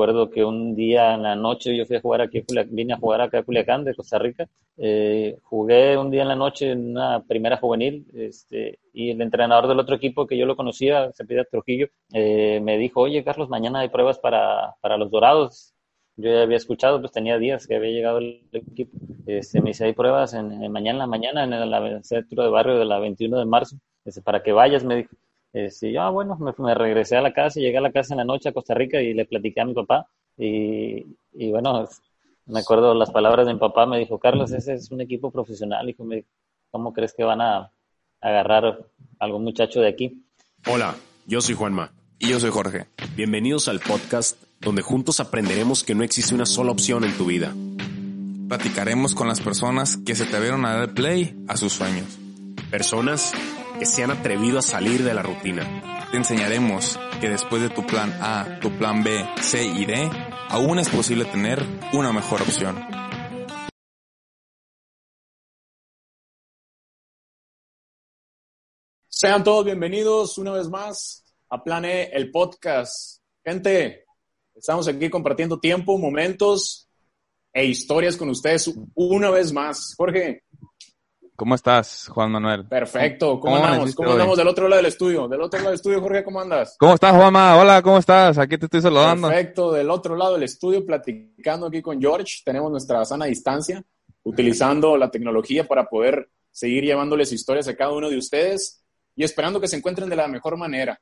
recuerdo 0.00 0.30
que 0.30 0.42
un 0.44 0.74
día 0.74 1.14
en 1.14 1.22
la 1.22 1.36
noche 1.36 1.76
yo 1.76 1.84
fui 1.84 1.96
a 1.96 2.00
jugar 2.00 2.22
aquí, 2.22 2.42
vine 2.70 2.94
a 2.94 2.96
jugar 2.96 3.20
acá 3.20 3.40
a 3.40 3.42
Culiacán 3.42 3.84
de 3.84 3.94
Costa 3.94 4.18
Rica. 4.18 4.48
Eh, 4.78 5.36
jugué 5.42 5.98
un 5.98 6.10
día 6.10 6.22
en 6.22 6.28
la 6.28 6.36
noche 6.36 6.70
en 6.70 6.92
una 6.92 7.22
primera 7.22 7.58
juvenil 7.58 8.06
este, 8.14 8.78
y 8.94 9.10
el 9.10 9.20
entrenador 9.20 9.68
del 9.68 9.78
otro 9.78 9.94
equipo 9.94 10.26
que 10.26 10.38
yo 10.38 10.46
lo 10.46 10.56
conocía, 10.56 11.12
se 11.12 11.26
pide 11.26 11.44
Trujillo, 11.44 11.88
eh, 12.14 12.60
me 12.62 12.78
dijo, 12.78 13.02
oye 13.02 13.22
Carlos, 13.22 13.50
mañana 13.50 13.80
hay 13.80 13.90
pruebas 13.90 14.18
para, 14.18 14.74
para 14.80 14.96
los 14.96 15.10
Dorados. 15.10 15.74
Yo 16.16 16.30
ya 16.30 16.42
había 16.42 16.56
escuchado, 16.56 17.00
pues 17.00 17.12
tenía 17.12 17.38
días 17.38 17.66
que 17.66 17.76
había 17.76 17.90
llegado 17.90 18.18
el 18.18 18.42
equipo. 18.52 18.96
Este, 19.26 19.60
me 19.60 19.70
dice, 19.70 19.84
hay 19.84 19.92
pruebas 19.92 20.32
en, 20.32 20.48
mañana 20.72 20.90
en 20.90 20.98
la 20.98 21.06
mañana 21.06 21.44
en 21.44 21.52
el 21.52 22.04
centro 22.04 22.42
de 22.42 22.48
barrio 22.48 22.78
de 22.78 22.86
la 22.86 22.98
21 22.98 23.38
de 23.38 23.44
marzo. 23.44 23.76
Dice, 24.04 24.22
para 24.22 24.42
que 24.42 24.52
vayas, 24.52 24.82
me 24.82 24.96
dijo. 24.96 25.14
Este, 25.52 25.92
yo, 25.92 26.02
ah, 26.02 26.10
bueno, 26.10 26.38
me, 26.58 26.74
regresé 26.74 27.16
a 27.16 27.22
la 27.22 27.32
casa, 27.32 27.60
llegué 27.60 27.78
a 27.78 27.82
la 27.82 27.92
casa 27.92 28.14
en 28.14 28.18
la 28.18 28.24
noche 28.24 28.48
a 28.48 28.52
Costa 28.52 28.74
Rica 28.74 29.00
y 29.00 29.14
le 29.14 29.24
platiqué 29.24 29.60
a 29.60 29.64
mi 29.64 29.74
papá. 29.74 30.08
Y, 30.36 31.06
y 31.32 31.50
bueno, 31.50 31.88
me 32.46 32.60
acuerdo 32.60 32.94
las 32.94 33.10
palabras 33.10 33.46
de 33.46 33.54
mi 33.54 33.58
papá, 33.58 33.86
me 33.86 33.98
dijo, 33.98 34.18
Carlos, 34.18 34.52
ese 34.52 34.74
es 34.74 34.90
un 34.90 35.00
equipo 35.00 35.30
profesional. 35.30 35.88
Hijo, 35.88 36.04
¿cómo 36.70 36.92
crees 36.92 37.14
que 37.14 37.24
van 37.24 37.40
a 37.40 37.72
agarrar 38.20 38.64
a 38.64 38.78
algún 39.18 39.44
muchacho 39.44 39.80
de 39.80 39.88
aquí? 39.88 40.24
Hola, 40.66 40.94
yo 41.26 41.40
soy 41.40 41.54
Juanma. 41.54 41.92
Y 42.22 42.28
yo 42.28 42.38
soy 42.38 42.50
Jorge. 42.50 42.86
Bienvenidos 43.16 43.68
al 43.68 43.80
podcast 43.80 44.36
donde 44.60 44.82
juntos 44.82 45.20
aprenderemos 45.20 45.82
que 45.82 45.94
no 45.94 46.04
existe 46.04 46.34
una 46.34 46.44
sola 46.44 46.70
opción 46.70 47.02
en 47.04 47.16
tu 47.16 47.24
vida. 47.24 47.54
Platicaremos 48.46 49.14
con 49.14 49.26
las 49.26 49.40
personas 49.40 49.96
que 49.96 50.14
se 50.14 50.24
atrevieron 50.24 50.66
a 50.66 50.76
dar 50.76 50.92
play 50.92 51.34
a 51.48 51.56
sus 51.56 51.72
sueños. 51.72 52.18
Personas 52.70 53.32
que 53.80 53.86
se 53.86 54.04
han 54.04 54.10
atrevido 54.10 54.58
a 54.58 54.62
salir 54.62 55.02
de 55.02 55.14
la 55.14 55.22
rutina. 55.22 56.06
Te 56.10 56.18
enseñaremos 56.18 57.00
que 57.18 57.30
después 57.30 57.62
de 57.62 57.70
tu 57.70 57.86
plan 57.86 58.12
A, 58.20 58.58
tu 58.60 58.70
plan 58.76 59.02
B, 59.02 59.24
C 59.40 59.64
y 59.64 59.86
D, 59.86 60.10
aún 60.50 60.78
es 60.78 60.90
posible 60.90 61.24
tener 61.24 61.64
una 61.94 62.12
mejor 62.12 62.42
opción. 62.42 62.78
Sean 69.08 69.42
todos 69.42 69.64
bienvenidos 69.64 70.36
una 70.36 70.52
vez 70.52 70.68
más 70.68 71.24
a 71.48 71.64
Plan 71.64 71.86
E, 71.86 72.10
el 72.12 72.30
podcast. 72.30 73.22
Gente, 73.42 74.04
estamos 74.54 74.88
aquí 74.88 75.08
compartiendo 75.08 75.58
tiempo, 75.58 75.96
momentos 75.96 76.86
e 77.50 77.64
historias 77.64 78.18
con 78.18 78.28
ustedes 78.28 78.70
una 78.94 79.30
vez 79.30 79.54
más. 79.54 79.94
Jorge, 79.96 80.42
¿Cómo 81.40 81.54
estás, 81.54 82.06
Juan 82.08 82.30
Manuel? 82.32 82.66
Perfecto. 82.66 83.40
¿Cómo, 83.40 83.56
andamos? 83.56 83.94
¿Cómo 83.94 84.12
andamos 84.12 84.36
del 84.36 84.46
otro 84.46 84.68
lado 84.68 84.82
del 84.82 84.92
estudio? 84.92 85.26
Del 85.26 85.40
otro 85.40 85.58
lado 85.58 85.70
del 85.70 85.76
estudio, 85.76 85.98
Jorge, 86.02 86.22
¿cómo 86.22 86.38
andas? 86.38 86.76
¿Cómo 86.78 86.92
estás, 86.92 87.16
Juanma? 87.16 87.56
Hola, 87.56 87.80
¿cómo 87.80 87.96
estás? 87.96 88.36
Aquí 88.36 88.58
te 88.58 88.66
estoy 88.66 88.82
saludando. 88.82 89.26
Perfecto. 89.26 89.72
Del 89.72 89.88
otro 89.88 90.16
lado 90.16 90.34
del 90.34 90.42
estudio, 90.42 90.84
platicando 90.84 91.68
aquí 91.68 91.80
con 91.80 91.98
George. 91.98 92.42
Tenemos 92.44 92.70
nuestra 92.70 93.02
sana 93.06 93.24
distancia, 93.24 93.82
utilizando 94.22 94.98
la 94.98 95.10
tecnología 95.10 95.66
para 95.66 95.86
poder 95.86 96.28
seguir 96.52 96.84
llevándoles 96.84 97.32
historias 97.32 97.66
a 97.68 97.74
cada 97.74 97.92
uno 97.92 98.10
de 98.10 98.18
ustedes 98.18 98.84
y 99.16 99.24
esperando 99.24 99.62
que 99.62 99.68
se 99.68 99.76
encuentren 99.76 100.10
de 100.10 100.16
la 100.16 100.28
mejor 100.28 100.58
manera. 100.58 101.00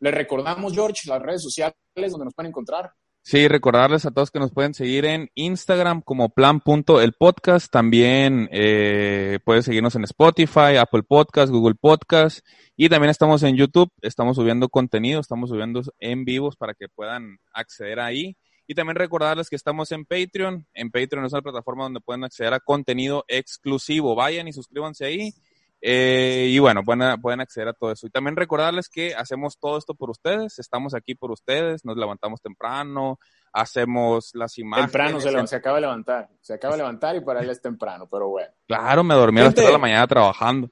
Les 0.00 0.12
recordamos, 0.12 0.74
George, 0.74 1.08
las 1.08 1.22
redes 1.22 1.42
sociales 1.42 1.74
donde 1.96 2.26
nos 2.26 2.34
pueden 2.34 2.50
encontrar. 2.50 2.92
Sí, 3.30 3.46
recordarles 3.46 4.06
a 4.06 4.10
todos 4.10 4.30
que 4.30 4.38
nos 4.38 4.52
pueden 4.52 4.72
seguir 4.72 5.04
en 5.04 5.30
Instagram 5.34 6.00
como 6.00 6.30
plan.elpodcast. 6.30 7.70
También 7.70 8.48
eh, 8.50 9.38
pueden 9.44 9.62
seguirnos 9.62 9.94
en 9.96 10.04
Spotify, 10.04 10.78
Apple 10.80 11.02
Podcast, 11.02 11.52
Google 11.52 11.74
Podcast. 11.74 12.38
Y 12.74 12.88
también 12.88 13.10
estamos 13.10 13.42
en 13.42 13.54
YouTube. 13.54 13.92
Estamos 14.00 14.36
subiendo 14.36 14.70
contenido, 14.70 15.20
estamos 15.20 15.50
subiendo 15.50 15.82
en 15.98 16.24
vivos 16.24 16.56
para 16.56 16.72
que 16.72 16.88
puedan 16.88 17.36
acceder 17.52 18.00
ahí. 18.00 18.38
Y 18.66 18.74
también 18.74 18.96
recordarles 18.96 19.50
que 19.50 19.56
estamos 19.56 19.92
en 19.92 20.06
Patreon. 20.06 20.66
En 20.72 20.90
Patreon 20.90 21.26
es 21.26 21.32
una 21.34 21.42
plataforma 21.42 21.84
donde 21.84 22.00
pueden 22.00 22.24
acceder 22.24 22.54
a 22.54 22.60
contenido 22.60 23.26
exclusivo. 23.28 24.14
Vayan 24.14 24.48
y 24.48 24.54
suscríbanse 24.54 25.04
ahí. 25.04 25.34
Eh, 25.80 26.48
y 26.50 26.58
bueno, 26.58 26.82
pueden, 26.82 27.20
pueden 27.20 27.40
acceder 27.40 27.68
a 27.68 27.72
todo 27.72 27.92
eso. 27.92 28.06
Y 28.06 28.10
también 28.10 28.36
recordarles 28.36 28.88
que 28.88 29.14
hacemos 29.14 29.58
todo 29.58 29.78
esto 29.78 29.94
por 29.94 30.10
ustedes, 30.10 30.58
estamos 30.58 30.94
aquí 30.94 31.14
por 31.14 31.30
ustedes, 31.30 31.84
nos 31.84 31.96
levantamos 31.96 32.40
temprano, 32.40 33.18
hacemos 33.52 34.30
las 34.34 34.58
imágenes. 34.58 34.90
Temprano 34.90 35.20
se, 35.20 35.46
se 35.46 35.56
acaba 35.56 35.76
de 35.76 35.82
levantar, 35.82 36.28
se 36.40 36.54
acaba 36.54 36.74
de 36.74 36.78
levantar 36.78 37.16
y 37.16 37.20
para 37.20 37.40
él 37.40 37.50
es 37.50 37.60
temprano, 37.60 38.08
pero 38.10 38.28
bueno. 38.28 38.50
Claro, 38.66 39.04
me 39.04 39.14
dormí 39.14 39.40
hasta 39.40 39.70
la 39.70 39.78
mañana 39.78 40.06
trabajando. 40.06 40.68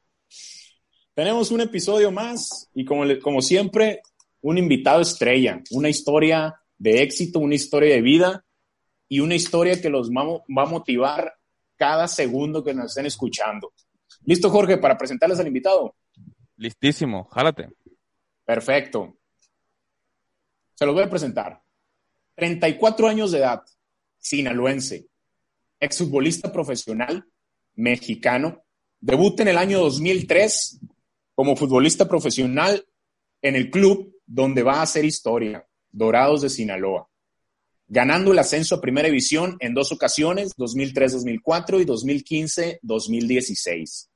Tenemos 1.15 1.51
un 1.51 1.63
episodio 1.63 2.11
más 2.11 2.69
y 2.75 2.85
como, 2.85 3.05
como 3.23 3.41
siempre, 3.41 4.03
un 4.43 4.59
invitado 4.59 5.01
estrella, 5.01 5.63
una 5.71 5.89
historia 5.89 6.61
de 6.77 7.03
éxito, 7.03 7.39
una 7.39 7.55
historia 7.55 7.95
de 7.95 8.03
vida 8.03 8.45
y 9.09 9.21
una 9.21 9.35
historia 9.35 9.81
que 9.81 9.89
los 9.89 10.11
va 10.11 10.63
a 10.63 10.67
motivar 10.67 11.35
cada 11.77 12.09
segundo 12.09 12.63
que 12.63 12.75
nos 12.75 12.87
estén 12.87 13.07
escuchando. 13.07 13.73
¿Listo, 14.27 14.51
Jorge, 14.51 14.77
para 14.77 14.99
presentarles 14.99 15.39
al 15.39 15.47
invitado? 15.47 15.95
Listísimo, 16.57 17.25
jálate. 17.25 17.71
Perfecto. 18.45 19.17
Se 20.75 20.85
los 20.85 20.95
voy 20.95 21.05
a 21.05 21.11
presentar. 21.11 21.63
34 22.35 23.09
años 23.09 23.31
de 23.31 23.39
edad, 23.39 23.63
sinaloense, 24.19 25.07
exfutbolista 25.79 26.53
profesional, 26.53 27.25
mexicano, 27.77 28.65
debuta 29.01 29.43
en 29.43 29.49
el 29.49 29.59
año 29.59 29.79
2003 29.79 30.81
como 31.35 31.55
futbolista 31.55 32.09
profesional 32.09 32.85
en 33.43 33.55
el 33.55 33.71
club 33.71 34.13
donde 34.27 34.65
va 34.65 34.81
a 34.81 34.83
hacer 34.83 35.05
historia, 35.05 35.65
Dorados 35.93 36.43
de 36.43 36.51
Sinaloa, 36.51 37.09
ganando 37.87 38.33
el 38.33 38.39
ascenso 38.41 38.75
a 38.75 38.81
Primera 38.81 39.07
División 39.07 39.57
en 39.61 39.73
dos 39.73 39.93
ocasiones, 39.93 40.57
2003-2004 40.57 41.81
y 41.81 41.85
2015-2016. 42.83 44.09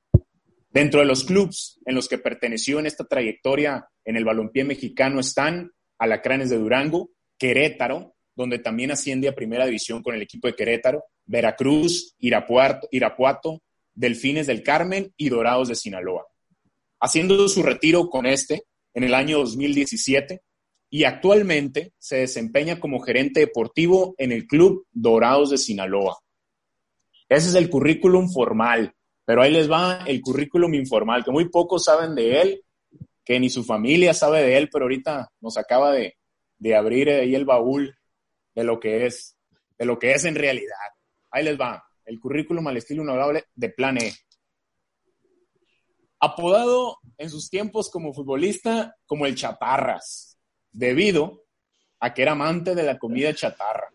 Dentro 0.71 1.01
de 1.01 1.05
los 1.05 1.25
clubes 1.25 1.79
en 1.85 1.95
los 1.95 2.07
que 2.07 2.17
perteneció 2.17 2.79
en 2.79 2.85
esta 2.85 3.03
trayectoria 3.03 3.89
en 4.05 4.15
el 4.15 4.23
balompié 4.23 4.63
mexicano 4.63 5.19
están 5.19 5.71
Alacranes 5.97 6.49
de 6.49 6.57
Durango, 6.57 7.09
Querétaro, 7.37 8.15
donde 8.35 8.57
también 8.57 8.91
asciende 8.91 9.27
a 9.27 9.35
primera 9.35 9.65
división 9.65 10.01
con 10.01 10.15
el 10.15 10.21
equipo 10.21 10.47
de 10.47 10.55
Querétaro, 10.55 11.03
Veracruz, 11.25 12.15
Irapuato, 12.19 12.87
Irapuato 12.89 13.61
Delfines 13.93 14.47
del 14.47 14.63
Carmen 14.63 15.13
y 15.17 15.27
Dorados 15.27 15.67
de 15.67 15.75
Sinaloa. 15.75 16.25
Haciendo 17.01 17.49
su 17.49 17.63
retiro 17.63 18.09
con 18.09 18.25
este 18.25 18.63
en 18.93 19.03
el 19.03 19.13
año 19.13 19.39
2017 19.39 20.41
y 20.89 21.03
actualmente 21.03 21.91
se 21.97 22.17
desempeña 22.17 22.79
como 22.79 23.01
gerente 23.01 23.41
deportivo 23.41 24.15
en 24.17 24.31
el 24.31 24.47
club 24.47 24.87
Dorados 24.91 25.49
de 25.49 25.57
Sinaloa. 25.57 26.17
Ese 27.27 27.49
es 27.49 27.55
el 27.55 27.69
currículum 27.69 28.31
formal 28.31 28.93
pero 29.25 29.41
ahí 29.41 29.51
les 29.51 29.69
va 29.69 30.03
el 30.05 30.21
currículum 30.21 30.73
informal, 30.73 31.23
que 31.23 31.31
muy 31.31 31.49
pocos 31.49 31.85
saben 31.85 32.15
de 32.15 32.41
él, 32.41 32.63
que 33.23 33.39
ni 33.39 33.49
su 33.49 33.63
familia 33.63 34.13
sabe 34.13 34.41
de 34.41 34.57
él, 34.57 34.69
pero 34.71 34.85
ahorita 34.85 35.31
nos 35.39 35.57
acaba 35.57 35.91
de, 35.91 36.17
abrir 36.75 37.09
ahí 37.09 37.35
el 37.35 37.45
baúl 37.45 37.97
de 38.53 38.63
lo 38.63 38.79
que 38.79 39.05
es, 39.05 39.37
de 39.77 39.85
lo 39.85 39.97
que 39.97 40.11
es 40.11 40.25
en 40.25 40.35
realidad. 40.35 40.75
Ahí 41.31 41.43
les 41.43 41.59
va, 41.59 41.83
el 42.05 42.19
currículum 42.19 42.67
al 42.67 42.77
estilo 42.77 43.03
honorable 43.03 43.45
de 43.55 43.69
Plan 43.69 43.97
E. 43.97 44.13
Apodado 46.19 46.99
en 47.17 47.29
sus 47.29 47.49
tiempos 47.49 47.89
como 47.89 48.13
futbolista 48.13 48.95
como 49.05 49.25
el 49.25 49.35
Chatarras, 49.35 50.37
debido 50.71 51.45
a 51.99 52.13
que 52.13 52.23
era 52.23 52.33
amante 52.33 52.75
de 52.75 52.83
la 52.83 52.97
comida 52.97 53.33
chatarra. 53.33 53.93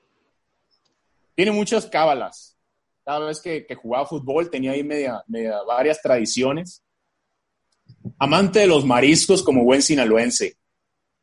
Tiene 1.34 1.50
muchas 1.50 1.86
cábalas, 1.86 2.55
cada 3.06 3.26
vez 3.26 3.40
que, 3.40 3.64
jugaba 3.76 4.04
fútbol 4.04 4.50
tenía 4.50 4.72
ahí 4.72 4.82
varias 5.64 6.02
tradiciones. 6.02 6.82
Amante 8.18 8.58
de 8.58 8.66
los 8.66 8.84
mariscos 8.84 9.44
como 9.44 9.62
buen 9.62 9.80
sinaloense. 9.80 10.56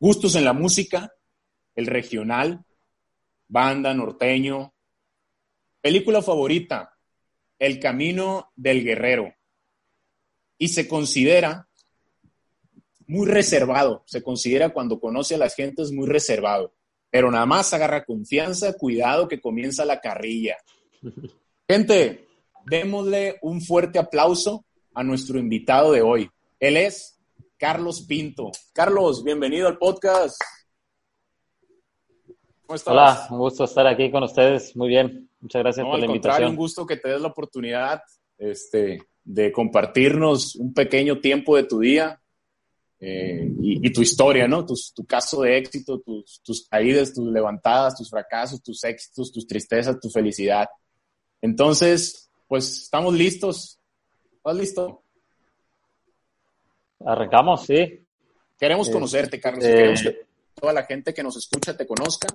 Gustos 0.00 0.34
en 0.34 0.46
la 0.46 0.54
música, 0.54 1.12
el 1.74 1.86
regional, 1.86 2.64
banda, 3.48 3.92
norteño. 3.92 4.72
Película 5.82 6.22
favorita, 6.22 6.96
El 7.58 7.78
Camino 7.78 8.50
del 8.56 8.82
Guerrero. 8.82 9.34
Y 10.56 10.68
se 10.68 10.88
considera 10.88 11.68
muy 13.06 13.28
reservado, 13.28 14.04
se 14.06 14.22
considera 14.22 14.70
cuando 14.70 14.98
conoce 14.98 15.34
a 15.34 15.38
las 15.38 15.54
gentes 15.54 15.92
muy 15.92 16.08
reservado, 16.08 16.72
pero 17.10 17.30
nada 17.30 17.44
más 17.44 17.74
agarra 17.74 18.06
confianza, 18.06 18.72
cuidado 18.72 19.28
que 19.28 19.42
comienza 19.42 19.84
la 19.84 20.00
carrilla. 20.00 20.56
Gente, 21.66 22.28
démosle 22.66 23.38
un 23.40 23.62
fuerte 23.62 23.98
aplauso 23.98 24.66
a 24.92 25.02
nuestro 25.02 25.38
invitado 25.38 25.92
de 25.92 26.02
hoy. 26.02 26.28
Él 26.60 26.76
es 26.76 27.18
Carlos 27.56 28.02
Pinto. 28.02 28.52
Carlos, 28.74 29.24
bienvenido 29.24 29.66
al 29.66 29.78
podcast. 29.78 30.38
¿Cómo 32.66 32.76
estás? 32.76 32.92
Hola, 32.92 33.26
un 33.30 33.38
gusto 33.38 33.64
estar 33.64 33.86
aquí 33.86 34.10
con 34.10 34.24
ustedes. 34.24 34.76
Muy 34.76 34.88
bien, 34.88 35.30
muchas 35.40 35.62
gracias 35.62 35.86
por 35.86 35.98
la 35.98 36.04
invitación. 36.04 36.50
Un 36.50 36.56
gusto 36.56 36.84
que 36.84 36.98
te 36.98 37.08
des 37.08 37.22
la 37.22 37.28
oportunidad 37.28 38.02
este, 38.36 38.98
de 39.22 39.50
compartirnos 39.50 40.56
un 40.56 40.74
pequeño 40.74 41.18
tiempo 41.18 41.56
de 41.56 41.64
tu 41.64 41.80
día. 41.80 42.20
eh, 43.00 43.50
y, 43.62 43.90
tu 43.90 44.02
historia, 44.02 44.46
¿no? 44.46 44.66
tu 44.66 45.06
caso 45.06 45.40
de 45.40 45.56
éxito, 45.56 45.98
tus, 46.00 46.42
tus 46.42 46.68
caídas, 46.68 47.14
tus 47.14 47.26
levantadas, 47.32 47.96
tus 47.96 48.10
fracasos, 48.10 48.62
tus 48.62 48.84
éxitos, 48.84 49.32
tus 49.32 49.46
tristezas, 49.46 49.98
tu 49.98 50.10
felicidad. 50.10 50.68
Entonces, 51.44 52.30
pues 52.48 52.84
estamos 52.84 53.12
listos. 53.12 53.78
¿Estás 54.32 54.56
listo? 54.56 55.02
Arrancamos, 57.04 57.66
sí. 57.66 58.02
Queremos 58.58 58.88
conocerte, 58.88 59.38
Carlos. 59.38 59.62
Queremos 59.62 60.02
que 60.02 60.26
toda 60.54 60.72
la 60.72 60.84
gente 60.84 61.12
que 61.12 61.22
nos 61.22 61.36
escucha 61.36 61.76
te 61.76 61.86
conozca 61.86 62.28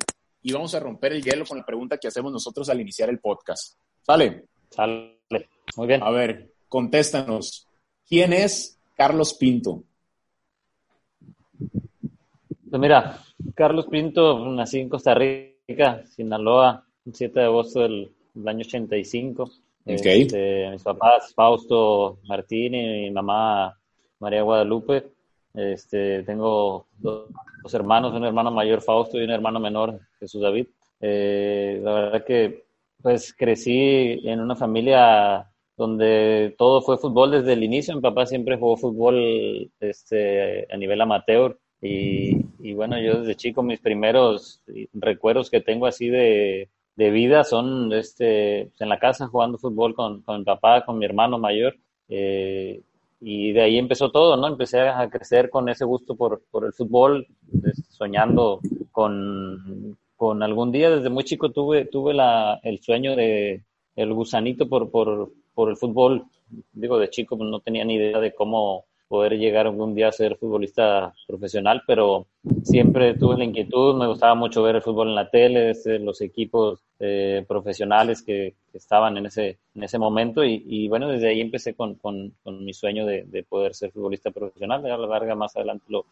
y 0.43 0.53
vamos 0.53 0.75
a 0.75 0.79
romper 0.79 1.13
el 1.13 1.23
hielo 1.23 1.43
con 1.43 1.57
la 1.57 1.65
pregunta 1.65 1.97
que 1.97 2.07
hacemos 2.07 2.31
nosotros 2.31 2.69
al 2.69 2.81
iniciar 2.81 3.09
el 3.09 3.17
podcast. 3.17 3.79
¿Sale? 4.03 4.45
Sale. 4.69 5.17
Muy 5.75 5.87
bien. 5.87 6.03
A 6.03 6.11
ver, 6.11 6.53
contéstanos. 6.67 7.67
¿Quién 8.07 8.31
es 8.31 8.77
Carlos 8.95 9.33
Pinto? 9.33 9.85
Pues 12.69 12.79
mira, 12.79 13.23
Carlos 13.55 13.87
Pinto 13.87 14.45
nací 14.51 14.81
en 14.81 14.89
Costa 14.89 15.15
Rica, 15.15 16.05
Sinaloa, 16.05 16.85
el 17.07 17.15
7 17.15 17.39
de 17.39 17.45
agosto 17.47 17.79
del, 17.79 18.13
año 18.45 18.61
85. 18.61 19.51
Okay. 19.85 20.21
Este, 20.21 20.69
mis 20.71 20.83
papás, 20.83 21.33
Fausto 21.33 22.19
Martín 22.27 22.75
y 22.75 23.01
mi 23.03 23.11
mamá 23.11 23.77
María 24.19 24.43
Guadalupe. 24.43 25.11
Este, 25.53 26.23
tengo 26.23 26.85
dos, 26.97 27.27
hermanos, 27.73 28.13
un 28.13 28.23
hermano 28.23 28.51
mayor 28.51 28.81
Fausto 28.81 29.19
y 29.19 29.23
un 29.23 29.31
hermano 29.31 29.59
menor 29.59 29.99
Jesús 30.19 30.41
David. 30.41 30.67
Eh, 31.01 31.79
la 31.83 31.93
verdad 31.93 32.25
que 32.25 32.65
pues 33.01 33.33
crecí 33.33 34.19
en 34.27 34.41
una 34.41 34.55
familia 34.55 35.49
donde 35.77 36.53
todo 36.57 36.81
fue 36.81 36.97
fútbol 36.97 37.31
desde 37.31 37.53
el 37.53 37.63
inicio. 37.63 37.95
Mi 37.95 38.01
papá 38.01 38.25
siempre 38.25 38.57
jugó 38.57 38.75
fútbol 38.75 39.71
este, 39.79 40.67
a 40.71 40.77
nivel 40.77 40.99
amateur 41.01 41.57
y, 41.81 42.73
bueno, 42.73 42.99
yo 42.99 43.21
desde 43.21 43.35
chico 43.35 43.63
mis 43.63 43.79
primeros 43.79 44.61
recuerdos 44.93 45.49
que 45.49 45.61
tengo 45.61 45.85
así 45.85 46.09
de, 46.09 46.69
vida 47.11 47.43
son 47.45 47.93
este, 47.93 48.71
en 48.77 48.89
la 48.89 48.99
casa 48.99 49.27
jugando 49.27 49.57
fútbol 49.57 49.95
con, 49.95 50.21
con 50.21 50.39
mi 50.39 50.43
papá, 50.43 50.83
con 50.85 50.97
mi 50.97 51.05
hermano 51.05 51.39
mayor. 51.39 51.77
Eh, 52.09 52.81
y 53.21 53.51
de 53.51 53.61
ahí 53.61 53.77
empezó 53.77 54.11
todo, 54.11 54.37
¿no? 54.37 54.47
Empecé 54.47 54.81
a 54.81 55.09
crecer 55.09 55.49
con 55.49 55.69
ese 55.69 55.85
gusto 55.85 56.15
por, 56.15 56.41
por 56.51 56.65
el 56.65 56.73
fútbol, 56.73 57.27
soñando 57.89 58.59
con, 58.91 59.97
con, 60.15 60.43
algún 60.43 60.71
día, 60.71 60.89
desde 60.89 61.09
muy 61.09 61.23
chico 61.23 61.51
tuve, 61.51 61.85
tuve 61.85 62.13
la, 62.13 62.59
el 62.63 62.79
sueño 62.79 63.15
de 63.15 63.63
el 63.95 64.13
gusanito 64.13 64.69
por, 64.69 64.89
por, 64.91 65.31
por 65.53 65.69
el 65.69 65.77
fútbol. 65.77 66.25
Digo, 66.71 66.97
de 66.97 67.09
chico 67.09 67.37
pues, 67.37 67.49
no 67.49 67.59
tenía 67.59 67.83
ni 67.85 67.95
idea 67.95 68.19
de 68.19 68.33
cómo 68.33 68.85
poder 69.09 69.37
llegar 69.37 69.65
algún 69.65 69.95
día 69.95 70.07
a 70.07 70.11
ser 70.13 70.37
futbolista 70.37 71.13
profesional, 71.27 71.81
pero 71.85 72.27
siempre 72.63 73.15
tuve 73.15 73.37
la 73.37 73.43
inquietud, 73.43 73.95
me 73.95 74.07
gustaba 74.07 74.35
mucho 74.35 74.61
ver 74.61 74.75
el 74.75 74.81
fútbol 74.83 75.09
en 75.09 75.15
la 75.15 75.29
tele, 75.29 75.71
este, 75.71 75.97
los 75.97 76.21
equipos 76.21 76.79
eh, 76.99 77.43
profesionales 77.47 78.21
que, 78.21 78.53
estaban 78.71 79.17
en 79.17 79.25
ese, 79.25 79.57
en 79.73 79.83
ese 79.83 79.97
momento 79.97 80.43
y, 80.43 80.87
bueno, 80.87 81.09
desde 81.09 81.27
ahí 81.27 81.41
empecé 81.41 81.73
con, 81.73 81.95
con, 81.95 82.31
mi 82.45 82.71
sueño 82.71 83.03
de, 83.07 83.43
poder 83.49 83.73
ser 83.73 83.91
futbolista 83.91 84.29
profesional, 84.29 84.85
a 84.85 84.95
la 84.95 85.07
larga 85.07 85.33
más 85.33 85.55
adelante 85.55 85.85
lo, 85.89 86.05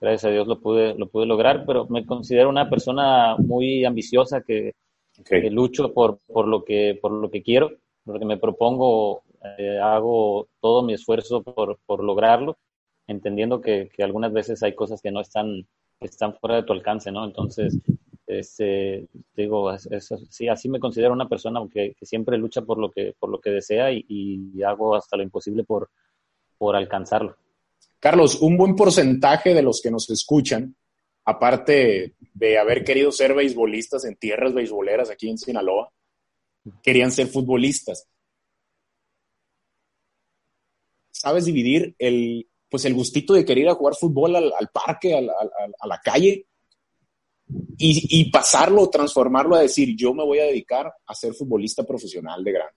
gracias 0.00 0.24
a 0.24 0.30
Dios 0.30 0.48
lo 0.48 0.58
pude, 0.58 0.94
lo 0.94 1.06
pude 1.06 1.26
lograr, 1.26 1.64
pero 1.66 1.86
me 1.90 2.06
considero 2.06 2.48
una 2.48 2.70
persona 2.70 3.36
muy 3.36 3.84
ambiciosa 3.84 4.40
que, 4.40 4.74
que 5.22 5.50
lucho 5.50 5.92
por, 5.92 6.18
por, 6.26 6.48
lo 6.48 6.64
que, 6.64 6.98
por 7.00 7.12
lo 7.12 7.30
que 7.30 7.42
quiero, 7.42 7.72
por 8.04 8.14
lo 8.14 8.20
que 8.20 8.26
me 8.26 8.38
propongo 8.38 9.22
eh, 9.58 9.78
hago 9.78 10.48
todo 10.60 10.82
mi 10.82 10.94
esfuerzo 10.94 11.42
por, 11.42 11.78
por 11.86 12.02
lograrlo, 12.02 12.58
entendiendo 13.06 13.60
que, 13.60 13.88
que, 13.94 14.02
algunas 14.02 14.32
veces 14.32 14.62
hay 14.62 14.74
cosas 14.74 15.00
que 15.00 15.10
no 15.10 15.20
están, 15.20 15.66
están 16.00 16.34
fuera 16.34 16.56
de 16.56 16.62
tu 16.64 16.72
alcance, 16.72 17.12
¿no? 17.12 17.24
Entonces, 17.24 17.78
este, 18.26 19.06
digo, 19.34 19.70
sí, 19.78 20.48
así 20.48 20.68
me 20.68 20.80
considero 20.80 21.12
una 21.12 21.28
persona 21.28 21.60
que, 21.72 21.94
que, 21.98 22.06
siempre 22.06 22.36
lucha 22.36 22.62
por 22.62 22.78
lo 22.78 22.90
que, 22.90 23.14
por 23.18 23.30
lo 23.30 23.40
que 23.40 23.50
desea 23.50 23.92
y, 23.92 24.04
y 24.08 24.62
hago 24.62 24.94
hasta 24.94 25.16
lo 25.16 25.22
imposible 25.22 25.64
por, 25.64 25.90
por 26.58 26.76
alcanzarlo. 26.76 27.36
Carlos, 28.00 28.40
un 28.40 28.56
buen 28.56 28.76
porcentaje 28.76 29.54
de 29.54 29.62
los 29.62 29.80
que 29.80 29.90
nos 29.90 30.08
escuchan, 30.10 30.76
aparte 31.24 32.14
de 32.34 32.58
haber 32.58 32.84
querido 32.84 33.10
ser 33.12 33.34
beisbolistas 33.34 34.04
en 34.04 34.16
tierras 34.16 34.54
beisboleras 34.54 35.10
aquí 35.10 35.28
en 35.28 35.38
Sinaloa, 35.38 35.90
querían 36.82 37.10
ser 37.10 37.28
futbolistas 37.28 38.08
sabes 41.18 41.44
dividir 41.44 41.94
el, 41.98 42.48
pues 42.70 42.84
el 42.84 42.94
gustito 42.94 43.34
de 43.34 43.44
querer 43.44 43.64
ir 43.64 43.68
a 43.70 43.74
jugar 43.74 43.94
fútbol 43.94 44.36
al, 44.36 44.68
parque, 44.72 45.14
a 45.14 45.86
la 45.86 46.00
calle, 46.02 46.46
y, 47.78 48.30
pasarlo, 48.30 48.88
transformarlo 48.88 49.54
a 49.54 49.60
decir, 49.60 49.96
yo 49.96 50.12
me 50.12 50.24
voy 50.24 50.38
a 50.40 50.44
dedicar 50.44 50.92
a 51.06 51.14
ser 51.14 51.32
futbolista 51.32 51.84
profesional 51.84 52.42
de 52.44 52.52
grande. 52.52 52.74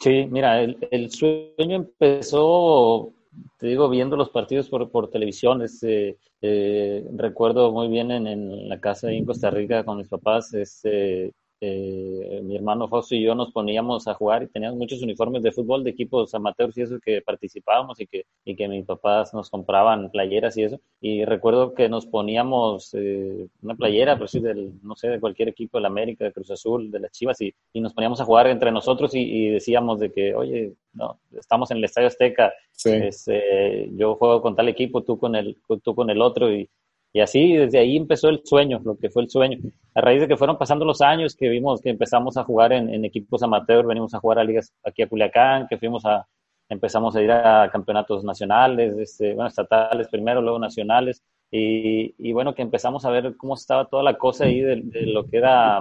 Sí, 0.00 0.26
mira, 0.30 0.62
el, 0.62 1.10
sueño 1.10 1.76
empezó, 1.76 3.14
te 3.58 3.68
digo, 3.68 3.88
viendo 3.88 4.16
los 4.16 4.30
partidos 4.30 4.68
por, 4.68 5.10
televisión. 5.10 5.62
Este, 5.62 6.18
eh, 6.42 7.04
recuerdo 7.14 7.72
muy 7.72 7.88
bien 7.88 8.10
en, 8.10 8.26
en, 8.26 8.68
la 8.68 8.80
casa 8.80 9.10
en 9.10 9.24
Costa 9.24 9.50
Rica 9.50 9.84
con 9.84 9.96
mis 9.98 10.08
papás, 10.08 10.52
este, 10.54 11.32
eh, 11.60 12.40
mi 12.44 12.54
hermano 12.54 12.88
Fausto 12.88 13.14
y 13.14 13.22
yo 13.22 13.34
nos 13.34 13.52
poníamos 13.52 14.06
a 14.06 14.14
jugar 14.14 14.44
y 14.44 14.46
teníamos 14.46 14.78
muchos 14.78 15.02
uniformes 15.02 15.42
de 15.42 15.50
fútbol 15.50 15.82
de 15.82 15.90
equipos 15.90 16.32
amateurs 16.34 16.76
y 16.78 16.82
eso 16.82 17.00
que 17.00 17.20
participábamos 17.20 18.00
y 18.00 18.06
que, 18.06 18.26
y 18.44 18.54
que 18.54 18.68
mis 18.68 18.84
papás 18.84 19.34
nos 19.34 19.50
compraban 19.50 20.10
playeras 20.10 20.56
y 20.56 20.64
eso. 20.64 20.80
Y 21.00 21.24
recuerdo 21.24 21.74
que 21.74 21.88
nos 21.88 22.06
poníamos 22.06 22.94
eh, 22.94 23.48
una 23.62 23.74
playera, 23.74 24.18
pues 24.18 24.30
sí, 24.30 24.40
del, 24.40 24.72
no 24.82 24.94
sé, 24.94 25.08
de 25.08 25.20
cualquier 25.20 25.48
equipo, 25.48 25.78
de 25.78 25.82
la 25.82 25.88
América, 25.88 26.24
de 26.24 26.32
Cruz 26.32 26.50
Azul, 26.50 26.90
de 26.90 27.00
las 27.00 27.12
Chivas, 27.12 27.40
y, 27.40 27.52
y 27.72 27.80
nos 27.80 27.92
poníamos 27.92 28.20
a 28.20 28.24
jugar 28.24 28.46
entre 28.46 28.70
nosotros 28.70 29.14
y, 29.14 29.48
decíamos 29.48 29.98
de 29.98 30.12
que, 30.12 30.34
oye, 30.34 30.74
no, 30.92 31.18
estamos 31.36 31.70
en 31.70 31.78
el 31.78 31.84
Estadio 31.84 32.08
Azteca, 32.08 32.52
este, 32.84 33.90
yo 33.94 34.14
juego 34.16 34.42
con 34.42 34.54
tal 34.54 34.68
equipo, 34.68 35.02
tú 35.02 35.18
con 35.18 35.34
el, 35.34 35.56
tú 35.82 35.94
con 35.94 36.10
el 36.10 36.20
otro, 36.22 36.52
y 36.52 36.68
y 37.12 37.20
así, 37.20 37.54
desde 37.54 37.78
ahí 37.78 37.96
empezó 37.96 38.28
el 38.28 38.42
sueño, 38.44 38.80
lo 38.84 38.96
que 38.96 39.10
fue 39.10 39.22
el 39.22 39.30
sueño. 39.30 39.58
A 39.94 40.00
raíz 40.00 40.20
de 40.20 40.28
que 40.28 40.36
fueron 40.36 40.58
pasando 40.58 40.84
los 40.84 41.00
años, 41.00 41.34
que 41.34 41.48
vimos 41.48 41.80
que 41.80 41.90
empezamos 41.90 42.36
a 42.36 42.44
jugar 42.44 42.72
en, 42.72 43.04
equipos 43.04 43.42
amateur, 43.42 43.86
venimos 43.86 44.14
a 44.14 44.20
jugar 44.20 44.38
a 44.38 44.44
ligas 44.44 44.74
aquí 44.84 45.02
a 45.02 45.08
Culiacán, 45.08 45.66
que 45.68 45.78
fuimos 45.78 46.04
a, 46.04 46.26
empezamos 46.68 47.16
a 47.16 47.22
ir 47.22 47.30
a 47.30 47.70
campeonatos 47.72 48.24
nacionales, 48.24 48.96
este, 48.98 49.34
bueno, 49.34 49.48
estatales 49.48 50.08
primero, 50.08 50.42
luego 50.42 50.58
nacionales, 50.58 51.22
y, 51.50 52.32
bueno, 52.32 52.54
que 52.54 52.60
empezamos 52.60 53.06
a 53.06 53.10
ver 53.10 53.34
cómo 53.38 53.54
estaba 53.54 53.86
toda 53.86 54.02
la 54.02 54.18
cosa 54.18 54.44
ahí 54.44 54.60
de, 54.60 54.76
lo 55.06 55.24
que 55.26 55.38
era 55.38 55.80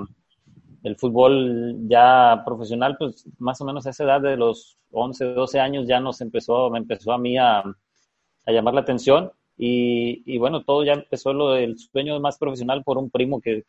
el 0.83 0.95
fútbol 0.95 1.75
ya 1.89 2.41
profesional, 2.45 2.95
pues 2.97 3.27
más 3.37 3.59
o 3.59 3.65
menos 3.65 3.85
a 3.85 3.89
esa 3.89 4.05
edad 4.05 4.21
de 4.21 4.37
los 4.37 4.77
11, 4.91 5.33
12 5.33 5.59
años 5.59 5.87
ya 5.87 5.99
nos 5.99 6.21
empezó, 6.21 6.69
me 6.69 6.79
empezó 6.79 7.11
a 7.11 7.17
mí 7.17 7.37
a, 7.37 7.59
a 7.59 8.51
llamar 8.51 8.75
la 8.75 8.81
atención 8.81 9.31
y, 9.57 10.37
bueno, 10.37 10.63
todo 10.63 10.83
ya 10.83 10.93
empezó 10.93 11.33
lo 11.33 11.51
del 11.51 11.77
sueño 11.79 12.19
más 12.19 12.37
profesional 12.37 12.83
por 12.83 12.97
un 12.97 13.09
primo 13.09 13.41
que, 13.41 13.63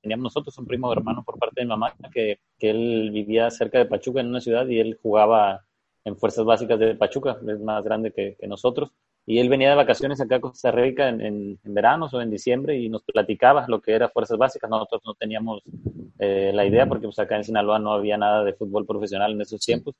teníamos 0.00 0.24
nosotros, 0.24 0.56
un 0.58 0.66
primo 0.66 0.92
hermano 0.92 1.24
por 1.24 1.38
parte 1.38 1.60
de 1.60 1.64
mi 1.64 1.70
mamá, 1.70 1.94
que, 2.12 2.38
que 2.58 2.70
él 2.70 3.10
vivía 3.12 3.50
cerca 3.50 3.78
de 3.78 3.86
Pachuca 3.86 4.20
en 4.20 4.28
una 4.28 4.40
ciudad 4.40 4.66
y 4.68 4.78
él 4.78 4.98
jugaba 5.02 5.64
en 6.04 6.16
Fuerzas 6.16 6.44
Básicas 6.44 6.78
de 6.78 6.94
Pachuca, 6.94 7.38
es 7.48 7.60
más 7.60 7.82
grande 7.82 8.12
que, 8.12 8.36
nosotros. 8.46 8.90
Y 9.26 9.38
él 9.38 9.48
venía 9.48 9.70
de 9.70 9.76
vacaciones 9.76 10.20
acá 10.20 10.36
a 10.36 10.40
Costa 10.40 10.70
Rica 10.70 11.08
en, 11.08 11.20
en, 11.22 11.58
verano 11.64 12.08
o 12.12 12.20
en 12.20 12.30
diciembre 12.30 12.78
y 12.78 12.90
nos 12.90 13.02
platicaba 13.02 13.64
lo 13.68 13.80
que 13.80 13.92
era 13.92 14.10
Fuerzas 14.10 14.36
Básicas. 14.36 14.68
Nosotros 14.68 15.00
no 15.06 15.14
teníamos 15.14 15.62
eh, 16.18 16.52
la 16.54 16.66
idea 16.66 16.86
porque 16.86 17.06
pues 17.06 17.18
acá 17.18 17.36
en 17.36 17.44
Sinaloa 17.44 17.78
no 17.78 17.92
había 17.92 18.18
nada 18.18 18.44
de 18.44 18.52
fútbol 18.52 18.84
profesional 18.84 19.32
en 19.32 19.40
esos 19.40 19.60
tiempos. 19.60 19.94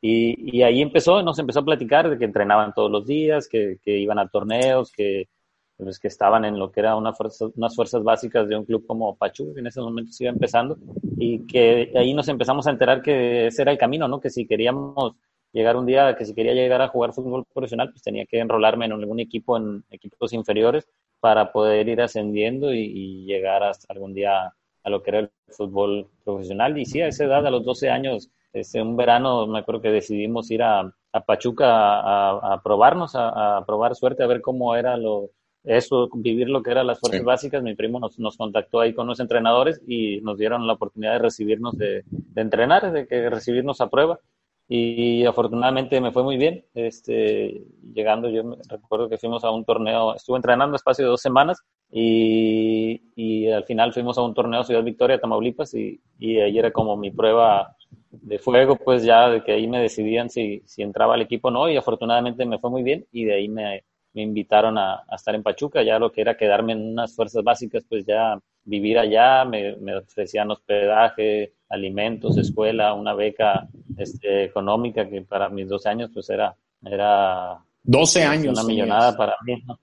Y, 0.00 0.62
ahí 0.62 0.80
empezó, 0.80 1.22
nos 1.22 1.38
empezó 1.38 1.60
a 1.60 1.64
platicar 1.64 2.08
de 2.08 2.18
que 2.18 2.24
entrenaban 2.24 2.72
todos 2.72 2.90
los 2.90 3.06
días, 3.06 3.48
que, 3.48 3.78
iban 3.84 4.18
a 4.18 4.28
torneos, 4.28 4.92
que, 4.92 5.28
pues, 5.76 5.98
que 5.98 6.08
estaban 6.08 6.44
en 6.44 6.58
lo 6.58 6.70
que 6.70 6.80
era 6.80 6.96
una 6.96 7.12
unas 7.56 7.74
fuerzas 7.74 8.02
básicas 8.02 8.48
de 8.48 8.56
un 8.56 8.64
club 8.64 8.86
como 8.86 9.16
Pachuca, 9.16 9.54
que 9.54 9.60
en 9.60 9.66
ese 9.66 9.80
momento 9.80 10.12
se 10.12 10.24
iba 10.24 10.32
empezando, 10.32 10.78
y 11.16 11.46
que 11.46 11.92
ahí 11.96 12.14
nos 12.14 12.28
empezamos 12.28 12.66
a 12.66 12.70
enterar 12.70 13.02
que 13.02 13.48
ese 13.48 13.62
era 13.62 13.72
el 13.72 13.78
camino, 13.78 14.06
¿no? 14.06 14.20
Que 14.20 14.30
si 14.30 14.46
queríamos 14.46 15.14
llegar 15.52 15.76
un 15.76 15.86
día, 15.86 16.14
que 16.16 16.24
si 16.24 16.34
quería 16.34 16.54
llegar 16.54 16.80
a 16.82 16.88
jugar 16.88 17.12
fútbol 17.12 17.44
profesional, 17.52 17.90
pues 17.90 18.02
tenía 18.02 18.26
que 18.26 18.38
enrolarme 18.38 18.86
en 18.86 18.92
algún 18.92 19.18
equipo, 19.20 19.56
en 19.56 19.84
equipos 19.90 20.32
inferiores, 20.32 20.88
para 21.20 21.50
poder 21.52 21.88
ir 21.88 22.00
ascendiendo 22.00 22.72
y, 22.72 22.80
y 22.84 23.24
llegar 23.24 23.64
hasta 23.64 23.92
algún 23.92 24.14
día 24.14 24.54
a 24.84 24.90
lo 24.90 25.02
que 25.02 25.10
era 25.10 25.18
el 25.20 25.30
fútbol 25.48 26.08
profesional. 26.24 26.78
Y 26.78 26.84
sí, 26.84 27.00
a 27.00 27.08
esa 27.08 27.24
edad, 27.24 27.46
a 27.46 27.50
los 27.50 27.64
12 27.64 27.90
años, 27.90 28.30
este, 28.52 28.82
un 28.82 28.96
verano 28.96 29.46
me 29.46 29.60
acuerdo 29.60 29.82
que 29.82 29.90
decidimos 29.90 30.50
ir 30.50 30.62
a, 30.62 30.92
Pachuca 31.26 32.52
a, 32.52 32.62
probarnos, 32.62 33.12
a, 33.14 33.64
probar 33.66 33.96
suerte, 33.96 34.22
a 34.22 34.26
ver 34.26 34.40
cómo 34.40 34.76
era 34.76 34.96
lo, 34.96 35.30
eso, 35.64 36.08
vivir 36.14 36.48
lo 36.48 36.62
que 36.62 36.70
eran 36.70 36.86
las 36.86 37.00
fuerzas 37.00 37.24
básicas. 37.24 37.62
Mi 37.62 37.74
primo 37.74 37.98
nos, 37.98 38.18
nos, 38.18 38.36
contactó 38.36 38.80
ahí 38.80 38.94
con 38.94 39.06
los 39.06 39.20
entrenadores 39.20 39.80
y 39.86 40.20
nos 40.20 40.38
dieron 40.38 40.66
la 40.66 40.74
oportunidad 40.74 41.14
de 41.14 41.18
recibirnos, 41.18 41.76
de, 41.76 42.04
entrenar, 42.36 42.92
de 42.92 43.06
que 43.06 43.28
recibirnos 43.30 43.80
a 43.80 43.90
prueba. 43.90 44.20
y 44.68 45.24
afortunadamente 45.24 46.00
me 46.00 46.12
fue 46.12 46.22
muy 46.22 46.36
bien. 46.36 46.64
Este, 46.74 47.64
llegando, 47.92 48.28
yo 48.28 48.56
recuerdo 48.68 49.08
que 49.08 49.18
fuimos 49.18 49.44
a 49.44 49.50
un 49.50 49.64
torneo, 49.64 50.14
estuve 50.14 50.36
entrenando 50.36 50.76
espacio 50.76 51.04
de 51.04 51.10
dos 51.10 51.20
semanas 51.20 51.62
y, 51.90 53.02
y 53.16 53.50
al 53.50 53.64
final 53.64 53.92
fuimos 53.92 54.18
a 54.18 54.22
un 54.22 54.34
torneo 54.34 54.64
Ciudad 54.64 54.84
Victoria, 54.84 55.20
Tamaulipas, 55.20 55.74
y, 55.74 56.00
y 56.18 56.38
ahí 56.38 56.58
era 56.58 56.70
como 56.70 56.96
mi 56.96 57.10
prueba 57.10 57.76
de 58.10 58.38
fuego, 58.38 58.76
pues 58.76 59.04
ya 59.04 59.28
de 59.28 59.42
que 59.42 59.52
ahí 59.52 59.66
me 59.66 59.80
decidían 59.80 60.30
si, 60.30 60.62
si 60.66 60.82
entraba 60.82 61.14
al 61.14 61.22
equipo 61.22 61.48
o 61.48 61.50
no, 61.50 61.68
y 61.68 61.76
afortunadamente 61.76 62.44
me 62.46 62.58
fue 62.58 62.70
muy 62.70 62.82
bien 62.82 63.06
y 63.12 63.24
de 63.24 63.34
ahí 63.34 63.48
me, 63.48 63.84
me 64.14 64.22
invitaron 64.22 64.78
a, 64.78 65.04
a, 65.08 65.16
estar 65.16 65.34
en 65.34 65.42
Pachuca, 65.42 65.82
ya 65.82 65.98
lo 65.98 66.10
que 66.10 66.22
era 66.22 66.36
quedarme 66.36 66.72
en 66.72 66.92
unas 66.92 67.14
fuerzas 67.14 67.44
básicas, 67.44 67.84
pues 67.88 68.04
ya 68.06 68.38
vivir 68.64 68.98
allá, 68.98 69.44
me, 69.44 69.76
me 69.76 69.96
ofrecían 69.96 70.50
hospedaje, 70.50 71.54
alimentos, 71.68 72.36
escuela, 72.36 72.94
una 72.94 73.14
beca 73.14 73.68
este, 73.96 74.44
económica 74.44 75.08
que 75.08 75.22
para 75.22 75.48
mis 75.48 75.68
12 75.68 75.88
años 75.88 76.10
pues 76.12 76.28
era, 76.30 76.54
era 76.84 77.58
12 77.82 78.22
años. 78.22 78.58
Una 78.58 78.66
millonada 78.66 79.16
para 79.16 79.34
mí, 79.44 79.62
¿no? 79.66 79.78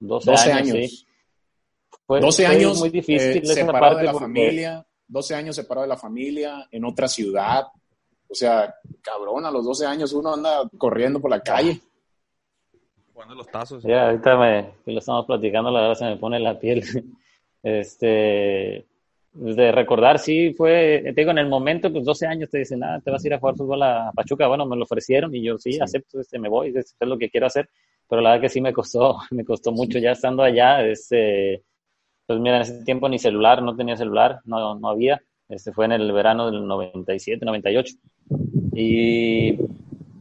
12, 0.00 0.30
12 0.30 0.52
años, 0.52 0.76
Sí. 0.76 1.04
Fue, 2.06 2.20
12 2.20 2.46
fue 2.46 2.56
años 2.56 2.78
muy 2.78 2.88
difícil 2.88 3.42
eh, 3.42 3.46
separado 3.46 3.98
de 3.98 4.04
la 4.04 4.12
porque... 4.12 4.24
familia, 4.24 4.86
12 5.08 5.34
años 5.34 5.56
separado 5.56 5.82
de 5.82 5.88
la 5.88 5.96
familia, 5.96 6.68
en 6.70 6.84
otra 6.84 7.08
ciudad. 7.08 7.64
O 8.28 8.34
sea, 8.34 8.74
cabrón, 9.00 9.46
a 9.46 9.50
los 9.50 9.64
12 9.64 9.86
años 9.86 10.12
uno 10.12 10.34
anda 10.34 10.62
corriendo 10.76 11.20
por 11.20 11.30
la 11.30 11.40
calle. 11.40 11.80
Jugando 13.12 13.34
los 13.34 13.48
tazos. 13.48 13.82
Ya, 13.82 14.06
ahorita 14.06 14.36
me, 14.36 14.74
que 14.84 14.92
lo 14.92 14.98
estamos 14.98 15.26
platicando, 15.26 15.70
la 15.70 15.80
verdad 15.80 15.94
se 15.94 16.04
me 16.04 16.16
pone 16.16 16.38
la 16.38 16.58
piel. 16.58 16.82
Este, 17.60 18.86
de 19.32 19.72
recordar, 19.72 20.18
sí, 20.18 20.54
fue, 20.54 21.02
te 21.04 21.12
digo, 21.12 21.32
en 21.32 21.38
el 21.38 21.48
momento, 21.48 21.92
pues 21.92 22.04
12 22.04 22.26
años 22.26 22.50
te 22.50 22.58
dicen, 22.58 22.82
ah, 22.82 23.00
te 23.04 23.10
vas 23.10 23.22
a 23.22 23.26
ir 23.26 23.34
a 23.34 23.38
jugar 23.38 23.56
fútbol 23.56 23.82
a 23.82 24.10
Pachuca, 24.14 24.46
bueno, 24.46 24.64
me 24.64 24.76
lo 24.76 24.84
ofrecieron 24.84 25.34
y 25.34 25.42
yo 25.42 25.58
sí, 25.58 25.72
sí. 25.72 25.80
acepto, 25.80 26.20
este, 26.20 26.38
me 26.38 26.48
voy, 26.48 26.72
es 26.76 26.94
lo 27.00 27.18
que 27.18 27.28
quiero 27.30 27.46
hacer, 27.46 27.68
pero 28.08 28.22
la 28.22 28.30
verdad 28.30 28.42
que 28.42 28.48
sí 28.48 28.60
me 28.60 28.72
costó, 28.72 29.18
me 29.30 29.44
costó 29.44 29.72
mucho 29.72 29.98
ya 29.98 30.12
estando 30.12 30.42
allá, 30.42 30.84
este, 30.86 31.62
pues 32.28 32.40
mira, 32.40 32.56
en 32.56 32.62
ese 32.62 32.84
tiempo 32.84 33.08
ni 33.08 33.18
celular, 33.18 33.62
no 33.62 33.74
tenía 33.74 33.96
celular, 33.96 34.40
no, 34.44 34.78
no 34.78 34.88
había, 34.90 35.18
este 35.48 35.72
fue 35.72 35.86
en 35.86 35.92
el 35.92 36.12
verano 36.12 36.50
del 36.50 36.66
97, 36.66 37.42
98, 37.42 37.94
y, 38.74 39.58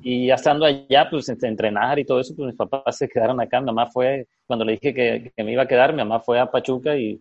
y 0.01 0.27
ya 0.27 0.35
estando 0.35 0.65
allá, 0.65 1.09
pues 1.11 1.27
entrenar 1.27 1.99
y 1.99 2.05
todo 2.05 2.21
eso, 2.21 2.33
pues 2.33 2.47
mis 2.47 2.55
papás 2.55 2.97
se 2.97 3.09
quedaron 3.09 3.41
acá, 3.41 3.59
mi 3.59 3.65
mamá 3.65 3.87
fue, 3.87 4.25
cuando 4.45 4.63
le 4.63 4.71
dije 4.71 4.93
que, 4.93 5.33
que 5.35 5.43
me 5.43 5.51
iba 5.51 5.63
a 5.63 5.67
quedar, 5.67 5.91
mi 5.91 5.97
mamá 5.97 6.21
fue 6.21 6.39
a 6.39 6.49
Pachuca 6.49 6.95
y 6.95 7.19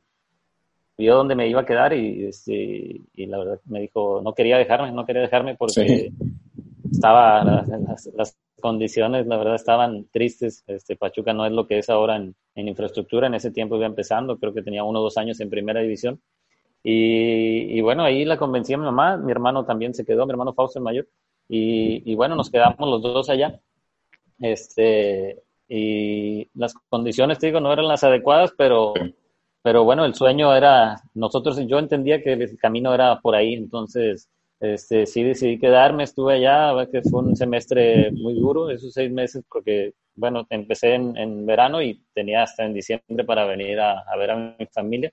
vio 0.97 1.16
dónde 1.16 1.35
me 1.35 1.49
iba 1.49 1.62
a 1.62 1.66
quedar 1.66 1.93
y, 1.93 2.26
este, 2.26 2.52
y 3.12 3.26
la 3.26 3.38
verdad 3.38 3.61
me 3.64 3.81
dijo, 3.81 4.21
no 4.23 4.35
quería 4.35 4.57
dejarme, 4.57 4.93
no 4.93 5.05
quería 5.05 5.23
dejarme 5.23 5.57
porque 5.57 5.88
sí. 5.88 6.12
Estaba, 6.90 7.45
las, 7.45 8.07
las, 8.14 8.38
condiciones, 8.61 9.26
la 9.26 9.37
verdad, 9.37 9.55
estaban 9.55 10.07
tristes. 10.11 10.64
Este, 10.66 10.97
Pachuca 10.97 11.35
no 11.35 11.45
es 11.45 11.52
lo 11.52 11.66
que 11.66 11.78
es 11.78 11.90
ahora 11.90 12.16
en, 12.16 12.35
en, 12.55 12.69
infraestructura, 12.69 13.26
en 13.26 13.35
ese 13.35 13.50
tiempo 13.50 13.76
iba 13.76 13.87
empezando, 13.87 14.38
creo 14.38 14.55
que 14.55 14.62
tenía 14.62 14.83
uno 14.83 15.00
o 15.00 15.02
dos 15.02 15.19
años 15.19 15.38
en 15.40 15.50
primera 15.50 15.81
división. 15.81 16.21
Y, 16.83 17.78
y, 17.78 17.81
bueno, 17.83 18.02
ahí 18.02 18.25
la 18.25 18.38
convencí 18.38 18.73
a 18.73 18.78
mi 18.78 18.85
mamá, 18.85 19.19
mi 19.19 19.31
hermano 19.31 19.64
también 19.66 19.93
se 19.93 20.05
quedó, 20.05 20.25
mi 20.25 20.33
hermano 20.33 20.55
Fausto 20.55 20.78
el 20.78 20.85
mayor, 20.85 21.07
y, 21.49 22.11
y 22.11 22.14
bueno, 22.14 22.35
nos 22.35 22.50
quedamos 22.50 22.88
los 22.88 23.02
dos 23.02 23.28
allá. 23.28 23.61
Este, 24.40 25.43
y 25.69 26.49
las 26.55 26.75
condiciones, 26.88 27.38
te 27.38 27.47
digo, 27.49 27.61
no 27.61 27.73
eran 27.73 27.88
las 27.88 28.05
adecuadas, 28.05 28.52
pero 28.57 28.95
pero 29.66 29.83
bueno, 29.83 30.05
el 30.05 30.14
sueño 30.14 30.55
era, 30.55 31.02
nosotros, 31.12 31.59
yo 31.66 31.81
entendía 31.81 32.23
que 32.23 32.35
el 32.35 32.57
camino 32.57 32.95
era 32.95 33.21
por 33.21 33.35
ahí, 33.35 33.55
entonces 33.55 34.31
este, 34.60 35.06
sí 35.06 35.22
decidí 35.22 35.58
quedarme, 35.58 36.04
estuve 36.04 36.34
allá, 36.34 36.86
que 36.90 37.02
fue 37.02 37.20
un 37.20 37.36
semestre 37.36 38.10
muy 38.12 38.34
duro, 38.34 38.70
esos 38.70 38.92
seis 38.92 39.10
meses, 39.10 39.44
porque 39.48 39.92
bueno, 40.14 40.46
empecé 40.50 40.94
en, 40.94 41.16
en 41.16 41.44
verano 41.44 41.82
y 41.82 42.02
tenía 42.14 42.42
hasta 42.42 42.64
en 42.64 42.72
diciembre 42.72 43.25
para 43.25 43.44
venir 43.44 43.78
a, 43.80 44.00
a 44.00 44.16
ver 44.16 44.30
a 44.30 44.56
mi 44.58 44.66
familia. 44.66 45.12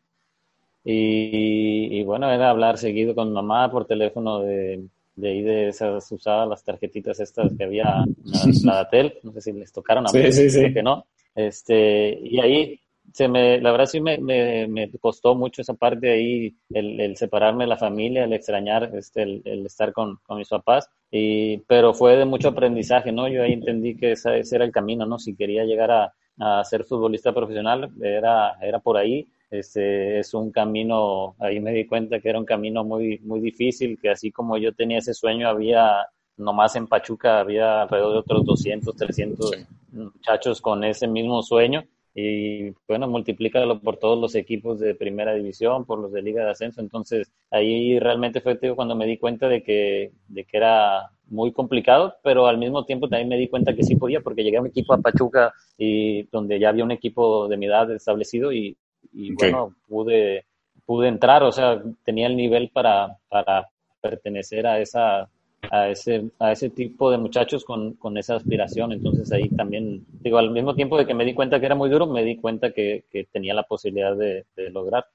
Y, 0.85 1.99
y, 1.99 2.03
bueno, 2.03 2.29
era 2.31 2.49
hablar 2.49 2.77
seguido 2.77 3.15
con 3.15 3.31
mamá 3.31 3.71
por 3.71 3.85
teléfono 3.85 4.41
de, 4.41 4.85
de 5.15 5.29
ahí 5.29 5.41
de 5.41 5.69
esas 5.69 6.11
usadas 6.11 6.47
las 6.47 6.63
tarjetitas 6.63 7.19
estas 7.19 7.53
que 7.57 7.63
había, 7.63 8.03
la, 8.25 8.39
la 8.63 8.73
Datel, 8.83 9.13
no 9.23 9.31
sé 9.31 9.41
si 9.41 9.53
les 9.53 9.71
tocaron 9.71 10.07
a 10.07 10.11
mí, 10.11 10.31
sí, 10.31 10.31
sí, 10.31 10.49
sí. 10.49 10.73
que 10.73 10.83
no. 10.83 11.05
Este, 11.35 12.19
y 12.21 12.39
ahí 12.39 12.79
se 13.13 13.27
me, 13.27 13.61
la 13.61 13.71
verdad 13.71 13.85
sí 13.85 14.01
me, 14.01 14.17
me, 14.17 14.67
me, 14.67 14.89
costó 14.99 15.35
mucho 15.35 15.61
esa 15.61 15.75
parte 15.75 16.11
ahí, 16.11 16.55
el, 16.71 16.99
el, 16.99 17.15
separarme 17.15 17.65
de 17.65 17.69
la 17.69 17.77
familia, 17.77 18.23
el 18.23 18.33
extrañar, 18.33 18.89
este, 18.95 19.21
el, 19.21 19.41
el 19.45 19.65
estar 19.67 19.93
con, 19.93 20.17
con, 20.23 20.39
mis 20.39 20.49
papás, 20.49 20.89
y, 21.11 21.57
pero 21.59 21.93
fue 21.93 22.17
de 22.17 22.25
mucho 22.25 22.49
aprendizaje, 22.49 23.11
¿no? 23.11 23.27
Yo 23.27 23.43
ahí 23.43 23.53
entendí 23.53 23.95
que 23.95 24.13
esa, 24.13 24.35
ese 24.35 24.55
era 24.55 24.65
el 24.65 24.71
camino, 24.71 25.05
¿no? 25.05 25.19
Si 25.19 25.35
quería 25.35 25.63
llegar 25.63 25.91
a, 25.91 26.13
a 26.39 26.63
ser 26.63 26.85
futbolista 26.85 27.33
profesional, 27.33 27.91
era, 28.01 28.57
era 28.59 28.79
por 28.79 28.97
ahí, 28.97 29.27
este, 29.51 30.17
es 30.17 30.33
un 30.33 30.51
camino, 30.51 31.35
ahí 31.37 31.59
me 31.59 31.71
di 31.71 31.85
cuenta 31.85 32.19
que 32.19 32.29
era 32.29 32.39
un 32.39 32.45
camino 32.45 32.83
muy, 32.83 33.19
muy 33.19 33.39
difícil, 33.39 33.99
que 34.01 34.09
así 34.09 34.31
como 34.31 34.57
yo 34.57 34.73
tenía 34.73 34.97
ese 34.97 35.13
sueño, 35.13 35.47
había 35.47 36.07
nomás 36.37 36.75
en 36.75 36.87
Pachuca 36.87 37.39
había 37.39 37.83
alrededor 37.83 38.13
de 38.13 38.19
otros 38.19 38.45
200, 38.45 38.95
300 38.95 39.51
sí. 39.51 39.57
muchachos 39.91 40.59
con 40.61 40.83
ese 40.83 41.07
mismo 41.07 41.43
sueño 41.43 41.83
y 42.15 42.71
bueno, 42.87 43.07
multiplícalo 43.07 43.79
por 43.79 43.97
todos 43.97 44.19
los 44.19 44.35
equipos 44.35 44.79
de 44.79 44.93
primera 44.93 45.33
división, 45.33 45.85
por 45.85 45.99
los 45.99 46.11
de 46.11 46.21
liga 46.21 46.43
de 46.43 46.51
ascenso, 46.51 46.79
entonces 46.79 47.31
ahí 47.49 47.97
realmente 47.99 48.41
fue 48.41 48.55
tío, 48.55 48.75
cuando 48.75 48.95
me 48.95 49.07
di 49.07 49.17
cuenta 49.17 49.47
de 49.47 49.63
que, 49.63 50.11
de 50.27 50.45
que 50.45 50.57
era 50.57 51.09
muy 51.27 51.51
complicado, 51.51 52.15
pero 52.23 52.45
al 52.45 52.59
mismo 52.59 52.85
tiempo 52.85 53.09
también 53.09 53.29
me 53.29 53.37
di 53.37 53.47
cuenta 53.47 53.73
que 53.73 53.83
sí 53.83 53.95
podía, 53.95 54.21
porque 54.21 54.43
llegué 54.43 54.57
a 54.57 54.61
un 54.61 54.67
equipo 54.67 54.93
a 54.93 55.01
Pachuca 55.01 55.53
y 55.77 56.23
donde 56.23 56.59
ya 56.59 56.69
había 56.69 56.83
un 56.83 56.91
equipo 56.91 57.47
de 57.47 57.57
mi 57.57 57.65
edad 57.65 57.89
establecido 57.91 58.51
y, 58.51 58.77
y 59.11 59.33
okay. 59.33 59.51
bueno, 59.51 59.75
pude, 59.87 60.45
pude 60.85 61.07
entrar, 61.07 61.41
o 61.43 61.51
sea, 61.51 61.81
tenía 62.03 62.27
el 62.27 62.37
nivel 62.37 62.69
para, 62.69 63.17
para 63.27 63.67
pertenecer 64.01 64.67
a 64.67 64.79
esa 64.79 65.29
a 65.71 65.89
ese, 65.89 66.29
a 66.39 66.51
ese 66.51 66.69
tipo 66.69 67.11
de 67.11 67.17
muchachos 67.17 67.63
con, 67.63 67.93
con, 67.93 68.17
esa 68.17 68.35
aspiración. 68.35 68.91
Entonces 68.91 69.31
ahí 69.31 69.49
también, 69.49 70.05
digo, 70.21 70.37
al 70.37 70.51
mismo 70.51 70.75
tiempo 70.75 70.97
de 70.97 71.05
que 71.05 71.13
me 71.13 71.25
di 71.25 71.33
cuenta 71.33 71.59
que 71.59 71.65
era 71.65 71.75
muy 71.75 71.89
duro, 71.89 72.07
me 72.07 72.23
di 72.23 72.37
cuenta 72.37 72.71
que, 72.71 73.05
que 73.09 73.25
tenía 73.25 73.53
la 73.53 73.63
posibilidad 73.63 74.15
de, 74.15 74.45
de, 74.55 74.69
lograr. 74.69 75.05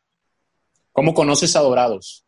¿Cómo 0.92 1.14
conoces 1.14 1.54
a 1.56 1.60
Dorados? 1.60 2.24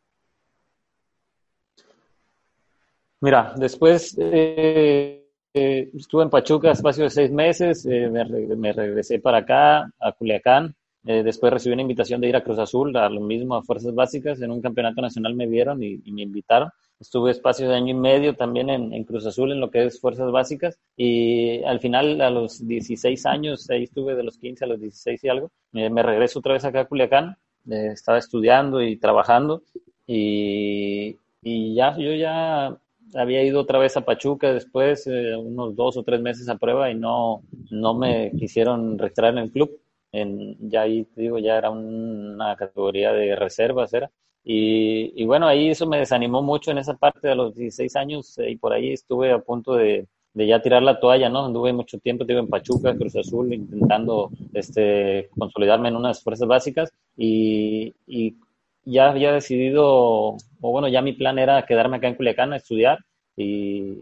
Mira, 3.20 3.52
después 3.56 4.16
eh, 4.18 5.26
eh, 5.52 5.90
estuve 5.94 6.22
en 6.22 6.30
Pachuca 6.30 6.70
espacio 6.70 7.04
de 7.04 7.10
seis 7.10 7.30
meses, 7.30 7.84
eh, 7.84 8.08
me, 8.08 8.24
me, 8.24 8.72
regresé 8.72 9.18
para 9.18 9.38
acá, 9.38 9.92
a 9.98 10.12
Culiacán. 10.12 10.74
después 11.02 11.52
recibí 11.52 11.74
una 11.74 11.82
invitación 11.82 12.20
de 12.20 12.28
ir 12.28 12.36
a 12.36 12.42
Cruz 12.42 12.58
Azul, 12.58 12.96
a 12.96 13.10
lo 13.10 13.20
mismo, 13.20 13.56
a 13.56 13.62
Fuerzas 13.62 13.94
Básicas. 13.94 14.40
En 14.40 14.50
un 14.50 14.62
campeonato 14.62 15.02
nacional 15.02 15.34
me 15.34 15.46
vieron 15.46 15.82
y, 15.82 16.00
y 16.04 16.12
me 16.12 16.22
invitaron 16.22 16.70
Estuve 17.00 17.30
espacio 17.30 17.66
de 17.66 17.74
año 17.74 17.92
y 17.92 17.98
medio 17.98 18.36
también 18.36 18.68
en, 18.68 18.92
en, 18.92 19.04
Cruz 19.04 19.24
Azul, 19.24 19.52
en 19.52 19.60
lo 19.60 19.70
que 19.70 19.86
es 19.86 19.98
Fuerzas 19.98 20.30
Básicas. 20.30 20.78
Y 20.98 21.62
al 21.64 21.80
final, 21.80 22.20
a 22.20 22.28
los 22.28 22.66
16 22.66 23.24
años, 23.24 23.70
ahí 23.70 23.84
estuve 23.84 24.14
de 24.14 24.22
los 24.22 24.36
15 24.36 24.64
a 24.64 24.68
los 24.68 24.80
16 24.80 25.24
y 25.24 25.28
algo, 25.30 25.50
me, 25.72 25.88
me 25.88 26.02
regreso 26.02 26.40
otra 26.40 26.52
vez 26.52 26.64
acá 26.64 26.80
a 26.80 26.84
Culiacán. 26.84 27.38
Eh, 27.70 27.88
estaba 27.92 28.18
estudiando 28.18 28.82
y 28.82 28.96
trabajando. 28.96 29.62
Y, 30.06 31.16
y, 31.42 31.74
ya, 31.74 31.96
yo 31.96 32.12
ya 32.12 32.76
había 33.14 33.42
ido 33.44 33.60
otra 33.60 33.78
vez 33.78 33.96
a 33.96 34.04
Pachuca 34.04 34.52
después, 34.52 35.06
eh, 35.06 35.36
unos 35.36 35.74
dos 35.76 35.96
o 35.96 36.02
tres 36.02 36.20
meses 36.20 36.48
a 36.48 36.56
prueba, 36.58 36.90
y 36.90 36.94
no, 36.96 37.42
no 37.70 37.94
me 37.94 38.30
quisieron 38.38 38.98
registrar 38.98 39.32
en 39.32 39.38
el 39.38 39.50
club. 39.50 39.70
En, 40.12 40.56
ya 40.68 40.82
ahí, 40.82 41.06
digo, 41.16 41.38
ya 41.38 41.56
era 41.56 41.70
una 41.70 42.56
categoría 42.56 43.12
de 43.12 43.36
reservas, 43.36 43.94
era. 43.94 44.10
Y, 44.44 45.12
y, 45.22 45.26
bueno, 45.26 45.46
ahí 45.46 45.68
eso 45.70 45.86
me 45.86 45.98
desanimó 45.98 46.42
mucho 46.42 46.70
en 46.70 46.78
esa 46.78 46.94
parte 46.96 47.28
de 47.28 47.34
los 47.34 47.54
16 47.54 47.94
años 47.96 48.38
eh, 48.38 48.50
y 48.50 48.56
por 48.56 48.72
ahí 48.72 48.92
estuve 48.92 49.32
a 49.32 49.38
punto 49.38 49.74
de, 49.74 50.06
de, 50.34 50.46
ya 50.46 50.62
tirar 50.62 50.82
la 50.82 50.98
toalla, 50.98 51.28
¿no? 51.28 51.44
Anduve 51.44 51.72
mucho 51.72 51.98
tiempo, 51.98 52.24
estuve 52.24 52.38
en 52.38 52.48
Pachuca, 52.48 52.96
Cruz 52.96 53.16
Azul, 53.16 53.52
intentando 53.52 54.30
este, 54.54 55.28
consolidarme 55.38 55.88
en 55.88 55.96
unas 55.96 56.22
fuerzas 56.22 56.48
básicas 56.48 56.90
y, 57.16 57.94
y 58.06 58.36
ya 58.84 59.10
había 59.10 59.32
decidido, 59.32 59.84
o 59.86 60.38
bueno, 60.60 60.88
ya 60.88 61.02
mi 61.02 61.12
plan 61.12 61.38
era 61.38 61.66
quedarme 61.66 61.98
acá 61.98 62.08
en 62.08 62.14
Culiacán 62.14 62.52
a 62.52 62.56
estudiar 62.56 62.98
y, 63.36 63.98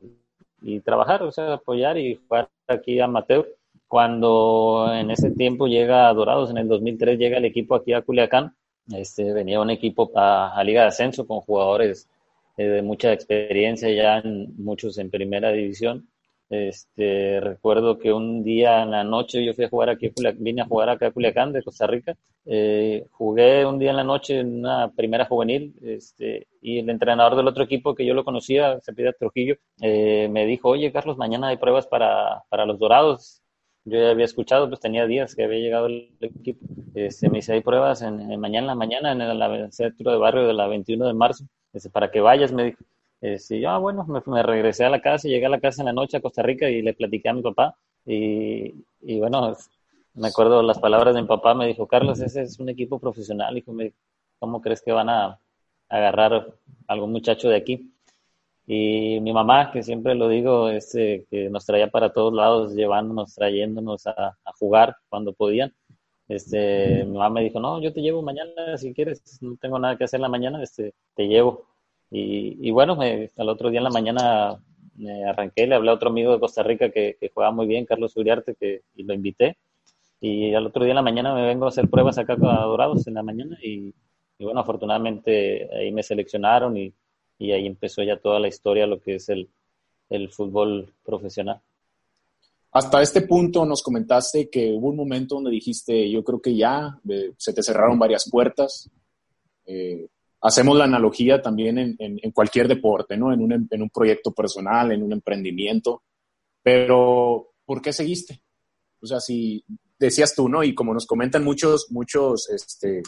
y 0.62 0.80
trabajar, 0.80 1.23
o 1.23 1.33
sea, 1.33 1.54
apoyar 1.54 1.99
y 1.99 2.16
jugar 2.16 2.49
aquí 2.66 3.00
amateur. 3.00 3.47
Cuando 3.87 4.90
en 4.92 5.11
ese 5.11 5.30
tiempo 5.30 5.66
llega 5.66 6.09
a 6.09 6.14
Dorados, 6.14 6.50
en 6.50 6.59
el 6.59 6.68
2003 6.68 7.18
llega 7.18 7.38
el 7.38 7.47
equipo 7.47 7.75
aquí 7.75 7.92
a 7.95 8.02
Culiacán, 8.02 8.54
este, 8.95 9.33
venía 9.33 9.61
un 9.61 9.71
equipo 9.71 10.11
a, 10.14 10.62
Liga 10.64 10.83
de 10.83 10.88
Ascenso 10.88 11.26
con 11.26 11.40
jugadores 11.40 12.09
eh, 12.57 12.64
de 12.64 12.83
mucha 12.83 13.12
experiencia, 13.12 13.90
ya 13.90 14.18
en, 14.18 14.54
muchos 14.62 14.99
en 14.99 15.11
primera 15.11 15.52
división. 15.52 16.09
Este, 16.50 17.40
recuerdo 17.40 17.99
que 17.99 18.11
un 18.11 18.42
día 18.42 18.83
en 18.83 18.90
la 18.90 19.04
noche 19.04 19.45
yo 19.45 19.52
fui 19.52 19.64
a 19.66 19.68
jugar 19.68 19.90
aquí, 19.90 20.11
vine 20.38 20.62
a 20.62 20.66
jugar 20.66 20.88
acá 20.88 21.09
a 21.09 21.11
Culiacán 21.11 21.52
de 21.52 21.62
Costa 21.62 21.87
Rica. 21.87 22.16
Eh, 22.47 23.07
jugué 23.11 23.66
un 23.66 23.78
día 23.78 23.90
en 23.90 23.97
la 23.97 24.04
noche 24.04 24.40
en 24.40 24.61
una 24.61 24.90
primera 24.90 25.26
juvenil 25.26 25.75
este, 25.83 26.47
y 26.62 26.78
el 26.78 26.88
entrenador 26.88 27.37
del 27.37 27.49
otro 27.49 27.64
equipo 27.64 27.95
que 27.95 28.07
yo 28.07 28.14
lo 28.14 28.25
conocía, 28.25 28.80
se 28.80 28.95
pide 28.95 29.12
Trujillo, 29.12 29.57
eh, 29.83 30.28
me 30.30 30.47
dijo, 30.47 30.71
oye 30.71 30.90
Carlos, 30.90 31.18
mañana 31.18 31.49
hay 31.49 31.59
pruebas 31.59 31.87
para, 31.87 32.45
para 32.49 32.64
los 32.64 32.78
Dorados. 32.78 33.42
Yo 33.88 33.99
ya 33.99 34.11
había 34.11 34.25
escuchado, 34.25 34.68
pues 34.68 34.80
tenía 34.80 35.07
días 35.07 35.35
que 35.35 35.45
había 35.45 35.59
llegado 35.59 35.87
el 35.87 36.11
equipo. 36.21 36.66
Este, 36.95 37.28
me 37.28 37.38
dice, 37.38 37.54
hay 37.54 37.61
pruebas 37.61 38.02
en, 38.02 38.38
mañana 38.40 38.59
en 38.59 38.66
la 38.66 38.75
mañana 38.75 39.12
en 39.12 39.21
el, 39.21 39.73
centro 39.73 40.11
de 40.12 40.18
barrio 40.18 40.47
de 40.47 40.52
la 40.52 40.66
21 40.66 41.07
de 41.07 41.14
marzo. 41.14 41.45
Dice, 41.73 41.90
para 41.90 42.11
que 42.11 42.21
vayas, 42.21 42.52
me 42.52 42.64
dijo. 42.64 42.85
Este, 43.21 43.61
yo, 43.61 43.71
ah, 43.71 43.78
bueno, 43.78 44.07
me, 44.26 44.42
regresé 44.42 44.85
a 44.85 44.90
la 44.90 45.00
casa, 45.00 45.28
llegué 45.28 45.47
a 45.47 45.49
la 45.49 45.61
casa 45.61 45.83
en 45.83 45.87
la 45.87 45.92
noche 45.92 46.16
a 46.16 46.21
Costa 46.21 46.42
Rica 46.42 46.68
y 46.68 46.83
le 46.83 46.95
platiqué 46.95 47.28
a 47.28 47.35
mi 47.35 47.42
papá. 47.42 47.76
Y, 48.07 48.75
y 49.02 49.18
bueno, 49.18 49.57
me 50.14 50.28
acuerdo 50.28 50.62
las 50.62 50.78
palabras 50.78 51.14
de 51.14 51.23
mi 51.23 51.28
papá, 51.28 51.54
me 51.54 51.66
dijo, 51.66 51.87
Carlos, 51.87 52.21
ese 52.21 52.42
es 52.42 52.59
un 52.59 52.68
equipo 52.68 52.99
profesional. 52.99 53.57
Hijo, 53.57 53.73
¿cómo 54.38 54.61
crees 54.61 54.83
que 54.83 54.92
van 54.92 55.09
a 55.09 55.40
agarrar 55.88 56.35
a 56.35 56.47
algún 56.87 57.12
muchacho 57.12 57.49
de 57.49 57.57
aquí? 57.57 57.92
Y 58.71 59.19
mi 59.23 59.33
mamá, 59.33 59.71
que 59.73 59.83
siempre 59.83 60.15
lo 60.15 60.29
digo, 60.29 60.69
este, 60.69 61.27
que 61.31 61.49
nos 61.49 61.65
traía 61.65 61.91
para 61.91 62.13
todos 62.13 62.35
lados, 62.35 62.75
llevándonos, 62.75 63.35
trayéndonos 63.35 64.07
a, 64.07 64.37
jugar 64.59 64.95
cuando 65.09 65.33
podían. 65.33 65.73
Este, 66.29 67.03
mi 67.07 67.17
mamá 67.17 67.31
me 67.31 67.45
dijo, 67.45 67.61
no, 67.61 67.81
yo 67.81 67.95
te 67.95 68.03
llevo 68.03 68.21
mañana 68.21 68.77
si 68.77 68.93
quieres, 68.93 69.23
no 69.41 69.57
tengo 69.57 69.79
nada 69.79 69.97
que 69.97 70.05
hacer 70.05 70.19
en 70.19 70.23
la 70.23 70.29
mañana, 70.29 70.63
este, 70.63 70.93
te 71.15 71.29
llevo. 71.29 71.67
Y, 72.11 72.71
bueno, 72.71 72.95
me, 72.95 73.31
al 73.39 73.49
otro 73.49 73.71
día 73.71 73.81
en 73.81 73.85
la 73.85 73.91
mañana 73.91 74.63
me 74.97 75.25
arranqué, 75.25 75.67
le 75.67 75.75
hablé 75.75 75.91
a 75.91 75.95
otro 75.95 76.11
amigo 76.11 76.33
de 76.33 76.41
Costa 76.41 76.63
Rica 76.63 76.91
que, 76.91 77.17
que 77.19 77.31
juega 77.33 77.51
muy 77.51 77.67
bien, 77.67 77.87
Carlos 77.87 78.17
Uriarte, 78.19 78.55
que, 78.55 78.83
y 78.95 79.05
lo 79.05 79.15
invité. 79.15 79.57
Y 80.21 80.53
al 80.53 80.67
otro 80.67 80.85
día 80.85 80.93
en 80.93 80.97
la 80.97 81.03
mañana 81.03 81.35
me 81.35 81.47
vengo 81.47 81.65
a 81.65 81.69
hacer 81.69 81.89
pruebas 81.89 82.19
acá 82.19 82.37
con 82.37 82.55
Dorados 82.55 83.07
en 83.07 83.15
la 83.15 83.23
mañana 83.23 83.57
y, 83.63 83.95
y 84.39 84.45
bueno, 84.45 84.61
afortunadamente 84.61 85.71
ahí 85.75 85.91
me 85.91 86.03
seleccionaron 86.03 86.77
y, 86.77 86.93
y 87.38 87.52
ahí 87.52 87.66
empezó 87.66 88.02
ya 88.02 88.18
toda 88.18 88.40
la 88.40 88.49
historia, 88.49 88.87
lo 88.87 89.00
que 89.00 89.16
es 89.16 89.28
el, 89.28 89.49
el 90.11 90.30
fútbol 90.30 90.92
profesional. 91.04 91.61
Hasta 92.73 93.00
este 93.00 93.23
punto 93.23 93.64
nos 93.64 93.83
comentaste 93.83 94.50
que 94.50 94.73
hubo 94.73 94.88
un 94.88 94.97
momento 94.97 95.37
donde 95.37 95.50
dijiste, 95.50 96.11
yo 96.11 96.23
creo 96.23 96.40
que 96.40 96.54
ya 96.54 96.99
eh, 97.09 97.33
se 97.37 97.52
te 97.52 97.62
cerraron 97.62 97.99
varias 97.99 98.28
puertas. 98.30 98.90
Eh, 99.64 100.07
hacemos 100.40 100.76
la 100.76 100.85
analogía 100.85 101.40
también 101.40 101.78
en, 101.78 101.97
en, 101.99 102.30
cualquier 102.30 102.68
deporte, 102.68 103.16
¿no? 103.16 103.33
En 103.33 103.40
un, 103.40 103.68
en 103.71 103.83
un, 103.83 103.90
proyecto 103.90 104.33
personal, 104.33 104.92
en 104.92 105.02
un 105.02 105.12
emprendimiento. 105.12 106.02
Pero, 106.62 107.52
¿por 107.64 107.80
qué 107.80 107.92
seguiste? 107.92 108.42
O 109.00 109.07
sea, 109.07 109.21
si 109.21 109.64
decías 109.99 110.35
tú, 110.35 110.49
¿no? 110.49 110.62
Y 110.62 110.75
como 110.75 110.92
nos 110.92 111.07
comentan 111.07 111.45
muchos, 111.45 111.87
muchos, 111.90 112.50
este, 112.50 112.99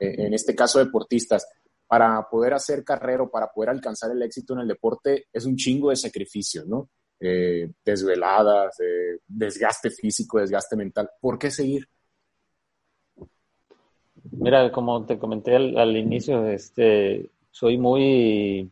e, 0.00 0.26
en 0.26 0.34
este 0.34 0.54
caso 0.54 0.80
deportistas, 0.80 1.46
para 1.86 2.26
poder 2.28 2.54
hacer 2.54 2.84
carrera 2.84 3.24
o 3.24 3.30
para 3.30 3.48
poder 3.48 3.70
alcanzar 3.70 4.10
el 4.10 4.22
éxito 4.22 4.54
en 4.54 4.60
el 4.60 4.68
deporte 4.68 5.26
es 5.32 5.44
un 5.44 5.56
chingo 5.56 5.90
de 5.90 5.96
sacrificio, 5.96 6.64
¿no? 6.66 6.88
Eh, 7.20 7.70
desveladas, 7.84 8.78
eh, 8.80 9.20
desgaste 9.26 9.90
físico, 9.90 10.40
desgaste 10.40 10.76
mental. 10.76 11.10
¿Por 11.20 11.38
qué 11.38 11.50
seguir? 11.50 11.88
Mira, 14.30 14.70
como 14.72 15.04
te 15.06 15.18
comenté 15.18 15.54
al, 15.54 15.96
inicio, 15.96 16.46
este, 16.48 17.30
soy 17.50 17.78
muy 17.78 18.70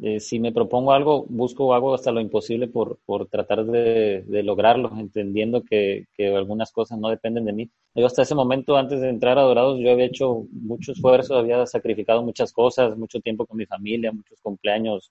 eh, 0.00 0.20
si 0.20 0.38
me 0.38 0.52
propongo 0.52 0.92
algo, 0.92 1.26
busco 1.28 1.74
hago 1.74 1.92
hasta 1.92 2.12
lo 2.12 2.20
imposible 2.20 2.68
por, 2.68 2.98
por 3.04 3.26
tratar 3.26 3.64
de, 3.66 4.22
de 4.22 4.42
lograrlo, 4.44 4.92
entendiendo 4.96 5.64
que, 5.64 6.06
que, 6.14 6.28
algunas 6.28 6.70
cosas 6.70 6.98
no 6.98 7.08
dependen 7.08 7.44
de 7.44 7.52
mí. 7.52 7.70
Yo 7.96 8.06
hasta 8.06 8.22
ese 8.22 8.36
momento, 8.36 8.76
antes 8.76 9.00
de 9.00 9.08
entrar 9.08 9.38
a 9.38 9.42
Dorados, 9.42 9.80
yo 9.80 9.90
había 9.90 10.04
hecho 10.04 10.46
mucho 10.52 10.92
esfuerzo, 10.92 11.36
había 11.36 11.66
sacrificado 11.66 12.22
muchas 12.22 12.52
cosas, 12.52 12.96
mucho 12.96 13.20
tiempo 13.20 13.44
con 13.44 13.56
mi 13.56 13.66
familia, 13.66 14.12
muchos 14.12 14.40
cumpleaños. 14.40 15.10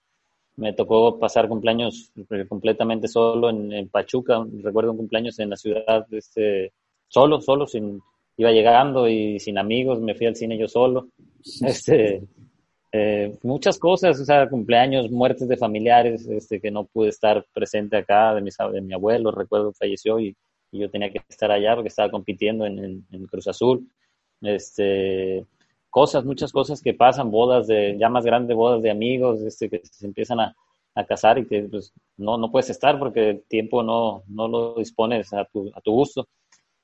Me 0.56 0.74
tocó 0.74 1.20
pasar 1.20 1.50
cumpleaños 1.50 2.12
completamente 2.48 3.10
solo 3.10 3.50
en, 3.50 3.74
en 3.74 3.90
Pachuca. 3.90 4.44
Recuerdo 4.64 4.92
un 4.92 4.98
cumpleaños 4.98 5.38
en 5.40 5.50
la 5.50 5.58
ciudad, 5.58 6.08
este, 6.12 6.72
solo, 7.10 7.42
solo, 7.42 7.68
sin, 7.68 8.02
iba 8.38 8.52
llegando 8.52 9.10
y 9.10 9.40
sin 9.40 9.58
amigos, 9.58 10.00
me 10.00 10.16
fui 10.16 10.28
al 10.28 10.36
cine 10.36 10.58
yo 10.58 10.68
solo. 10.68 11.10
Este, 11.62 12.24
eh, 12.92 13.38
muchas 13.44 13.78
cosas, 13.80 14.20
o 14.20 14.26
sea, 14.26 14.50
cumpleaños, 14.50 15.12
muertes 15.12 15.48
de 15.48 15.58
familiares, 15.58 16.28
este, 16.28 16.60
que 16.62 16.72
no 16.72 16.86
pude 16.86 17.10
estar 17.10 17.46
presente 17.54 17.98
acá, 17.98 18.34
de 18.34 18.42
mi, 18.42 18.50
de 18.74 18.82
mi 18.82 18.94
abuelo, 18.94 19.32
recuerdo, 19.32 19.74
falleció 19.74 20.20
y, 20.20 20.36
yo 20.70 20.90
tenía 20.92 21.10
que 21.10 21.22
estar 21.30 21.50
allá 21.50 21.76
porque 21.76 21.88
estaba 21.88 22.12
compitiendo 22.12 22.66
en, 22.66 23.06
Cruz 23.32 23.48
Azul. 23.48 23.90
Este, 24.42 25.46
cosas, 25.90 26.26
muchas 26.26 26.52
cosas 26.52 26.82
que 26.82 26.94
pasan, 26.94 27.32
bodas 27.32 27.68
de, 27.68 27.98
ya 27.98 28.10
más 28.10 28.26
grandes, 28.26 28.56
bodas 28.56 28.82
de 28.84 28.92
amigos, 28.92 29.42
este, 29.42 29.70
que 29.70 29.82
se 29.84 30.06
empiezan 30.06 30.42
a, 30.42 30.56
a 30.98 31.06
casar 31.06 31.38
y 31.38 31.48
que 31.48 31.64
pues, 31.64 31.94
no, 32.18 32.38
no 32.38 32.52
puedes 32.52 32.70
estar 32.70 32.98
porque 32.98 33.30
el 33.30 33.44
tiempo 33.44 33.84
no, 33.84 34.24
no 34.28 34.48
lo 34.48 34.76
dispones 34.76 35.32
a 35.32 35.46
tu, 35.46 35.72
a 35.74 35.82
tu 35.82 35.92
gusto. 35.92 36.28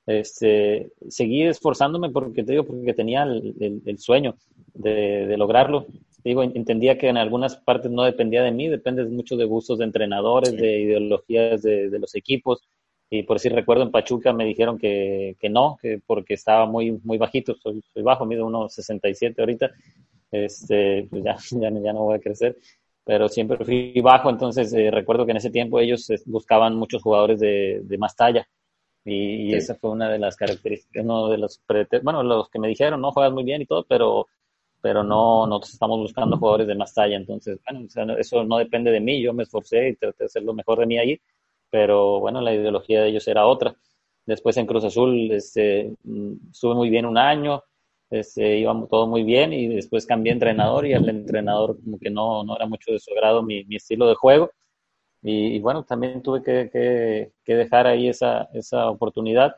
Este, 0.06 0.90
seguí 1.08 1.42
esforzándome 1.42 2.10
porque 2.10 2.44
te 2.44 2.52
digo, 2.52 2.64
porque 2.64 2.92
tenía 2.92 3.22
el, 3.22 3.82
el 3.84 3.98
sueño 3.98 4.36
de, 4.74 5.36
lograrlo. 5.36 5.86
Digo, 6.22 6.42
entendía 6.42 6.98
que 6.98 7.08
en 7.08 7.16
algunas 7.16 7.56
partes 7.56 7.90
no 7.90 8.02
dependía 8.02 8.42
de 8.42 8.50
mí, 8.50 8.68
depende 8.68 9.04
mucho 9.04 9.36
de 9.36 9.44
gustos 9.44 9.78
de 9.78 9.84
entrenadores, 9.84 10.56
de 10.56 10.80
ideologías 10.80 11.62
de, 11.62 11.98
los 11.98 12.14
equipos. 12.14 12.62
Y 13.10 13.22
por 13.22 13.38
si 13.38 13.48
recuerdo 13.48 13.82
en 13.82 13.90
Pachuca 13.90 14.32
me 14.32 14.44
dijeron 14.44 14.78
que, 14.78 15.36
que 15.38 15.50
no, 15.50 15.76
que 15.80 16.00
porque 16.04 16.34
estaba 16.34 16.66
muy, 16.66 16.98
muy 17.04 17.18
bajito, 17.18 17.54
soy, 17.54 17.82
soy 17.92 18.02
bajo, 18.02 18.24
mido 18.24 18.46
unos 18.46 18.74
67 18.74 19.40
ahorita, 19.40 19.70
este, 20.30 21.06
pues 21.10 21.22
ya, 21.22 21.36
ya, 21.60 21.70
ya, 21.70 21.92
no 21.92 22.04
voy 22.04 22.16
a 22.16 22.20
crecer, 22.20 22.56
pero 23.04 23.28
siempre 23.28 23.62
fui 23.64 24.00
bajo, 24.00 24.30
entonces 24.30 24.72
eh, 24.72 24.90
recuerdo 24.90 25.26
que 25.26 25.32
en 25.32 25.36
ese 25.36 25.50
tiempo 25.50 25.78
ellos 25.78 26.08
eh, 26.10 26.16
buscaban 26.24 26.74
muchos 26.74 27.02
jugadores 27.02 27.38
de, 27.38 27.82
de 27.84 27.98
más 27.98 28.16
talla. 28.16 28.48
Y, 29.04 29.54
esa 29.54 29.74
fue 29.74 29.90
una 29.90 30.08
de 30.10 30.18
las 30.18 30.36
características, 30.36 31.04
uno 31.04 31.28
de 31.28 31.38
los, 31.38 31.60
bueno, 32.02 32.22
los 32.22 32.48
que 32.48 32.58
me 32.58 32.68
dijeron, 32.68 33.00
no 33.00 33.12
juegas 33.12 33.32
muy 33.32 33.44
bien 33.44 33.62
y 33.62 33.66
todo, 33.66 33.84
pero 33.84 34.26
pero 34.84 35.02
no, 35.02 35.46
nosotros 35.46 35.72
estamos 35.72 35.98
buscando 35.98 36.36
jugadores 36.36 36.66
de 36.66 36.74
más 36.74 36.92
talla, 36.92 37.16
entonces, 37.16 37.58
bueno, 37.64 38.18
eso 38.18 38.44
no 38.44 38.58
depende 38.58 38.90
de 38.90 39.00
mí, 39.00 39.22
yo 39.22 39.32
me 39.32 39.44
esforcé 39.44 39.88
y 39.88 39.96
traté 39.96 40.24
de 40.24 40.26
hacer 40.26 40.42
lo 40.42 40.52
mejor 40.52 40.78
de 40.78 40.84
mí 40.84 40.98
ahí, 40.98 41.18
pero 41.70 42.20
bueno, 42.20 42.42
la 42.42 42.52
ideología 42.52 43.00
de 43.00 43.08
ellos 43.08 43.26
era 43.26 43.46
otra. 43.46 43.74
Después 44.26 44.58
en 44.58 44.66
Cruz 44.66 44.84
Azul 44.84 45.30
este, 45.32 45.90
mm, 46.04 46.50
estuve 46.50 46.74
muy 46.74 46.90
bien 46.90 47.06
un 47.06 47.16
año, 47.16 47.62
este, 48.10 48.58
íbamos 48.58 48.90
todo 48.90 49.06
muy 49.06 49.22
bien 49.22 49.54
y 49.54 49.68
después 49.68 50.04
cambié 50.04 50.32
de 50.32 50.34
entrenador 50.34 50.86
y 50.86 50.92
el 50.92 51.08
entrenador 51.08 51.78
como 51.82 51.98
que 51.98 52.10
no, 52.10 52.44
no 52.44 52.54
era 52.54 52.66
mucho 52.66 52.92
de 52.92 52.98
su 52.98 53.10
agrado 53.12 53.42
mi, 53.42 53.64
mi 53.64 53.76
estilo 53.76 54.06
de 54.06 54.16
juego. 54.16 54.50
Y, 55.26 55.58
bueno, 55.60 55.84
también 55.84 56.22
tuve 56.22 56.42
que, 56.42 56.68
que, 56.70 57.32
que, 57.42 57.54
dejar 57.56 57.86
ahí 57.86 58.08
esa, 58.08 58.50
esa 58.52 58.90
oportunidad. 58.90 59.56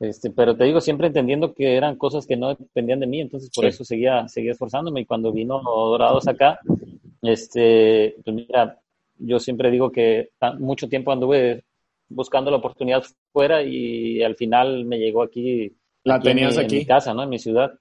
Este, 0.00 0.30
pero 0.30 0.56
te 0.56 0.64
digo, 0.64 0.80
siempre 0.80 1.06
entendiendo 1.06 1.54
que 1.54 1.76
eran 1.76 1.96
cosas 1.96 2.26
que 2.26 2.36
no 2.36 2.56
dependían 2.56 2.98
de 2.98 3.06
mí, 3.06 3.20
entonces 3.20 3.48
por 3.54 3.64
eso 3.64 3.84
seguía, 3.84 4.26
seguía 4.26 4.52
esforzándome. 4.52 5.02
Y 5.02 5.06
cuando 5.06 5.32
vino 5.32 5.62
Dorados 5.62 6.26
acá, 6.26 6.58
este, 7.22 8.16
pues 8.24 8.34
mira, 8.34 8.80
yo 9.18 9.38
siempre 9.38 9.70
digo 9.70 9.92
que 9.92 10.30
mucho 10.58 10.88
tiempo 10.88 11.12
anduve 11.12 11.62
buscando 12.08 12.50
la 12.50 12.56
oportunidad 12.56 13.04
fuera 13.32 13.62
y 13.62 14.20
al 14.24 14.34
final 14.34 14.84
me 14.84 14.98
llegó 14.98 15.22
aquí. 15.22 15.76
La 16.02 16.18
tenías 16.18 16.56
en 16.56 16.64
aquí. 16.64 16.76
En 16.76 16.80
mi 16.80 16.86
casa, 16.86 17.14
¿no? 17.14 17.22
En 17.22 17.28
mi 17.28 17.38
ciudad. 17.38 17.72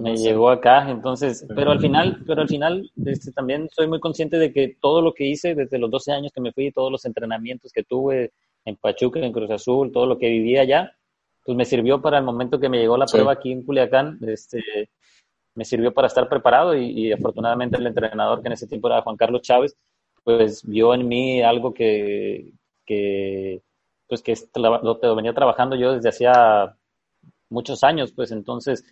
Me 0.00 0.16
llegó 0.16 0.48
acá, 0.50 0.90
entonces, 0.90 1.46
pero 1.54 1.70
al 1.70 1.80
final, 1.80 2.22
pero 2.26 2.42
al 2.42 2.48
final, 2.48 2.90
este, 3.04 3.30
también 3.32 3.68
soy 3.70 3.86
muy 3.86 4.00
consciente 4.00 4.38
de 4.38 4.52
que 4.52 4.76
todo 4.80 5.02
lo 5.02 5.12
que 5.12 5.26
hice 5.26 5.54
desde 5.54 5.78
los 5.78 5.90
12 5.90 6.12
años 6.12 6.32
que 6.32 6.40
me 6.40 6.52
fui, 6.52 6.72
todos 6.72 6.90
los 6.90 7.04
entrenamientos 7.04 7.72
que 7.72 7.84
tuve, 7.84 8.32
en 8.64 8.76
Pachuca, 8.76 9.20
en 9.20 9.32
Cruz 9.32 9.50
Azul, 9.50 9.92
todo 9.92 10.06
lo 10.06 10.18
que 10.18 10.28
vivía 10.28 10.62
allá, 10.62 10.92
pues 11.44 11.56
me 11.56 11.64
sirvió 11.64 12.00
para 12.00 12.18
el 12.18 12.24
momento 12.24 12.60
que 12.60 12.68
me 12.68 12.78
llegó 12.78 12.96
la 12.96 13.06
prueba 13.06 13.32
aquí 13.32 13.52
en 13.52 13.64
Culiacán, 13.64 14.18
este, 14.22 14.62
me 15.54 15.64
sirvió 15.64 15.92
para 15.92 16.06
estar 16.06 16.28
preparado 16.28 16.76
y, 16.76 17.12
afortunadamente 17.12 17.76
el 17.76 17.86
entrenador 17.86 18.40
que 18.40 18.48
en 18.48 18.52
ese 18.54 18.66
tiempo 18.66 18.88
era 18.88 19.02
Juan 19.02 19.16
Carlos 19.16 19.42
Chávez, 19.42 19.76
pues 20.24 20.64
vio 20.64 20.94
en 20.94 21.08
mí 21.08 21.42
algo 21.42 21.74
que, 21.74 22.52
que 22.86 23.62
pues 24.06 24.22
que 24.22 24.34
lo, 24.54 25.16
venía 25.16 25.34
trabajando 25.34 25.74
yo 25.74 25.94
desde 25.94 26.10
hacía 26.10 26.76
muchos 27.48 27.82
años, 27.82 28.12
pues 28.12 28.30
entonces 28.30 28.84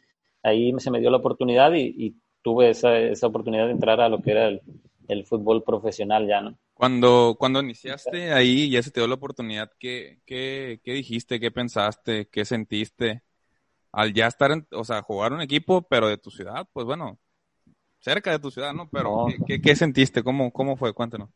ahí 0.42 0.72
se 0.78 0.90
me 0.90 1.00
dio 1.00 1.10
la 1.10 1.18
oportunidad 1.18 1.72
y, 1.74 2.16
tuve 2.42 2.70
esa, 2.70 2.96
esa, 2.96 3.26
oportunidad 3.26 3.66
de 3.66 3.72
entrar 3.72 4.00
a 4.00 4.08
lo 4.08 4.22
que 4.22 4.30
era 4.30 4.48
el, 4.48 4.62
el 5.08 5.26
fútbol 5.26 5.62
profesional 5.62 6.26
ya, 6.26 6.40
¿no? 6.40 6.56
Cuando, 6.72 7.36
cuando 7.38 7.60
iniciaste 7.60 8.32
ahí 8.32 8.62
y 8.62 8.70
ya 8.70 8.82
se 8.82 8.90
te 8.90 9.00
dio 9.00 9.06
la 9.06 9.16
oportunidad, 9.16 9.70
¿qué, 9.78 10.22
qué, 10.24 10.80
qué 10.82 10.94
dijiste, 10.94 11.38
qué 11.38 11.50
pensaste, 11.50 12.28
qué 12.28 12.46
sentiste? 12.46 13.22
Al 13.92 14.14
ya 14.14 14.26
estar, 14.28 14.50
en, 14.52 14.66
o 14.72 14.82
sea, 14.82 15.02
jugar 15.02 15.34
un 15.34 15.42
equipo, 15.42 15.82
pero 15.82 16.08
de 16.08 16.16
tu 16.16 16.30
ciudad, 16.30 16.66
pues 16.72 16.86
bueno, 16.86 17.18
cerca 17.98 18.30
de 18.30 18.38
tu 18.38 18.50
ciudad, 18.50 18.72
¿no? 18.72 18.88
Pero, 18.88 19.26
¿qué, 19.46 19.60
qué, 19.60 19.76
sentiste? 19.76 20.22
¿Cómo, 20.22 20.50
¿Cómo 20.52 20.76
fue? 20.78 20.94
Cuéntanos. 20.94 21.28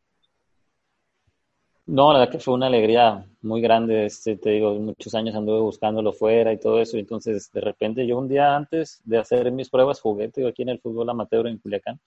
No, 1.86 2.12
la 2.12 2.20
verdad 2.20 2.32
que 2.32 2.38
fue 2.38 2.54
una 2.54 2.66
alegría 2.66 3.26
muy 3.42 3.60
grande. 3.60 4.06
Este, 4.06 4.36
te 4.36 4.50
digo, 4.50 4.74
muchos 4.74 5.14
años 5.14 5.34
anduve 5.34 5.60
buscándolo 5.60 6.12
fuera 6.12 6.52
y 6.52 6.58
todo 6.58 6.80
eso. 6.80 6.96
Entonces, 6.96 7.50
de 7.52 7.60
repente, 7.60 8.06
yo 8.06 8.18
un 8.18 8.28
día 8.28 8.56
antes 8.56 9.02
de 9.04 9.18
hacer 9.18 9.50
mis 9.52 9.68
pruebas 9.68 10.00
jugué, 10.00 10.28
te 10.28 10.40
digo, 10.40 10.48
aquí 10.48 10.62
en 10.62 10.70
el 10.70 10.80
fútbol 10.80 11.10
amateur 11.10 11.46
en 11.46 11.58
Culiacán. 11.58 12.00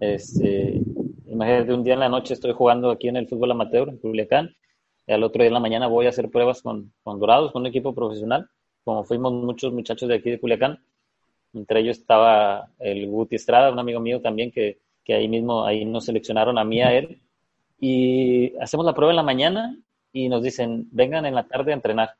Este, 0.00 0.80
imagínate, 1.26 1.74
un 1.74 1.82
día 1.84 1.94
en 1.94 2.00
la 2.00 2.08
noche 2.08 2.34
estoy 2.34 2.52
jugando 2.52 2.90
aquí 2.90 3.08
en 3.08 3.16
el 3.16 3.28
fútbol 3.28 3.50
amateur 3.50 3.88
en 3.88 3.98
Culiacán. 3.98 4.50
Y 5.06 5.12
al 5.12 5.24
otro 5.24 5.42
día 5.42 5.48
en 5.48 5.54
la 5.54 5.60
mañana 5.60 5.88
voy 5.88 6.06
a 6.06 6.10
hacer 6.10 6.30
pruebas 6.30 6.62
con, 6.62 6.92
con 7.02 7.18
Dorados, 7.18 7.52
con 7.52 7.62
un 7.62 7.66
equipo 7.66 7.94
profesional. 7.94 8.48
Como 8.84 9.04
fuimos 9.04 9.32
muchos 9.32 9.72
muchachos 9.72 10.08
de 10.08 10.14
aquí 10.16 10.30
de 10.30 10.40
Culiacán. 10.40 10.78
Entre 11.54 11.80
ellos 11.80 11.98
estaba 11.98 12.70
el 12.78 13.08
Guti 13.08 13.34
Estrada, 13.36 13.72
un 13.72 13.78
amigo 13.80 14.00
mío 14.00 14.20
también 14.20 14.52
que, 14.52 14.78
que 15.04 15.14
ahí 15.14 15.28
mismo, 15.28 15.64
ahí 15.64 15.84
nos 15.84 16.04
seleccionaron 16.04 16.56
a 16.58 16.64
mí, 16.64 16.82
a 16.82 16.94
él 16.96 17.20
y 17.78 18.56
hacemos 18.58 18.84
la 18.84 18.94
prueba 18.94 19.12
en 19.12 19.16
la 19.16 19.22
mañana 19.22 19.76
y 20.12 20.28
nos 20.28 20.42
dicen, 20.42 20.88
vengan 20.90 21.26
en 21.26 21.34
la 21.34 21.46
tarde 21.46 21.72
a 21.72 21.76
entrenar. 21.76 22.10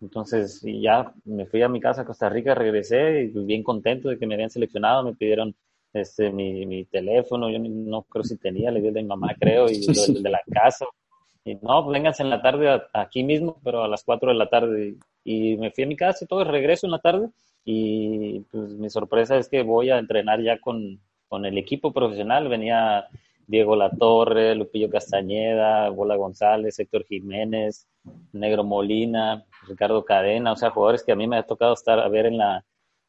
Entonces, 0.00 0.60
ya 0.62 1.12
me 1.24 1.46
fui 1.46 1.62
a 1.62 1.68
mi 1.68 1.80
casa 1.80 2.02
a 2.02 2.04
Costa 2.04 2.28
Rica, 2.28 2.54
regresé 2.54 3.24
y 3.24 3.28
pues, 3.28 3.46
bien 3.46 3.62
contento 3.62 4.08
de 4.08 4.18
que 4.18 4.26
me 4.26 4.34
habían 4.34 4.50
seleccionado, 4.50 5.02
me 5.02 5.14
pidieron 5.14 5.54
este, 5.92 6.30
mi, 6.30 6.66
mi 6.66 6.84
teléfono, 6.84 7.48
yo 7.50 7.58
no 7.58 8.02
creo 8.02 8.24
si 8.24 8.36
tenía, 8.36 8.70
le 8.70 8.80
di 8.80 8.90
de 8.90 9.02
mi 9.02 9.08
mamá, 9.08 9.34
creo, 9.38 9.70
y 9.70 9.86
el 10.08 10.22
de 10.22 10.30
la 10.30 10.42
casa. 10.50 10.86
Y 11.44 11.54
no, 11.56 11.84
pues 11.84 11.94
vénganse 11.94 12.22
en 12.22 12.30
la 12.30 12.42
tarde 12.42 12.82
aquí 12.92 13.22
mismo, 13.22 13.58
pero 13.62 13.84
a 13.84 13.88
las 13.88 14.02
4 14.02 14.30
de 14.30 14.36
la 14.36 14.48
tarde. 14.48 14.96
Y, 15.24 15.56
me 15.56 15.70
fui 15.70 15.84
a 15.84 15.86
mi 15.86 15.96
casa 15.96 16.24
y 16.24 16.28
todo, 16.28 16.44
regreso 16.44 16.86
en 16.86 16.92
la 16.92 16.98
tarde. 16.98 17.28
Y 17.64 18.40
pues 18.50 18.70
mi 18.72 18.90
sorpresa 18.90 19.36
es 19.36 19.48
que 19.48 19.62
voy 19.62 19.90
a 19.90 19.98
entrenar 19.98 20.42
ya 20.42 20.58
con, 20.58 21.00
con 21.28 21.44
el 21.46 21.56
equipo 21.58 21.92
profesional. 21.92 22.48
Venía 22.48 23.06
Diego 23.46 23.76
Latorre, 23.76 24.54
Lupillo 24.54 24.90
Castañeda, 24.90 25.88
Bola 25.90 26.16
González, 26.16 26.78
Héctor 26.78 27.04
Jiménez, 27.04 27.86
Negro 28.32 28.64
Molina, 28.64 29.44
Ricardo 29.68 30.04
Cadena, 30.04 30.52
o 30.52 30.56
sea, 30.56 30.70
jugadores 30.70 31.02
que 31.02 31.12
a 31.12 31.16
mí 31.16 31.26
me 31.26 31.36
ha 31.36 31.42
tocado 31.44 31.74
estar 31.74 31.98
a 31.98 32.08
ver 32.08 32.26
en 32.26 32.38
la, 32.38 32.64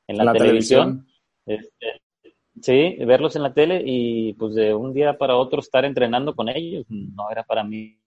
en 0.08 0.17
la, 0.17 0.34
televisión. 0.34 1.08
Este, 1.45 2.02
sí, 2.62 2.98
verlos 3.06 3.36
en 3.36 3.43
la 3.43 3.54
tele 3.54 3.82
y 3.86 4.34
pues 4.34 4.56
de 4.56 4.74
un 4.74 4.93
día 4.93 5.17
para 5.17 5.38
otro 5.38 5.60
estar 5.60 5.86
entrenando 5.86 6.36
con 6.36 6.50
ellos, 6.50 6.86
no 6.89 7.30
era 7.32 7.43
para 7.43 7.63
mí. 7.63 7.98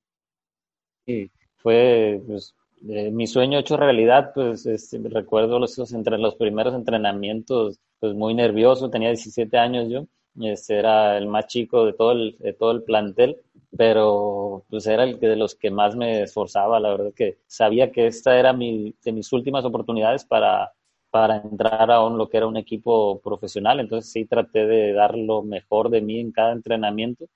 Y 1.07 1.31
fue 1.57 2.21
pues, 2.27 2.55
mi 2.83 3.27
sueño 3.27 3.59
hecho 3.59 3.77
realidad, 3.77 4.33
pues 4.35 4.67
este, 4.67 4.99
recuerdo 5.09 5.59
los, 5.59 5.79
entre 5.93 6.19
los 6.19 6.37
primeros 6.37 6.75
entrenamientos, 6.75 7.81
pues 8.01 8.15
muy 8.15 8.35
nervioso, 8.35 8.91
tenía 8.91 9.09
17 9.09 9.57
años 9.57 9.89
yo 9.89 10.07
este 10.41 10.79
era 10.79 11.17
el 11.19 11.27
más 11.27 11.47
chico 11.47 11.85
de 11.85 11.93
todo 11.93 12.13
el, 12.13 12.37
de 12.39 12.53
todo 12.53 12.71
el 12.71 12.83
plantel, 12.83 13.37
pero 13.77 14.65
pues 14.71 14.87
era 14.87 15.05
el 15.05 15.19
que 15.19 15.29
de 15.29 15.37
los 15.37 15.55
que 15.55 15.71
más 15.71 15.97
me 15.97 16.23
esforzaba, 16.23 16.81
la 16.81 16.91
verdad 16.91 17.13
que 17.15 17.39
sabía 17.47 17.93
que 17.93 18.07
esta 18.07 18.39
era 18.39 18.53
mi, 18.53 18.95
de 19.05 19.13
mis 19.13 19.33
últimas 19.33 19.65
oportunidades 19.65 20.25
para, 20.25 20.73
para 21.11 21.37
entrar 21.37 21.91
a 21.91 22.05
un, 22.05 22.19
lo 22.19 22.29
que 22.29 22.37
era 22.39 22.47
un 22.47 22.57
equipo 22.57 23.21
profesional, 23.21 23.81
entonces 23.81 24.11
sí 24.13 24.25
traté 24.27 24.67
de 24.67 24.93
dar 24.93 25.17
lo 25.17 25.43
mejor 25.43 25.91
de 25.91 26.01
mí 26.03 26.21
en 26.21 26.33
cada 26.33 26.53
entrenamiento. 26.53 27.27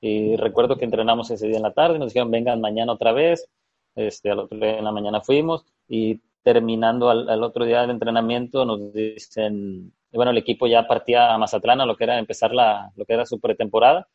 Y 0.00 0.36
recuerdo 0.36 0.76
que 0.76 0.84
entrenamos 0.84 1.30
ese 1.30 1.46
día 1.46 1.56
en 1.56 1.62
la 1.62 1.72
tarde, 1.72 1.98
nos 1.98 2.08
dijeron 2.08 2.30
vengan 2.30 2.60
mañana 2.60 2.92
otra 2.92 3.12
vez, 3.12 3.48
este, 3.94 4.30
al 4.30 4.40
otro 4.40 4.58
día 4.58 4.78
en 4.78 4.84
la 4.84 4.92
mañana 4.92 5.20
fuimos 5.20 5.64
y 5.88 6.20
terminando 6.42 7.08
al, 7.08 7.28
al 7.28 7.42
otro 7.42 7.64
día 7.64 7.80
del 7.80 7.90
entrenamiento 7.90 8.64
nos 8.64 8.92
dicen 8.92 9.92
bueno, 10.16 10.30
el 10.30 10.38
equipo 10.38 10.66
ya 10.66 10.86
partía 10.86 11.34
a 11.34 11.38
Mazatlán 11.38 11.80
a 11.80 11.86
lo 11.86 11.96
que 11.96 12.04
era 12.04 12.18
empezar 12.18 12.52
la, 12.52 12.92
lo 12.96 13.04
que 13.04 13.14
era 13.14 13.26
su 13.26 13.40
pretemporada. 13.40 14.08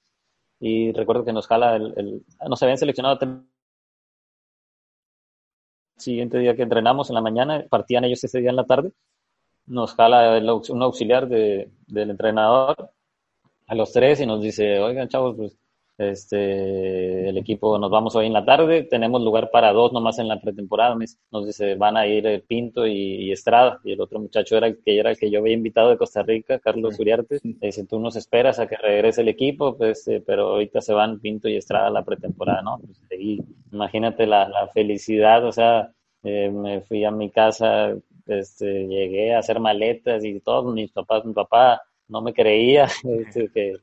Y 0.60 0.92
recuerdo 0.94 1.26
que 1.26 1.34
nos 1.34 1.48
jala 1.48 1.76
el, 1.76 1.94
el 1.98 2.24
nos 2.50 2.62
habían 2.64 2.78
seleccionado 2.78 3.18
el 3.22 3.44
siguiente 5.98 6.40
día 6.40 6.56
que 6.56 6.64
entrenamos 6.64 7.10
en 7.10 7.16
la 7.16 7.22
mañana, 7.22 7.66
partían 7.70 8.06
ellos 8.06 8.24
ese 8.24 8.40
día 8.40 8.50
en 8.50 8.56
la 8.56 8.66
tarde. 8.66 8.92
Nos 9.66 9.94
jala 9.94 10.40
un 10.40 10.84
auxiliar 10.84 11.28
de, 11.28 11.72
del 11.88 12.10
entrenador 12.10 12.92
a 13.68 13.76
los 13.76 13.92
tres 13.92 14.20
y 14.22 14.26
nos 14.26 14.42
dice, 14.42 14.80
oigan 14.80 15.10
chavos, 15.10 15.36
pues 15.36 15.58
este, 16.00 17.28
el 17.28 17.38
equipo 17.38 17.78
nos 17.78 17.92
vamos 17.92 18.16
hoy 18.16 18.26
en 18.26 18.32
la 18.32 18.46
tarde, 18.46 18.84
tenemos 18.84 19.22
lugar 19.22 19.52
para 19.52 19.74
dos 19.74 19.92
nomás 19.92 20.18
en 20.18 20.30
la 20.30 20.40
pretemporada. 20.40 20.98
Nos 21.30 21.46
dice, 21.46 21.76
van 21.76 21.98
a 21.98 22.08
ir 22.08 22.26
eh, 22.26 22.40
Pinto 22.40 22.88
y, 22.88 23.32
Estrada. 23.34 23.82
Y 23.84 23.92
el 23.92 24.02
otro 24.02 24.20
muchacho 24.20 24.56
era 24.56 24.68
el 24.68 24.82
que 24.82 24.98
era 24.98 25.12
el 25.12 25.18
que 25.18 25.30
yo 25.30 25.40
había 25.40 25.54
invitado 25.54 25.90
de 25.90 25.98
Costa 25.98 26.24
Rica, 26.24 26.58
Carlos 26.60 26.98
Uriarte. 27.00 27.40
dice, 27.44 27.86
tú 27.86 28.00
nos 28.00 28.16
esperas 28.16 28.60
a 28.60 28.68
que 28.68 28.78
regrese 28.78 29.22
el 29.22 29.28
equipo, 29.28 29.78
pues, 29.78 30.08
eh, 30.08 30.24
pero 30.26 30.54
ahorita 30.54 30.80
se 30.80 30.94
van 30.94 31.20
Pinto 31.20 31.50
y 31.50 31.58
Estrada 31.58 31.88
a 31.88 31.92
la 31.92 32.06
pretemporada, 32.06 32.62
¿no? 32.62 32.80
Pues, 32.80 33.02
imagínate 33.72 34.26
la, 34.26 34.48
la, 34.48 34.70
felicidad, 34.70 35.46
o 35.46 35.52
sea, 35.52 35.92
eh, 36.24 36.50
me 36.50 36.80
fui 36.82 37.04
a 37.04 37.12
mi 37.12 37.30
casa, 37.30 37.94
este, 38.26 38.88
llegué 38.88 39.34
a 39.34 39.40
hacer 39.40 39.60
maletas 39.60 40.24
y 40.24 40.40
todos 40.40 40.74
mis 40.74 40.92
papás, 40.92 41.26
mi 41.26 41.34
papá 41.34 41.82
no 42.08 42.22
me 42.22 42.34
creía 42.34 42.86
este, 43.04 43.50
que 43.50 43.74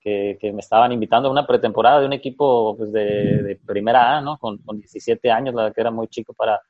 que, 0.00 0.38
me 0.52 0.60
estaban 0.60 0.92
invitando 0.92 1.28
a 1.28 1.32
una 1.32 1.46
pretemporada 1.46 2.00
de 2.00 2.06
un 2.06 2.12
equipo 2.12 2.76
pues, 2.76 2.92
de, 2.92 3.58
primera 3.66 4.16
A, 4.16 4.20
¿no? 4.20 4.38
Con, 4.38 4.60
17 4.66 5.30
años, 5.30 5.54
la 5.54 5.62
verdad 5.62 5.74
que 5.74 5.80
era 5.80 5.90
muy 5.90 6.08
chico 6.08 6.32
para, 6.34 6.60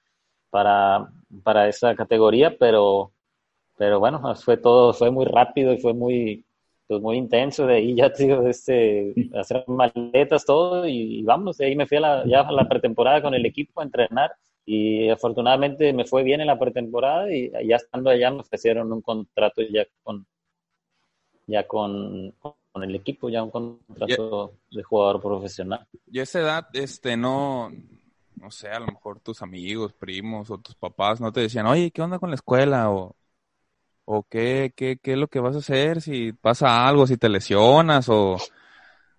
para, 0.50 1.08
para 1.42 1.68
esa 1.68 1.94
categoría, 1.94 2.56
pero, 2.58 3.12
pero 3.76 4.00
bueno, 4.00 4.34
fue 4.36 4.56
todo, 4.56 4.92
fue 4.92 5.10
muy 5.10 5.24
rápido 5.26 5.72
y 5.72 5.78
fue 5.78 5.94
muy, 5.94 6.44
pues 6.88 7.00
muy 7.00 7.16
intenso. 7.18 7.66
De 7.66 7.76
ahí 7.76 7.94
ya, 7.96 8.12
tío, 8.12 8.46
este, 8.48 9.14
hacer 9.34 9.64
maletas, 9.68 10.44
todo, 10.44 10.86
y, 10.88 11.22
vamos, 11.22 11.58
de 11.58 11.66
ahí 11.66 11.76
me 11.76 11.86
fui 11.86 11.98
a 11.98 12.00
la, 12.00 12.26
ya 12.26 12.40
a 12.40 12.52
la 12.52 12.68
pretemporada 12.68 13.22
con 13.22 13.34
el 13.34 13.46
equipo 13.46 13.80
a 13.80 13.84
entrenar. 13.84 14.32
Y 14.66 15.08
afortunadamente 15.08 15.94
me 15.94 16.04
fue 16.04 16.22
bien 16.22 16.42
en 16.42 16.46
la 16.48 16.58
pretemporada 16.58 17.32
y 17.32 17.50
ya 17.66 17.76
estando 17.76 18.10
allá 18.10 18.30
me 18.30 18.40
ofrecieron 18.40 18.92
un 18.92 19.00
contrato 19.00 19.62
ya 19.62 19.86
con, 20.02 20.26
ya 21.46 21.66
con, 21.66 22.34
el 22.82 22.94
equipo, 22.94 23.28
ya 23.28 23.42
un 23.42 23.50
contrato 23.50 24.54
de 24.70 24.82
jugador 24.82 25.20
profesional. 25.20 25.86
Y 26.10 26.20
a 26.20 26.22
esa 26.22 26.40
edad, 26.40 26.68
este, 26.72 27.16
no, 27.16 27.70
no 28.36 28.50
sé, 28.50 28.68
a 28.68 28.80
lo 28.80 28.86
mejor 28.86 29.20
tus 29.20 29.42
amigos, 29.42 29.92
primos 29.92 30.50
o 30.50 30.58
tus 30.58 30.74
papás 30.74 31.20
no 31.20 31.32
te 31.32 31.40
decían, 31.40 31.66
oye, 31.66 31.90
¿qué 31.90 32.02
onda 32.02 32.18
con 32.18 32.30
la 32.30 32.36
escuela? 32.36 32.90
O, 32.90 33.16
o 34.04 34.22
qué, 34.24 34.72
qué, 34.74 34.98
qué 35.02 35.12
es 35.12 35.18
lo 35.18 35.28
que 35.28 35.40
vas 35.40 35.54
a 35.54 35.58
hacer 35.58 36.00
si 36.00 36.32
pasa 36.32 36.86
algo, 36.86 37.06
si 37.06 37.16
te 37.16 37.28
lesionas 37.28 38.08
o... 38.08 38.36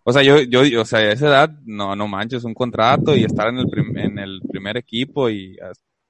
O 0.03 0.13
sea, 0.13 0.23
yo, 0.23 0.41
yo, 0.41 0.81
o 0.81 0.85
sea, 0.85 0.99
a 0.99 1.11
esa 1.11 1.27
edad, 1.27 1.51
no, 1.65 1.95
no 1.95 2.07
manches, 2.07 2.43
un 2.43 2.55
contrato 2.55 3.15
y 3.15 3.25
estar 3.25 3.49
en 3.49 3.59
el, 3.59 3.97
en 3.97 4.17
el 4.17 4.41
primer 4.49 4.75
equipo 4.77 5.29
y 5.29 5.55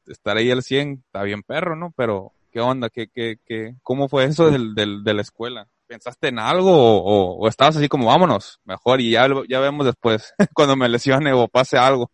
estar 0.08 0.38
ahí 0.38 0.52
al 0.52 0.64
100, 0.64 1.04
está 1.06 1.24
bien 1.24 1.44
perro, 1.44 1.76
¿no? 1.76 1.94
Pero, 1.98 2.32
¿qué 2.52 2.62
onda? 2.62 2.90
¿Qué, 2.90 3.10
qué, 3.10 3.40
qué, 3.46 3.76
¿Cómo 3.84 4.08
fue 4.08 4.26
eso 4.26 4.50
del, 4.50 4.74
del, 4.74 5.04
de 5.04 5.14
la 5.14 5.22
escuela? 5.22 5.68
¿Pensaste 5.90 6.28
en 6.28 6.38
algo 6.38 6.70
o, 6.72 7.48
estabas 7.48 7.78
así 7.78 7.88
como 7.88 8.06
vámonos, 8.06 8.60
mejor 8.64 9.02
y 9.02 9.10
ya, 9.10 9.28
ya 9.50 9.60
vemos 9.60 9.88
después 9.88 10.36
cuando 10.54 10.76
me 10.76 10.88
lesione 10.88 11.34
o 11.34 11.48
pase 11.48 11.80
algo? 11.80 12.12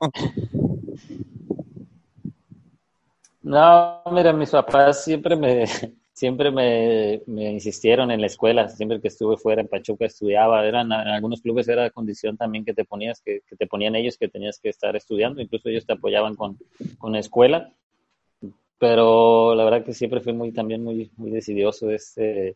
No, 3.44 4.02
mira, 4.14 4.32
mis 4.32 4.52
papás 4.52 5.04
siempre 5.04 5.36
me, 5.36 5.66
siempre 6.14 6.52
me, 6.52 7.22
insistieron 7.28 8.12
en 8.12 8.22
la 8.22 8.28
escuela, 8.28 8.70
siempre 8.70 9.02
que 9.02 9.10
estuve 9.10 9.36
fuera 9.36 9.62
en 9.62 9.68
Pachuca 9.68 10.06
estudiaba, 10.06 10.66
eran 10.66 10.86
en 10.86 10.94
algunos 10.94 11.42
clubes 11.42 11.68
era 11.68 11.90
condición 11.90 12.38
también 12.38 12.64
que 12.64 12.74
te 12.74 12.86
ponías, 12.86 13.20
que, 13.20 13.42
te 13.58 13.68
ponían 13.68 13.98
ellos 13.98 14.18
que 14.18 14.30
tenías 14.30 14.58
que 14.58 14.70
estar 14.70 14.96
estudiando, 14.96 15.42
incluso 15.42 15.68
ellos 15.68 15.86
te 15.86 15.92
apoyaban 15.92 16.36
con, 16.36 16.58
con 16.98 17.12
la 17.12 17.20
escuela, 17.20 17.74
pero 18.80 19.54
la 19.54 19.66
verdad 19.66 19.84
que 19.84 19.94
siempre 19.94 20.22
fui 20.22 20.32
muy 20.32 20.54
también 20.54 20.82
muy, 20.82 21.12
muy 21.18 21.30
decidioso, 21.30 21.92
este, 21.92 22.56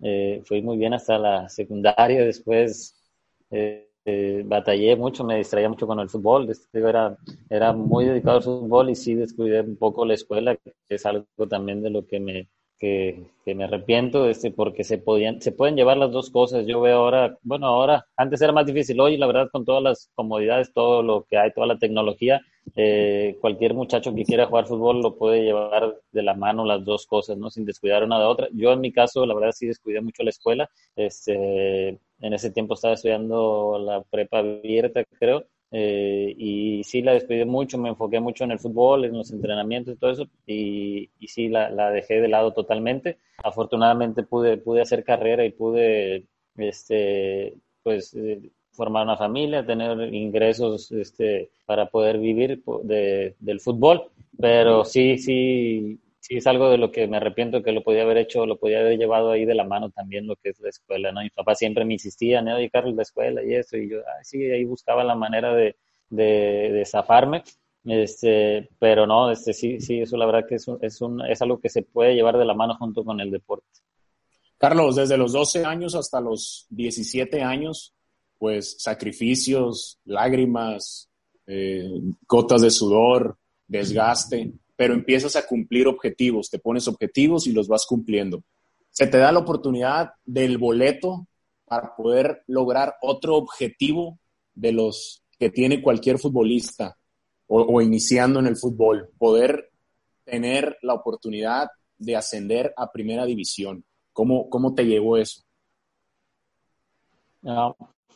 eh, 0.00 0.42
fui 0.44 0.62
muy 0.62 0.76
bien 0.76 0.94
hasta 0.94 1.18
la 1.18 1.48
secundaria, 1.48 2.24
después 2.24 2.94
eh, 3.50 3.90
eh, 4.04 4.42
batallé 4.44 4.96
mucho, 4.96 5.24
me 5.24 5.36
distraía 5.38 5.68
mucho 5.68 5.86
con 5.86 5.98
el 6.00 6.08
fútbol, 6.10 6.50
era, 6.72 7.16
era 7.48 7.72
muy 7.72 8.04
dedicado 8.04 8.36
al 8.38 8.42
fútbol 8.42 8.90
y 8.90 8.94
sí 8.94 9.14
descuidé 9.14 9.60
un 9.62 9.76
poco 9.76 10.04
la 10.04 10.14
escuela, 10.14 10.56
que 10.56 10.74
es 10.88 11.06
algo 11.06 11.26
también 11.48 11.82
de 11.82 11.90
lo 11.90 12.06
que 12.06 12.20
me, 12.20 12.48
que, 12.78 13.54
me 13.54 13.64
arrepiento, 13.64 14.28
este, 14.28 14.50
porque 14.50 14.84
se 14.84 14.98
podían, 14.98 15.40
se 15.40 15.52
pueden 15.52 15.76
llevar 15.76 15.96
las 15.96 16.12
dos 16.12 16.30
cosas. 16.30 16.66
Yo 16.66 16.80
veo 16.80 16.98
ahora, 16.98 17.38
bueno, 17.42 17.66
ahora, 17.66 18.06
antes 18.16 18.42
era 18.42 18.52
más 18.52 18.66
difícil, 18.66 19.00
hoy 19.00 19.16
la 19.16 19.26
verdad 19.26 19.48
con 19.50 19.64
todas 19.64 19.82
las 19.82 20.10
comodidades, 20.14 20.72
todo 20.72 21.02
lo 21.02 21.24
que 21.24 21.38
hay, 21.38 21.52
toda 21.52 21.66
la 21.66 21.78
tecnología, 21.78 22.40
eh, 22.76 23.36
cualquier 23.40 23.74
muchacho 23.74 24.14
que 24.14 24.24
quiera 24.24 24.46
jugar 24.46 24.66
fútbol 24.66 25.00
lo 25.00 25.16
puede 25.16 25.42
llevar 25.44 26.00
de 26.12 26.22
la 26.22 26.34
mano 26.34 26.64
las 26.64 26.84
dos 26.84 27.06
cosas, 27.06 27.36
¿no? 27.36 27.50
Sin 27.50 27.64
descuidar 27.64 28.04
una 28.04 28.18
de 28.18 28.24
otra. 28.24 28.48
Yo 28.52 28.72
en 28.72 28.80
mi 28.80 28.92
caso, 28.92 29.26
la 29.26 29.34
verdad 29.34 29.52
sí 29.52 29.66
descuidé 29.66 30.00
mucho 30.00 30.22
la 30.22 30.30
escuela. 30.30 30.70
Este, 30.96 31.88
en 31.88 32.32
ese 32.32 32.50
tiempo 32.50 32.74
estaba 32.74 32.94
estudiando 32.94 33.78
la 33.78 34.02
prepa 34.02 34.38
abierta, 34.38 35.04
creo. 35.18 35.46
Eh, 35.76 36.32
y 36.38 36.84
sí 36.84 37.02
la 37.02 37.14
descuidé 37.14 37.44
mucho, 37.44 37.78
me 37.78 37.88
enfoqué 37.88 38.20
mucho 38.20 38.44
en 38.44 38.52
el 38.52 38.60
fútbol, 38.60 39.04
en 39.04 39.18
los 39.18 39.32
entrenamientos 39.32 39.94
y 39.94 39.98
todo 39.98 40.10
eso, 40.12 40.28
y, 40.46 41.10
sí 41.26 41.48
la, 41.48 41.68
la, 41.68 41.90
dejé 41.90 42.20
de 42.20 42.28
lado 42.28 42.52
totalmente. 42.52 43.18
Afortunadamente 43.42 44.22
pude, 44.22 44.56
pude 44.58 44.82
hacer 44.82 45.02
carrera 45.04 45.44
y 45.44 45.50
pude, 45.50 46.28
este, 46.56 47.56
pues, 47.82 48.14
eh, 48.14 48.52
formar 48.74 49.04
una 49.04 49.16
familia, 49.16 49.64
tener 49.64 50.12
ingresos 50.12 50.90
este, 50.92 51.50
para 51.64 51.86
poder 51.86 52.18
vivir 52.18 52.62
de, 52.82 53.36
del 53.38 53.60
fútbol. 53.60 54.10
Pero 54.38 54.84
sí, 54.84 55.16
sí, 55.18 56.00
sí 56.24 56.36
es 56.36 56.46
algo 56.46 56.70
de 56.70 56.78
lo 56.78 56.90
que 56.90 57.06
me 57.06 57.18
arrepiento 57.18 57.62
que 57.62 57.72
lo 57.72 57.82
podía 57.82 58.02
haber 58.02 58.16
hecho, 58.16 58.46
lo 58.46 58.56
podía 58.56 58.80
haber 58.80 58.98
llevado 58.98 59.30
ahí 59.30 59.44
de 59.44 59.54
la 59.54 59.64
mano 59.64 59.90
también 59.90 60.26
lo 60.26 60.36
que 60.36 60.50
es 60.50 60.60
la 60.60 60.70
escuela, 60.70 61.12
¿no? 61.12 61.20
Mi 61.20 61.30
papá 61.30 61.54
siempre 61.54 61.84
me 61.84 61.94
insistía, 61.94 62.40
¿no? 62.42 62.56
Oye, 62.56 62.70
Carlos, 62.70 62.94
la 62.94 63.02
escuela 63.02 63.44
y 63.44 63.54
eso, 63.54 63.76
y 63.76 63.90
yo, 63.90 63.98
sí, 64.22 64.42
ahí 64.50 64.64
buscaba 64.64 65.04
la 65.04 65.14
manera 65.14 65.54
de, 65.54 65.76
de, 66.08 66.72
de 66.72 66.84
zafarme, 66.86 67.42
este, 67.84 68.70
pero 68.78 69.06
no, 69.06 69.30
este, 69.30 69.52
sí, 69.52 69.80
sí, 69.80 70.00
eso 70.00 70.16
la 70.16 70.26
verdad 70.26 70.48
que 70.48 70.54
es, 70.54 70.66
es, 70.80 71.00
un, 71.02 71.20
es 71.26 71.42
algo 71.42 71.60
que 71.60 71.68
se 71.68 71.82
puede 71.82 72.14
llevar 72.14 72.38
de 72.38 72.46
la 72.46 72.54
mano 72.54 72.74
junto 72.76 73.04
con 73.04 73.20
el 73.20 73.30
deporte. 73.30 73.66
Carlos, 74.56 74.96
desde 74.96 75.18
los 75.18 75.32
12 75.32 75.64
años 75.66 75.94
hasta 75.94 76.22
los 76.22 76.66
17 76.70 77.42
años, 77.42 77.92
pues 78.44 78.76
sacrificios, 78.78 79.98
lágrimas, 80.04 81.08
eh, 81.46 81.88
gotas 82.28 82.60
de 82.60 82.70
sudor, 82.70 83.38
desgaste, 83.66 84.52
pero 84.76 84.92
empiezas 84.92 85.34
a 85.34 85.46
cumplir 85.46 85.88
objetivos, 85.88 86.50
te 86.50 86.58
pones 86.58 86.86
objetivos 86.86 87.46
y 87.46 87.52
los 87.52 87.68
vas 87.68 87.86
cumpliendo. 87.86 88.42
Se 88.90 89.06
te 89.06 89.16
da 89.16 89.32
la 89.32 89.38
oportunidad 89.38 90.10
del 90.26 90.58
boleto 90.58 91.26
para 91.64 91.96
poder 91.96 92.42
lograr 92.46 92.96
otro 93.00 93.36
objetivo 93.36 94.18
de 94.52 94.72
los 94.72 95.22
que 95.38 95.48
tiene 95.48 95.80
cualquier 95.80 96.18
futbolista 96.18 96.98
o, 97.46 97.80
iniciando 97.80 98.40
en 98.40 98.46
el 98.48 98.58
fútbol, 98.58 99.08
poder 99.16 99.70
tener 100.24 100.76
la 100.82 100.92
oportunidad 100.92 101.68
de 101.96 102.14
ascender 102.14 102.74
a 102.76 102.92
primera 102.92 103.24
división. 103.24 103.86
¿Cómo, 104.12 104.50
cómo 104.50 104.74
te 104.74 104.84
llevó 104.84 105.16
eso? 105.16 105.40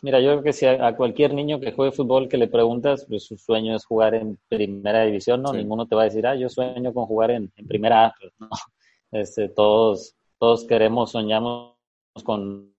Mira, 0.02 0.20
yo 0.20 0.30
creo 0.30 0.42
que 0.42 0.52
si 0.52 0.66
a, 0.66 0.96
cualquier 0.96 1.34
niño 1.34 1.60
que 1.60 1.72
juegue 1.72 1.92
fútbol 1.92 2.28
que 2.28 2.36
le 2.38 2.48
preguntas, 2.48 3.06
pues 3.08 3.24
su 3.24 3.36
sueño 3.36 3.76
es 3.76 3.84
jugar 3.84 4.14
en 4.14 4.38
primera 4.48 5.04
división, 5.04 5.42
¿no? 5.42 5.52
Ninguno 5.52 5.86
te 5.86 5.94
va 5.94 6.02
a 6.02 6.04
decir, 6.06 6.26
ah, 6.26 6.34
yo 6.34 6.48
sueño 6.48 6.92
con 6.92 7.06
jugar 7.06 7.30
en, 7.30 7.50
primera 7.66 8.06
A, 8.06 8.14
pues, 8.18 8.32
¿no? 8.38 8.48
Este, 9.10 9.48
todos, 9.48 10.14
todos 10.38 10.66
queremos, 10.66 11.12
soñamos 11.12 11.76
con, 12.24 12.74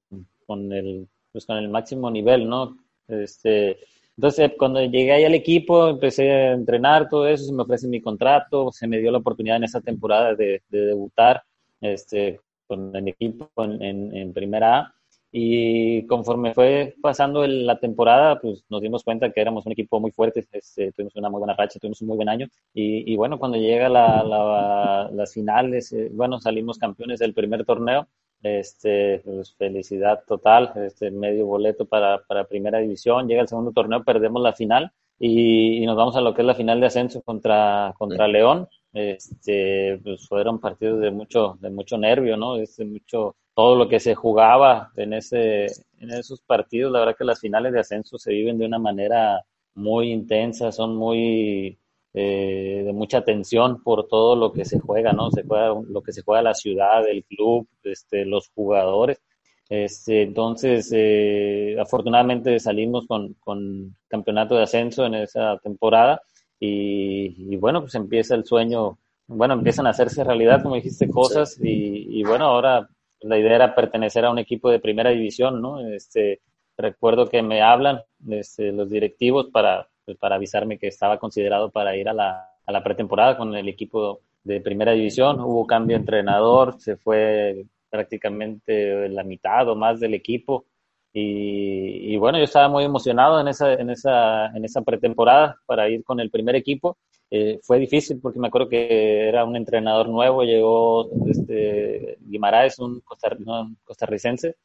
con 0.46 0.72
el, 0.72 1.08
pues 1.32 1.48
con 1.48 1.58
el 1.58 1.70
máximo 1.70 2.12
nivel, 2.12 2.48
¿no? 2.48 2.78
Este, 3.08 3.80
entonces, 4.20 4.52
cuando 4.60 4.82
llegué 4.82 5.14
ahí 5.14 5.24
al 5.24 5.34
equipo, 5.34 5.88
empecé 5.88 6.30
a 6.30 6.52
entrenar, 6.52 7.08
todo 7.08 7.26
eso, 7.26 7.46
se 7.46 7.54
me 7.54 7.64
ofrece 7.64 7.88
mi 7.88 8.02
contrato, 8.02 8.70
se 8.70 8.86
me 8.86 9.00
dio 9.00 9.12
la 9.12 9.20
oportunidad 9.20 9.56
en 9.56 9.64
esa 9.64 9.80
temporada 9.80 10.36
de, 10.36 10.62
debutar 10.68 11.42
este, 11.80 12.42
con 12.68 12.94
el 12.94 13.08
equipo 13.08 13.50
en, 13.56 14.14
en, 14.14 14.34
primera 14.34 14.78
A. 14.78 14.96
Y 15.32 16.08
conforme 16.08 16.54
fue 16.54 16.96
pasando 17.02 17.46
la 17.46 17.80
temporada, 17.80 18.40
pues 18.40 18.64
nos 18.70 18.82
dimos 18.82 19.04
cuenta 19.04 19.32
que 19.32 19.42
éramos 19.42 19.66
un 19.66 19.74
equipo 19.74 20.00
muy 20.00 20.12
fuerte, 20.12 20.48
este, 20.52 20.92
tuvimos 20.92 21.16
una 21.16 21.30
muy 21.30 21.40
buena 21.40 21.56
racha, 21.56 21.80
tuvimos 21.80 22.02
un 22.02 22.08
muy 22.08 22.18
buen 22.18 22.30
año. 22.30 22.48
Y, 22.74 23.12
y 23.12 23.16
bueno, 23.16 23.38
cuando 23.38 23.58
llega 23.58 23.90
la, 23.90 25.10
las 25.14 25.34
finales, 25.34 25.92
eh, 25.94 26.10
bueno, 26.12 26.40
salimos 26.40 26.78
campeones 26.78 27.20
del 27.20 27.34
primer 27.34 27.66
torneo 27.66 28.08
este, 28.42 29.20
pues 29.26 29.54
felicidad 29.56 30.24
total, 30.26 30.72
este, 30.76 31.12
medio 31.12 31.46
boleto 31.46 31.86
para, 31.86 32.24
para 32.26 32.48
primera 32.48 32.80
división, 32.80 33.28
llega 33.28 33.42
el 33.42 33.48
segundo 33.48 33.72
torneo, 33.72 34.04
perdemos 34.04 34.42
la 34.42 34.54
final 34.54 34.92
y, 35.20 35.86
nos 35.86 35.98
vamos 35.98 36.16
a 36.16 36.22
lo 36.22 36.34
que 36.34 36.42
es 36.42 36.48
la 36.48 36.56
final 36.56 36.80
de 36.80 36.88
ascenso 36.88 37.22
contra, 37.22 37.94
contra 37.98 38.28
León. 38.28 38.68
Este, 38.94 40.00
pues 40.04 40.28
fueron 40.28 40.60
partidos 40.60 41.00
de 41.02 41.12
mucho, 41.12 41.58
de 41.60 41.70
mucho 41.70 41.98
nervio, 41.98 42.38
¿no? 42.38 42.56
Este, 42.56 42.86
mucho, 42.86 43.36
todo 43.60 43.76
lo 43.76 43.90
que 43.90 44.00
se 44.00 44.16
jugaba 44.16 44.90
en 44.96 45.12
ese, 45.12 45.66
en 46.00 46.12
esos 46.12 46.40
partidos, 46.40 46.94
la 46.94 47.00
verdad 47.00 47.18
que 47.18 47.26
las 47.26 47.42
finales 47.42 47.74
de 47.74 47.82
ascenso 47.82 48.18
se 48.18 48.32
viven 48.32 48.58
de 48.58 48.66
una 48.66 48.80
manera 48.80 49.44
muy 49.76 50.14
intensa, 50.14 50.72
son 50.72 50.96
muy, 50.96 51.78
eh, 52.14 52.84
de 52.86 52.94
mucha 52.94 53.18
atención 53.18 53.84
por 53.84 54.08
todo 54.08 54.38
lo 54.38 54.54
que 54.54 54.64
se 54.64 54.80
juega, 54.80 55.12
¿no? 55.12 55.30
Se 55.32 55.44
juega 55.44 55.76
lo 55.90 56.02
que 56.02 56.14
se 56.14 56.22
juega 56.22 56.42
la 56.42 56.54
ciudad, 56.54 57.06
el 57.06 57.26
club, 57.26 57.68
este, 57.84 58.24
los 58.24 58.50
jugadores. 58.56 59.20
Este, 59.68 60.22
entonces, 60.22 60.90
eh, 60.96 61.76
afortunadamente 61.82 62.62
salimos 62.62 63.08
con, 63.08 63.34
con, 63.42 63.94
campeonato 64.08 64.56
de 64.56 64.64
ascenso 64.64 65.06
en 65.06 65.16
esa 65.16 65.58
temporada 65.58 66.22
y, 66.62 67.58
bueno, 67.58 67.82
pues 67.82 67.94
empieza 67.96 68.36
el 68.36 68.46
sueño, 68.46 69.00
bueno, 69.28 69.56
empiezan 69.56 69.86
a 69.86 69.90
hacerse 69.90 70.24
realidad, 70.24 70.64
como 70.64 70.76
dijiste, 70.76 71.10
cosas 71.10 71.60
y, 71.62 72.22
y 72.22 72.24
bueno, 72.24 72.46
ahora 72.46 72.88
la 73.22 73.38
idea 73.38 73.56
era 73.56 73.76
pertenecer 73.76 74.26
a 74.26 74.32
un 74.32 74.40
equipo 74.40 74.70
de 74.70 74.80
primera 74.80 75.10
división, 75.10 75.62
¿no? 75.62 75.80
Este, 75.80 76.42
recuerdo 76.78 77.28
que 77.28 77.42
me 77.42 77.62
hablan 77.62 78.02
este, 78.28 78.72
los 78.72 78.90
directivos 78.90 79.48
para 79.52 79.88
pues, 80.10 80.18
para 80.18 80.38
avisarme 80.38 80.80
que 80.80 80.88
estaba 80.88 81.20
considerado 81.20 81.70
para 81.70 81.96
ir 81.96 82.10
a 82.10 82.14
la, 82.14 82.50
a 82.66 82.72
la 82.72 82.84
pretemporada 82.84 83.38
con 83.38 83.54
el 83.54 83.70
equipo 83.70 84.22
de 84.44 84.60
primera 84.60 84.94
división. 84.94 85.40
Hubo 85.40 85.68
cambio 85.68 85.96
de 85.96 86.00
entrenador, 86.00 86.82
se 86.82 86.98
fue 86.98 87.68
prácticamente 87.92 89.08
la 89.08 89.24
mitad 89.24 89.70
o 89.70 89.76
más 89.76 90.00
del 90.00 90.16
equipo. 90.16 90.66
Y, 91.12 92.16
bueno, 92.18 92.38
yo 92.38 92.44
estaba 92.44 92.70
muy 92.70 92.84
emocionado 92.84 93.42
en 93.42 93.48
esa, 93.48 93.74
en 93.74 93.90
esa, 93.90 94.48
en 94.48 94.64
esa 94.64 94.82
pretemporada 94.82 95.58
para 95.66 95.90
ir 95.90 96.04
con 96.04 96.20
el 96.20 96.30
primer 96.30 96.56
equipo. 96.56 96.98
Eh, 97.32 97.60
fue 97.64 97.80
difícil 97.80 98.20
porque 98.22 98.40
me 98.40 98.48
acuerdo 98.48 98.70
que 98.70 99.28
era 99.28 99.44
un 99.44 99.56
entrenador 99.56 100.08
nuevo, 100.10 100.44
llegó 100.44 101.10
este, 101.28 102.18
Guimaraes, 102.22 102.80
un, 102.80 103.02
costarricense, 103.02 104.56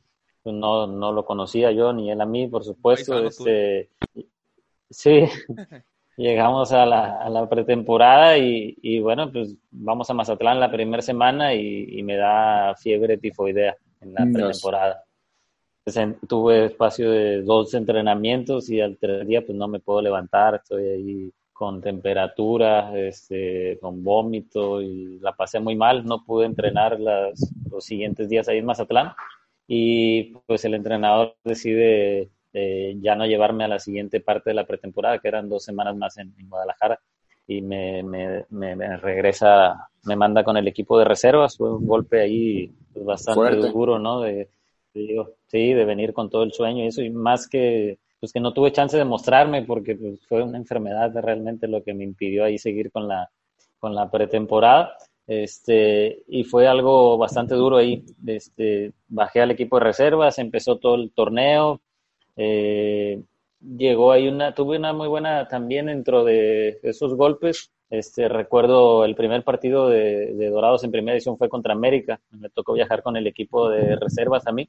no, 0.44 0.86
no 0.86 1.12
lo 1.12 1.24
conocía 1.24 1.72
yo 1.72 1.92
ni 1.92 2.10
él 2.10 2.20
a 2.20 2.26
mí, 2.26 2.46
por 2.48 2.64
supuesto. 2.64 3.18
Este, 3.24 3.90
Sí, 4.94 5.24
llegamos 6.16 6.72
a 6.72 6.86
la, 6.86 7.16
a 7.18 7.28
la 7.28 7.48
pretemporada 7.48 8.38
y, 8.38 8.76
y, 8.80 9.00
bueno, 9.00 9.30
pues 9.32 9.56
vamos 9.70 10.08
a 10.08 10.14
Mazatlán 10.14 10.60
la 10.60 10.70
primera 10.70 11.02
semana 11.02 11.54
y, 11.54 12.02
me 12.02 12.16
da 12.16 12.74
fiebre 12.76 13.18
tifoidea 13.18 13.76
en 14.00 14.14
la 14.14 14.26
pretemporada. 14.32 15.02
Tuve 16.26 16.66
espacio 16.66 17.10
de 17.10 17.42
dos 17.42 17.74
entrenamientos 17.74 18.70
y 18.70 18.80
al 18.80 18.96
tercer 18.96 19.26
día 19.26 19.44
pues 19.44 19.56
no 19.56 19.68
me 19.68 19.80
puedo 19.80 20.00
levantar, 20.00 20.56
estoy 20.56 20.88
ahí 20.88 21.32
con 21.52 21.80
temperatura, 21.80 22.98
este, 22.98 23.78
con 23.80 24.02
vómito 24.02 24.80
y 24.80 25.18
la 25.20 25.32
pasé 25.32 25.60
muy 25.60 25.76
mal, 25.76 26.04
no 26.04 26.24
pude 26.24 26.46
entrenar 26.46 26.98
las, 26.98 27.52
los 27.70 27.84
siguientes 27.84 28.28
días 28.28 28.48
ahí 28.48 28.58
en 28.58 28.66
Mazatlán 28.66 29.12
y 29.66 30.34
pues 30.46 30.64
el 30.64 30.74
entrenador 30.74 31.36
decide 31.44 32.30
ya 33.00 33.16
no 33.16 33.26
llevarme 33.26 33.64
a 33.64 33.68
la 33.68 33.78
siguiente 33.78 34.20
parte 34.20 34.50
de 34.50 34.54
la 34.54 34.66
pretemporada, 34.66 35.18
que 35.18 35.28
eran 35.28 35.48
dos 35.48 35.64
semanas 35.64 35.96
más 35.96 36.16
en, 36.18 36.32
Guadalajara, 36.48 37.00
y 37.46 37.60
me, 37.60 38.02
me, 38.02 38.44
me, 38.50 38.96
regresa, 38.96 39.88
me 40.04 40.16
manda 40.16 40.44
con 40.44 40.56
el 40.56 40.68
equipo 40.68 40.98
de 40.98 41.04
reservas, 41.04 41.56
fue 41.56 41.74
un 41.74 41.86
golpe 41.86 42.20
ahí 42.20 42.72
pues, 42.92 43.04
bastante 43.04 43.56
duro, 43.70 43.98
¿no? 43.98 44.20
De, 44.20 44.48
sí, 45.46 45.72
de 45.72 45.84
venir 45.84 46.12
con 46.12 46.30
todo 46.30 46.42
el 46.42 46.52
sueño 46.52 46.84
y 46.84 46.88
eso, 46.88 47.02
y 47.02 47.10
más 47.10 47.48
que, 47.48 47.98
pues 48.20 48.32
que 48.32 48.40
no 48.40 48.52
tuve 48.52 48.72
chance 48.72 48.96
de 48.96 49.04
mostrarme 49.04 49.62
porque 49.62 49.96
pues, 49.96 50.26
fue 50.26 50.42
una 50.42 50.58
enfermedad 50.58 51.12
realmente 51.14 51.68
lo 51.68 51.82
que 51.82 51.94
me 51.94 52.04
impidió 52.04 52.44
ahí 52.44 52.58
seguir 52.58 52.90
con 52.90 53.08
la, 53.08 53.30
con 53.78 53.94
la 53.94 54.10
pretemporada. 54.10 54.96
Este, 55.26 56.22
y 56.28 56.44
fue 56.44 56.66
algo 56.66 57.16
bastante 57.18 57.54
duro 57.54 57.78
ahí. 57.78 58.04
Este, 58.26 58.92
bajé 59.08 59.40
al 59.40 59.50
equipo 59.50 59.78
de 59.78 59.84
reservas, 59.84 60.38
empezó 60.38 60.78
todo 60.78 60.96
el 60.96 61.12
torneo, 61.12 61.80
eh, 62.36 63.22
llegó 63.60 64.12
ahí 64.12 64.28
una, 64.28 64.54
tuve 64.54 64.76
una 64.78 64.92
muy 64.92 65.08
buena 65.08 65.48
también 65.48 65.86
dentro 65.86 66.24
de 66.24 66.78
esos 66.82 67.14
golpes. 67.14 67.70
Este, 67.98 68.28
recuerdo 68.28 69.04
el 69.04 69.14
primer 69.14 69.44
partido 69.44 69.88
de, 69.88 70.50
Dorados 70.50 70.82
en 70.84 70.90
primera 70.90 71.14
edición 71.14 71.38
fue 71.38 71.48
contra 71.48 71.72
América. 71.72 72.20
Me 72.30 72.50
tocó 72.50 72.72
viajar 72.72 73.02
con 73.02 73.16
el 73.16 73.26
equipo 73.26 73.68
de 73.68 73.96
reservas 73.96 74.46
a 74.46 74.52
mí. 74.52 74.68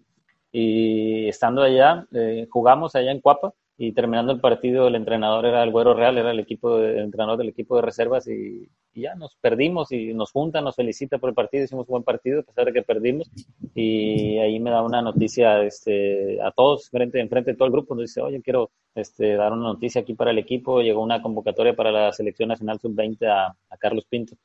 Y 0.51 1.27
estando 1.27 1.63
allá, 1.63 2.05
eh, 2.13 2.47
jugamos 2.49 2.95
allá 2.95 3.11
en 3.11 3.19
Cuapa 3.19 3.53
y 3.77 3.91
terminando 3.91 4.31
el 4.31 4.39
partido 4.39 4.88
el 4.88 4.95
entrenador 4.95 5.45
era 5.45 5.63
el 5.63 5.71
Güero 5.71 5.93
Real, 5.93 6.17
era 6.17 6.31
el 6.31 6.39
equipo 6.39 6.77
de, 6.77 7.01
entrenador 7.01 7.38
del 7.38 7.49
equipo 7.49 7.75
de 7.75 7.81
reservas 7.81 8.27
y, 8.27 8.69
ya 8.93 9.13
nos 9.15 9.35
perdimos 9.35 9.91
y 9.91 10.13
nos 10.13 10.31
junta, 10.31 10.61
nos 10.61 10.77
felicita 10.77 11.17
por 11.17 11.27
el 11.29 11.35
partido, 11.35 11.65
hicimos 11.65 11.85
un 11.89 11.93
buen 11.93 12.03
partido 12.03 12.39
a 12.39 12.43
pesar 12.43 12.63
de 12.63 12.71
que 12.71 12.81
perdimos 12.81 13.29
y 13.73 14.38
ahí 14.38 14.57
me 14.61 14.69
da 14.69 14.81
una 14.83 15.01
noticia 15.01 15.63
este, 15.63 16.41
a 16.41 16.51
todos, 16.51 16.89
frente, 16.89 17.19
enfrente 17.19 17.51
de 17.51 17.57
todo 17.57 17.65
el 17.65 17.73
grupo, 17.73 17.93
nos 17.93 18.05
dice, 18.05 18.21
oye, 18.21 18.41
quiero 18.41 18.71
este, 18.95 19.35
dar 19.35 19.51
una 19.51 19.63
noticia 19.63 19.99
aquí 19.99 20.13
para 20.13 20.31
el 20.31 20.38
equipo, 20.38 20.81
llegó 20.81 21.03
una 21.03 21.21
convocatoria 21.21 21.75
para 21.75 21.91
la 21.91 22.13
selección 22.13 22.47
nacional 22.47 22.79
sub-20 22.79 23.27
a, 23.27 23.47
a 23.47 23.77
Carlos 23.77 24.05
Pinto. 24.05 24.38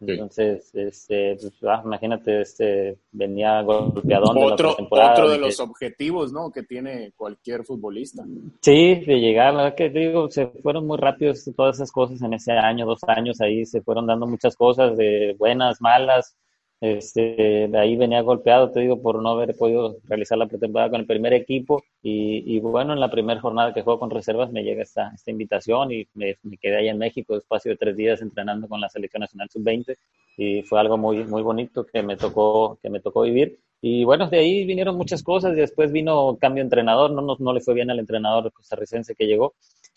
Entonces, 0.00 0.74
este, 0.74 1.36
pues, 1.36 1.52
ah, 1.64 1.82
imagínate, 1.84 2.40
este, 2.40 2.96
venía 3.12 3.60
golpeadón 3.60 4.36
otro, 4.38 4.74
de 4.78 4.86
Otro 4.90 5.28
de 5.28 5.38
los 5.38 5.60
objetivos, 5.60 6.32
¿no? 6.32 6.50
Que 6.50 6.62
tiene 6.62 7.12
cualquier 7.16 7.64
futbolista. 7.64 8.24
Sí, 8.62 8.94
de 8.94 9.20
llegar, 9.20 9.52
la 9.52 9.64
verdad 9.64 9.76
que 9.76 9.90
digo, 9.90 10.30
se 10.30 10.46
fueron 10.46 10.86
muy 10.86 10.96
rápidos 10.96 11.44
todas 11.54 11.76
esas 11.76 11.92
cosas 11.92 12.22
en 12.22 12.32
ese 12.32 12.52
año, 12.52 12.86
dos 12.86 13.00
años 13.06 13.40
ahí, 13.42 13.66
se 13.66 13.82
fueron 13.82 14.06
dando 14.06 14.26
muchas 14.26 14.56
cosas 14.56 14.96
de 14.96 15.36
buenas, 15.38 15.82
malas, 15.82 16.34
Este, 16.80 17.68
de 17.68 17.78
ahí 17.78 17.94
venía 17.96 18.22
golpeado, 18.22 18.70
te 18.70 18.80
digo, 18.80 19.02
por 19.02 19.22
no 19.22 19.30
haber 19.30 19.54
podido 19.54 19.98
realizar 20.04 20.38
la 20.38 20.46
pretemporada 20.46 20.90
con 20.90 21.00
el 21.00 21.06
primer 21.06 21.34
equipo. 21.34 21.82
Y, 22.02 22.58
bueno, 22.60 22.94
en 22.94 23.00
la 23.00 23.10
primera 23.10 23.40
jornada 23.40 23.74
que 23.74 23.82
juego 23.82 24.00
con 24.00 24.10
reservas 24.10 24.50
me 24.50 24.62
llega 24.62 24.82
esta, 24.82 25.12
esta 25.14 25.30
invitación 25.30 25.92
y 25.92 26.08
me, 26.14 26.36
quedé 26.58 26.76
ahí 26.76 26.88
en 26.88 26.98
México, 26.98 27.36
espacio 27.36 27.72
de 27.72 27.76
tres 27.76 27.96
días 27.96 28.22
entrenando 28.22 28.66
con 28.66 28.80
la 28.80 28.88
Selección 28.88 29.20
Nacional 29.20 29.50
Sub-20 29.50 29.96
y 30.38 30.62
fue 30.62 30.80
algo 30.80 30.96
muy, 30.96 31.24
muy 31.24 31.42
bonito 31.42 31.84
que 31.84 32.02
me, 32.02 32.16
tocó, 32.16 32.78
que 32.82 32.88
me 32.88 33.00
tocó 33.00 33.22
vivir. 33.22 33.60
Y 33.82 34.04
bueno, 34.04 34.28
de 34.28 34.38
ahí 34.38 34.64
vinieron 34.64 34.96
muchas 34.96 35.22
cosas 35.22 35.52
y 35.52 35.60
después 35.60 35.92
vino 35.92 36.38
cambio 36.40 36.62
de 36.62 36.66
entrenador, 36.66 37.10
no, 37.10 37.20
no, 37.22 37.36
no 37.38 37.52
le 37.52 37.60
fue 37.60 37.74
bien 37.74 37.90
al 37.90 37.98
entrenador 37.98 38.52
costarricense 38.52 39.14
que 39.14 39.26
llegó 39.26 39.54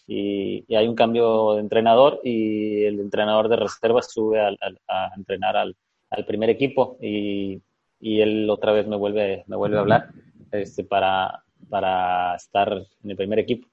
y, 0.08 0.66
hay 0.76 0.88
un 0.88 0.96
cambio 0.96 1.54
de 1.54 1.62
entrenador 1.62 2.20
y 2.24 2.84
el 2.84 3.00
entrenador 3.00 3.48
de 3.50 3.58
reservas 3.58 4.12
sube 4.12 4.40
a 4.42 4.56
entrenar 5.16 5.58
al, 5.58 5.76
al 6.14 6.26
primer 6.26 6.50
equipo 6.50 6.98
y, 7.02 7.62
y, 8.00 8.22
él 8.22 8.50
otra 8.50 8.72
vez 8.72 8.88
me 8.88 8.96
vuelve, 8.96 9.44
me 9.48 9.56
vuelve 9.56 9.78
a 9.78 9.82
hablar 9.82 10.10
este, 10.52 10.84
para, 10.84 11.44
para 11.70 12.36
estar 12.36 12.86
en 13.04 13.10
el 13.10 13.18
primer 13.18 13.40
equipo. 13.40 13.68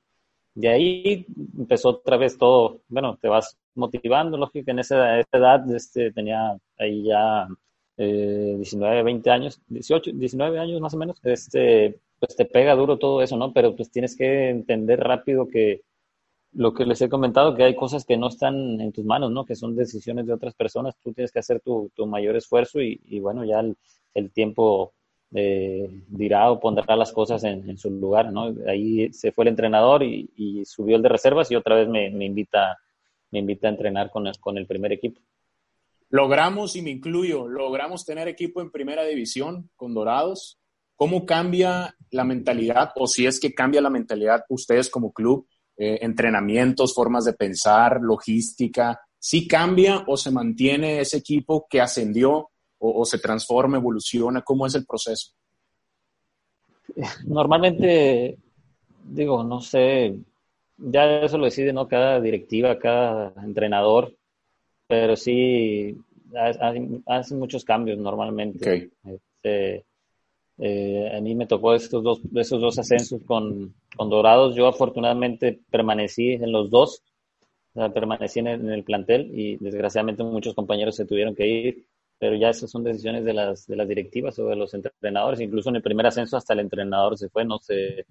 De 0.55 0.69
ahí 0.69 1.27
empezó 1.59 1.91
otra 1.91 2.17
vez 2.17 2.37
todo, 2.37 2.81
bueno, 2.89 3.19
te 3.21 3.29
vas 3.29 3.57
motivando, 3.75 4.37
lógico, 4.37 4.71
en 4.71 4.81
esa, 4.81 5.21
edad 5.21 5.71
este, 5.75 6.13
tenía 6.13 6.57
ahí 6.79 7.05
ya 7.05 7.47
eh, 7.97 8.55
19, 8.57 9.03
20 9.03 9.31
años, 9.31 9.61
18, 9.69 10.13
19 10.15 10.59
años 10.59 10.81
más 10.81 10.95
o 10.95 10.97
menos, 10.97 11.21
este, 11.23 12.01
pues 12.19 12.35
te 12.37 12.45
pega 12.47 12.75
duro 12.75 12.99
todo 12.99 13.23
eso, 13.23 13.37
¿no? 13.37 13.53
Pero 13.53 13.77
pues 13.77 13.91
tienes 13.91 14.17
que 14.17 14.49
entender 14.51 15.01
rápido 15.01 15.49
que, 15.49 15.83
lo 16.53 16.75
que 16.75 16.85
les 16.85 17.01
he 17.01 17.09
comentado, 17.09 17.55
que 17.55 17.65
hay 17.65 17.77
cosas 17.77 18.05
que 18.05 18.17
no 18.17 18.29
están 18.29 18.81
en 18.81 18.93
tus 18.93 19.05
manos, 19.05 19.31
¿no? 19.31 19.45
Que 19.45 19.55
son 19.55 19.77
decisiones 19.77 20.27
de 20.27 20.33
otras 20.33 20.55
personas. 20.55 20.97
Tú 21.03 21.13
tienes 21.13 21.31
que 21.31 21.39
hacer 21.39 21.61
tu, 21.61 21.91
mayor 22.07 22.37
esfuerzo 22.37 22.81
y, 22.81 23.21
bueno, 23.21 23.45
ya 23.45 23.63
el, 24.15 24.33
tiempo 24.33 24.93
eh, 25.33 25.89
dirá 26.09 26.51
o 26.51 26.59
pondrá 26.59 26.97
las 26.97 27.13
cosas 27.13 27.45
en, 27.45 27.79
su 27.79 27.91
lugar, 27.91 28.33
¿no? 28.33 28.53
Ahí 28.67 29.13
se 29.13 29.31
fue 29.33 29.45
el 29.45 29.49
entrenador 29.49 30.03
y, 30.03 30.65
subió 30.65 30.97
el 30.97 31.03
de 31.03 31.09
reservas 31.09 31.51
y 31.51 31.57
otra 31.57 31.77
vez 31.77 31.89
me, 31.89 32.25
invita, 32.25 32.79
me 33.31 33.39
invita 33.39 33.69
a 33.69 33.71
entrenar 33.71 34.11
con 34.11 34.27
el, 34.27 34.39
con 34.41 34.59
el 34.59 34.67
primer 34.67 34.93
equipo. 34.93 35.21
Logramos, 36.09 36.75
y 36.75 36.83
me 36.83 36.91
incluyo, 36.91 37.47
logramos 37.47 38.05
tener 38.05 38.27
equipo 38.27 38.61
en 38.61 38.73
primera 38.73 39.05
división 39.05 39.71
con 39.77 39.95
Dorados. 39.95 40.59
¿Cómo 40.97 41.25
cambia 41.25 41.95
la 42.11 42.25
mentalidad 42.25 42.91
o 42.97 43.07
si 43.07 43.25
es 43.25 43.39
que 43.39 43.55
cambia 43.55 43.81
la 43.81 43.89
mentalidad 43.89 44.45
ustedes 44.49 44.91
como 44.91 45.13
club 45.13 45.47
eh, 45.83 45.99
entrenamientos, 46.03 46.93
formas 46.93 47.25
de 47.25 47.33
pensar, 47.33 48.03
logística, 48.03 49.01
si 49.19 49.49
cambia 49.49 50.05
o 50.07 50.15
se 50.15 50.31
mantiene 50.31 51.01
ese 51.01 51.17
equipo 51.17 51.67
que 51.71 51.81
ascendió 51.81 52.51
o, 52.79 53.03
se 53.07 53.19
transforma, 53.19 53.79
evoluciona? 53.79 54.43
¿Cómo 54.43 54.67
es 54.67 54.75
el 54.75 54.85
proceso? 54.85 55.33
Normalmente, 57.27 58.37
digo, 59.05 59.43
no 59.43 59.63
sé, 59.63 60.17
ya 60.77 61.23
eso 61.23 61.39
lo 61.39 61.47
decide 61.47 61.73
¿no? 61.73 61.89
cada 61.89 62.21
directiva, 62.21 62.79
cada 62.79 63.33
entrenador, 63.43 64.15
pero 64.87 65.17
sí 65.17 65.97
hacen 67.07 67.39
muchos 67.39 67.65
cambios 67.65 67.97
normalmente. 67.97 68.91
Este, 69.03 69.87
eh, 70.63 71.11
a 71.17 71.21
mí 71.23 71.35
me 71.35 71.47
tocó 71.47 71.75
estos 71.75 72.03
dos, 72.03 72.21
esos 72.35 72.61
dos 72.61 72.79
ascensos 72.79 73.23
con, 73.25 73.75
con, 73.97 74.11
Dorados. 74.11 74.55
Yo 74.55 74.67
afortunadamente 74.67 75.59
permanecí 75.71 76.33
en 76.33 76.53
los 76.53 76.69
dos, 76.69 77.03
permanecí 77.95 78.41
en 78.41 78.47
el, 78.47 78.85
plantel 78.85 79.31
y 79.33 79.57
desgraciadamente 79.57 80.23
muchos 80.23 80.55
compañeros 80.55 80.97
se 80.97 81.07
tuvieron 81.07 81.35
que 81.35 81.47
ir, 81.47 81.87
pero 82.19 82.37
ya 82.37 82.51
esas 82.51 82.71
son 82.71 82.85
decisiones 82.85 83.25
de 83.25 83.33
las, 83.33 83.67
de 83.67 83.77
las 83.77 83.89
directivas 83.89 84.39
o 84.39 84.49
de 84.49 84.57
los 84.57 84.75
entrenadores. 84.75 85.41
Incluso 85.41 85.71
en 85.71 85.77
el 85.77 85.83
primer 85.83 86.07
ascenso 86.07 86.37
hasta 86.37 86.53
el 86.53 86.61
entrenador 86.61 87.17
se 87.17 87.31
fue, 87.31 87.45
no 87.47 87.59
se 87.59 88.05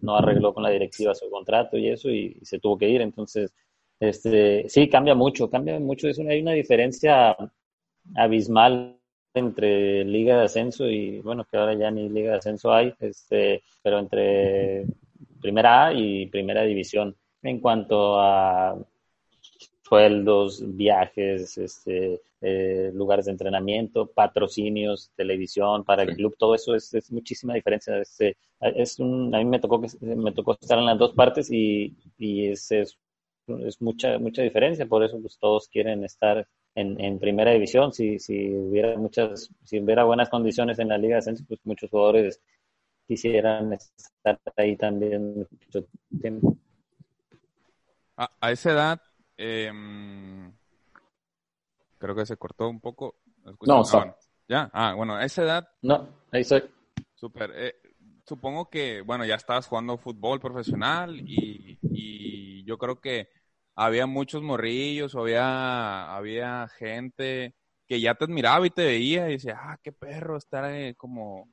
no 0.00 0.16
arregló 0.16 0.54
con 0.54 0.62
la 0.62 0.70
directiva 0.70 1.14
su 1.14 1.28
contrato 1.30 1.76
y 1.76 1.88
eso 1.88 2.10
y, 2.10 2.38
se 2.42 2.58
tuvo 2.58 2.76
que 2.76 2.88
ir. 2.88 3.02
Entonces, 3.02 3.54
este, 4.00 4.68
sí, 4.68 4.88
cambia 4.88 5.14
mucho, 5.14 5.48
cambia 5.48 5.78
mucho. 5.78 6.08
Es 6.08 6.18
hay 6.18 6.40
una 6.40 6.52
diferencia 6.52 7.36
abismal 8.16 8.97
entre 9.38 10.04
Liga 10.04 10.38
de 10.38 10.44
Ascenso 10.44 10.88
y, 10.88 11.20
bueno, 11.20 11.44
que 11.44 11.56
ahora 11.56 11.74
ya 11.74 11.90
ni 11.90 12.08
Liga 12.08 12.32
de 12.32 12.38
Ascenso 12.38 12.72
hay, 12.72 12.94
este, 13.00 13.62
pero 13.82 13.98
entre 13.98 14.86
Primera 15.40 15.86
A 15.86 15.92
y 15.94 16.26
Primera 16.26 16.62
División. 16.64 17.16
En 17.42 17.60
cuanto 17.60 18.20
a 18.20 18.76
sueldos, 19.88 20.62
viajes, 20.76 21.56
este, 21.58 22.20
eh, 22.40 22.90
lugares 22.94 23.26
de 23.26 23.32
entrenamiento, 23.32 24.06
patrocinios, 24.06 25.10
televisión 25.16 25.84
para 25.84 26.02
el 26.02 26.14
club, 26.14 26.36
todo 26.38 26.54
eso 26.54 26.74
es, 26.74 26.92
es 26.94 27.10
muchísima 27.10 27.54
diferencia. 27.54 27.98
Este, 27.98 28.36
es 28.60 28.98
un, 28.98 29.34
a 29.34 29.38
mí 29.38 29.44
me 29.44 29.60
tocó, 29.60 29.80
me 30.00 30.32
tocó 30.32 30.52
estar 30.60 30.78
en 30.78 30.86
las 30.86 30.98
dos 30.98 31.12
partes 31.14 31.50
y, 31.50 31.96
y 32.18 32.48
es, 32.48 32.70
es, 32.70 32.98
es, 33.46 33.80
mucha, 33.80 34.18
mucha 34.18 34.42
diferencia, 34.42 34.86
por 34.86 35.02
eso 35.02 35.18
pues, 35.20 35.38
todos 35.38 35.68
quieren 35.68 36.04
estar 36.04 36.46
en, 36.78 37.18
primera 37.18 37.52
división. 37.52 37.92
Si, 37.92 38.18
si 38.18 38.54
hubiera 38.54 38.96
muchas, 38.96 39.50
si 39.64 39.80
hubiera 39.80 40.04
buenas 40.04 40.28
condiciones 40.28 40.78
en 40.78 40.88
la 40.88 40.98
Liga 40.98 41.14
de 41.14 41.18
Ascenso, 41.18 41.44
pues 41.46 41.60
muchos 41.64 41.90
jugadores 41.90 42.40
quisieran 43.06 43.72
estar 43.72 44.40
ahí 44.56 44.76
también 44.76 45.34
mucho 45.38 45.86
tiempo. 46.20 46.56
A, 48.16 48.50
esa 48.50 48.72
edad, 48.72 49.02
em, 49.36 50.52
creo 51.98 52.14
que 52.14 52.26
se 52.26 52.36
cortó 52.36 52.68
un 52.68 52.80
poco. 52.80 53.16
No, 53.62 53.82
ah, 53.92 54.16
ya, 54.48 54.70
ah, 54.72 54.94
bueno, 54.94 55.14
a 55.14 55.24
esa 55.24 55.42
edad. 55.42 55.68
No, 55.82 56.08
ahí 56.32 56.44
soy. 56.44 56.64
Súper. 57.14 57.52
Eh, 57.54 57.74
supongo 58.26 58.68
que, 58.68 59.02
bueno, 59.02 59.24
ya 59.24 59.36
estabas 59.36 59.66
jugando 59.66 59.96
fútbol 59.96 60.40
profesional 60.40 61.16
y, 61.16 61.78
y 61.82 62.64
yo 62.64 62.76
creo 62.76 63.00
que 63.00 63.28
había 63.80 64.06
muchos 64.06 64.42
morrillos, 64.42 65.14
había, 65.14 66.12
había 66.16 66.66
gente 66.66 67.54
que 67.86 68.00
ya 68.00 68.16
te 68.16 68.24
admiraba 68.24 68.66
y 68.66 68.70
te 68.70 68.84
veía 68.84 69.28
y 69.28 69.34
decía, 69.34 69.56
ah, 69.56 69.78
qué 69.80 69.92
perro 69.92 70.36
estar 70.36 70.68
eh, 70.74 70.96
como, 70.96 71.48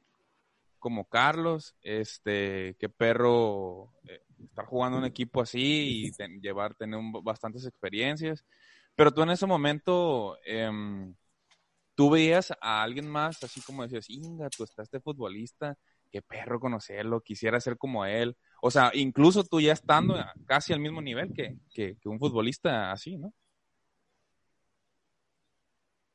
como 0.79 1.05
Carlos, 1.05 1.75
este, 1.83 2.75
qué 2.79 2.89
perro 2.89 3.93
eh, 4.07 4.21
estar 4.43 4.65
jugando 4.65 4.97
un 4.97 5.05
equipo 5.05 5.39
así 5.39 6.09
y 6.17 6.41
llevar, 6.41 6.73
tener 6.73 6.99
bastantes 7.21 7.63
experiencias. 7.67 8.43
Pero 8.95 9.11
tú 9.13 9.21
en 9.21 9.29
ese 9.29 9.45
momento, 9.45 10.35
em, 10.45 11.13
tú 11.93 12.09
veías 12.09 12.51
a 12.59 12.81
alguien 12.81 13.07
más, 13.07 13.43
así 13.43 13.61
como 13.61 13.83
decías, 13.83 14.09
Inga, 14.09 14.49
tú 14.49 14.63
estás 14.63 14.89
de 14.89 14.99
futbolista, 14.99 15.77
qué 16.11 16.23
perro 16.23 16.59
conocerlo, 16.59 17.21
quisiera 17.21 17.59
ser 17.59 17.77
como 17.77 18.03
él. 18.03 18.35
O 18.67 18.71
sea, 18.71 18.89
incluso 18.95 19.43
tú 19.43 19.61
ya 19.61 19.73
estando 19.73 20.15
casi 20.47 20.73
al 20.73 20.79
mismo 20.79 20.99
nivel 20.99 21.31
que, 21.33 21.55
que, 21.71 21.95
un 22.05 22.17
futbolista 22.17 22.91
así, 22.91 23.15
¿no? 23.15 23.31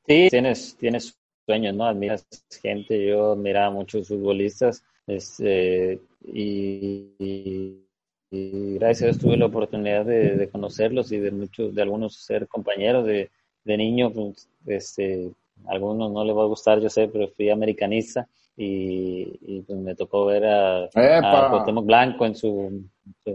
Sí, 0.05 0.27
tienes, 0.29 0.75
tienes 0.77 1.17
sueños, 1.45 1.73
¿no? 1.73 1.85
Admiras 1.85 2.27
gente, 2.61 3.07
yo 3.07 3.31
admiraba 3.31 3.67
a 3.67 3.71
muchos 3.71 4.09
futbolistas. 4.09 4.83
Este, 5.07 6.01
y, 6.25 7.85
gracias 8.29 9.01
a 9.01 9.05
Dios 9.05 9.19
tuve 9.19 9.37
la 9.37 9.45
oportunidad 9.45 10.05
de, 10.05 10.49
conocerlos 10.51 11.13
y 11.13 11.19
de 11.19 11.31
muchos, 11.31 11.73
de 11.73 11.81
algunos 11.83 12.15
ser 12.15 12.49
compañeros 12.49 13.05
de, 13.05 13.31
de 13.63 13.77
niño, 13.77 14.11
pues, 14.11 14.49
este, 14.65 15.31
algunos 15.67 16.11
no 16.11 16.25
les 16.25 16.35
va 16.35 16.41
a 16.41 16.47
gustar, 16.47 16.81
yo 16.81 16.89
sé, 16.89 17.07
pero 17.07 17.29
fui 17.29 17.49
americanista 17.49 18.27
y, 18.57 19.61
pues 19.61 19.79
me 19.79 19.95
tocó 19.95 20.25
ver 20.25 20.45
a, 20.45 20.83
a 20.83 21.81
Blanco 21.81 22.25
en 22.25 22.35
su, 22.35 22.83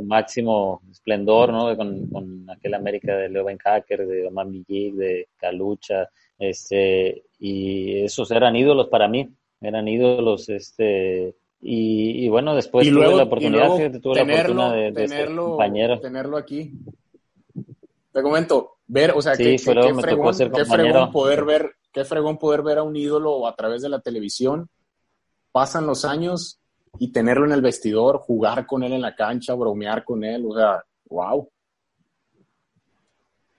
máximo 0.04 0.82
esplendor, 0.90 1.52
¿no? 1.52 1.76
Con, 1.76 2.08
con, 2.08 2.50
aquel 2.50 2.74
América 2.74 3.16
de 3.16 3.28
Leo 3.28 3.46
Hacker, 3.62 4.06
de 4.06 4.26
Omar 4.26 4.46
Villig, 4.48 4.94
de 4.94 5.28
Calucha, 5.36 6.08
este, 6.38 7.24
y 7.38 8.02
esos 8.04 8.30
eran 8.30 8.56
ídolos 8.56 8.88
para 8.88 9.08
mí, 9.08 9.28
eran 9.60 9.88
ídolos, 9.88 10.48
este, 10.48 11.34
y, 11.60 12.28
bueno, 12.28 12.54
después 12.54 12.88
tuve 12.88 13.16
la 13.16 13.24
oportunidad, 13.24 14.00
tuve 14.00 14.16
la 14.16 14.22
oportunidad 14.22 14.74
de, 14.74 14.92
tenerlo, 14.92 15.48
compañero. 15.50 16.00
tenerlo 16.00 16.36
aquí. 16.36 16.72
Te 18.12 18.22
comento, 18.22 18.76
ver, 18.86 19.12
o 19.12 19.20
sea, 19.20 19.36
que, 19.36 19.58
fregón, 19.58 19.98
qué 19.98 20.64
fregón 20.64 21.10
poder 21.10 21.44
ver, 21.44 21.72
qué 21.92 22.04
fregón 22.04 22.38
poder 22.38 22.62
ver 22.62 22.78
a 22.78 22.82
un 22.82 22.96
ídolo 22.96 23.46
a 23.46 23.54
través 23.54 23.82
de 23.82 23.88
la 23.88 24.00
televisión 24.00 24.68
pasan 25.56 25.86
los 25.86 26.04
años 26.04 26.60
y 26.98 27.10
tenerlo 27.10 27.46
en 27.46 27.52
el 27.52 27.62
vestidor, 27.62 28.18
jugar 28.18 28.66
con 28.66 28.82
él 28.82 28.92
en 28.92 29.00
la 29.00 29.14
cancha, 29.14 29.54
bromear 29.54 30.04
con 30.04 30.22
él, 30.22 30.44
o 30.46 30.54
sea, 30.54 30.84
wow. 31.08 31.48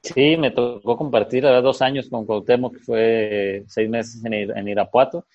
Sí, 0.03 0.37
me 0.37 0.51
tocó 0.51 0.95
compartir 0.95 1.41
dos 1.41 1.81
años 1.81 2.07
con 2.07 2.23
Cuauhtémoc, 2.27 2.75
que 2.75 2.79
fue 2.81 3.63
seis 3.65 3.89
meses 3.89 4.23
en, 4.23 4.67
Irapuato, 4.67 5.25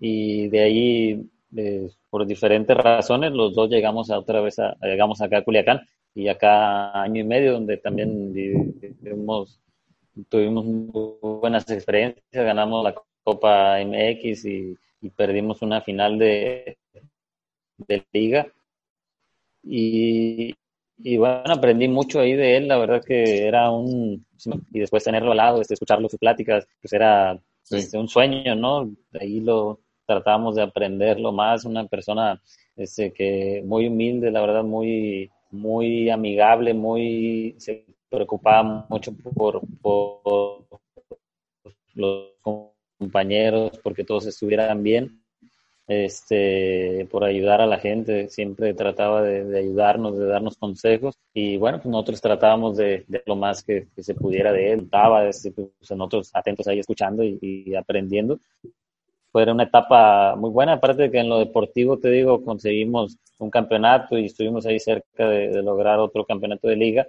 y 0.00 0.48
de 0.48 0.60
ahí, 0.62 1.30
eh, 1.54 1.90
por 2.08 2.26
diferentes 2.26 2.74
razones, 2.74 3.32
los 3.32 3.54
dos 3.54 3.68
llegamos 3.68 4.10
a 4.10 4.18
otra 4.18 4.40
vez, 4.40 4.58
a, 4.58 4.74
llegamos 4.80 5.20
acá 5.20 5.36
a 5.36 5.44
Culiacán, 5.44 5.82
y 6.14 6.28
acá 6.28 6.98
año 6.98 7.20
y 7.20 7.24
medio, 7.24 7.52
donde 7.52 7.76
también 7.76 8.32
tuvimos 10.30 10.64
muy 10.64 11.12
buenas 11.20 11.70
experiencias, 11.70 12.24
ganamos 12.32 12.82
la 12.82 12.94
Copa 13.22 13.76
MX 13.84 14.44
y, 14.46 14.78
perdimos 15.16 15.62
una 15.62 15.80
final 15.80 16.18
de, 16.18 16.78
de 17.78 18.06
liga. 18.12 18.52
Y, 19.62 20.54
y, 20.98 21.16
bueno, 21.16 21.52
aprendí 21.52 21.88
mucho 21.88 22.20
ahí 22.20 22.34
de 22.34 22.56
él, 22.56 22.68
la 22.68 22.78
verdad 22.78 23.02
que 23.04 23.46
era 23.46 23.70
un, 23.70 24.24
y 24.72 24.78
después 24.78 25.04
tenerlo 25.04 25.32
al 25.32 25.38
lado, 25.38 25.60
este, 25.60 25.74
escucharlo 25.74 26.08
sus 26.08 26.20
pláticas, 26.20 26.66
pues 26.80 26.92
era 26.92 27.40
este, 27.70 27.98
un 27.98 28.08
sueño, 28.08 28.54
¿no? 28.54 28.90
Ahí 29.20 29.40
lo 29.40 29.80
tratábamos 30.06 30.54
de 30.54 30.62
aprenderlo 30.62 31.32
más, 31.32 31.64
una 31.64 31.86
persona 31.86 32.40
este, 32.76 33.12
que 33.12 33.62
muy 33.66 33.88
humilde, 33.88 34.30
la 34.30 34.40
verdad, 34.40 34.62
muy, 34.62 35.30
muy 35.50 36.10
amigable, 36.10 36.74
muy, 36.74 37.56
se 37.58 37.84
preocupaba 38.08 38.86
mucho 38.88 39.12
por, 39.34 39.60
por 39.82 40.66
los 41.94 42.75
compañeros, 42.98 43.78
porque 43.82 44.04
todos 44.04 44.26
estuvieran 44.26 44.82
bien, 44.82 45.22
este, 45.88 47.06
por 47.10 47.22
ayudar 47.22 47.60
a 47.60 47.66
la 47.66 47.78
gente, 47.78 48.28
siempre 48.28 48.74
trataba 48.74 49.22
de, 49.22 49.58
ayudarnos, 49.58 50.18
de 50.18 50.26
darnos 50.26 50.56
consejos 50.56 51.14
y 51.32 51.56
bueno, 51.58 51.78
pues 51.78 51.90
nosotros 51.90 52.20
tratábamos 52.20 52.76
de, 52.76 53.04
lo 53.24 53.36
más 53.36 53.62
que, 53.62 53.86
se 53.96 54.14
pudiera 54.14 54.52
de 54.52 54.72
él, 54.72 54.80
estaba 54.80 55.26
este, 55.28 55.52
pues, 55.52 55.68
nosotros 55.90 56.30
atentos 56.34 56.66
ahí 56.66 56.80
escuchando 56.80 57.22
y, 57.22 57.74
aprendiendo. 57.76 58.40
Fue 59.30 59.50
una 59.50 59.64
etapa 59.64 60.34
muy 60.34 60.50
buena, 60.50 60.74
aparte 60.74 61.02
de 61.02 61.10
que 61.10 61.18
en 61.18 61.28
lo 61.28 61.38
deportivo, 61.38 61.98
te 61.98 62.10
digo, 62.10 62.42
conseguimos 62.42 63.18
un 63.38 63.50
campeonato 63.50 64.18
y 64.18 64.26
estuvimos 64.26 64.64
ahí 64.66 64.80
cerca 64.80 65.28
de, 65.28 65.62
lograr 65.62 65.98
otro 65.98 66.24
campeonato 66.24 66.68
de 66.68 66.76
liga. 66.76 67.06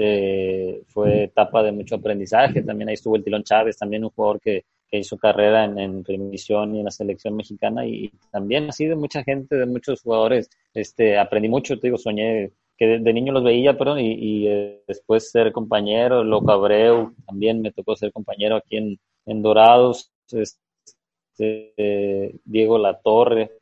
Este, 0.00 0.84
fue 0.88 1.24
etapa 1.24 1.62
de 1.62 1.72
mucho 1.72 1.96
aprendizaje, 1.96 2.62
también 2.62 2.88
ahí 2.88 2.94
estuvo 2.94 3.16
el 3.16 3.24
Tilón 3.24 3.44
Chávez, 3.44 3.76
también 3.76 4.04
un 4.04 4.10
jugador 4.10 4.40
que, 4.40 4.64
hizo 4.92 5.16
carrera 5.18 5.64
en, 5.64 5.78
en 5.78 6.04
y 6.08 6.78
en 6.78 6.84
la 6.84 6.90
selección 6.90 7.36
mexicana. 7.36 7.86
Y, 7.86 8.10
también 8.32 8.68
así 8.68 8.86
de 8.86 8.96
mucha 8.96 9.22
gente, 9.22 9.56
de 9.56 9.66
muchos 9.66 10.02
jugadores, 10.02 10.50
este, 10.74 11.18
aprendí 11.18 11.48
mucho, 11.48 11.78
te 11.78 11.88
digo, 11.88 11.98
soñé 11.98 12.52
que 12.76 12.98
de, 12.98 13.12
niño 13.12 13.32
los 13.32 13.44
veía, 13.44 13.76
perdón, 13.76 14.00
y, 14.00 14.48
eh, 14.48 14.82
después 14.88 15.30
ser 15.30 15.52
compañero, 15.52 16.24
Loco 16.24 16.50
Abreu, 16.50 17.14
también 17.26 17.60
me 17.60 17.72
tocó 17.72 17.94
ser 17.94 18.10
compañero 18.10 18.56
aquí 18.56 18.78
en, 18.78 18.98
en 19.26 19.42
Dorados, 19.42 20.10
este, 20.32 22.40
Diego 22.44 22.78
Latorre, 22.78 23.52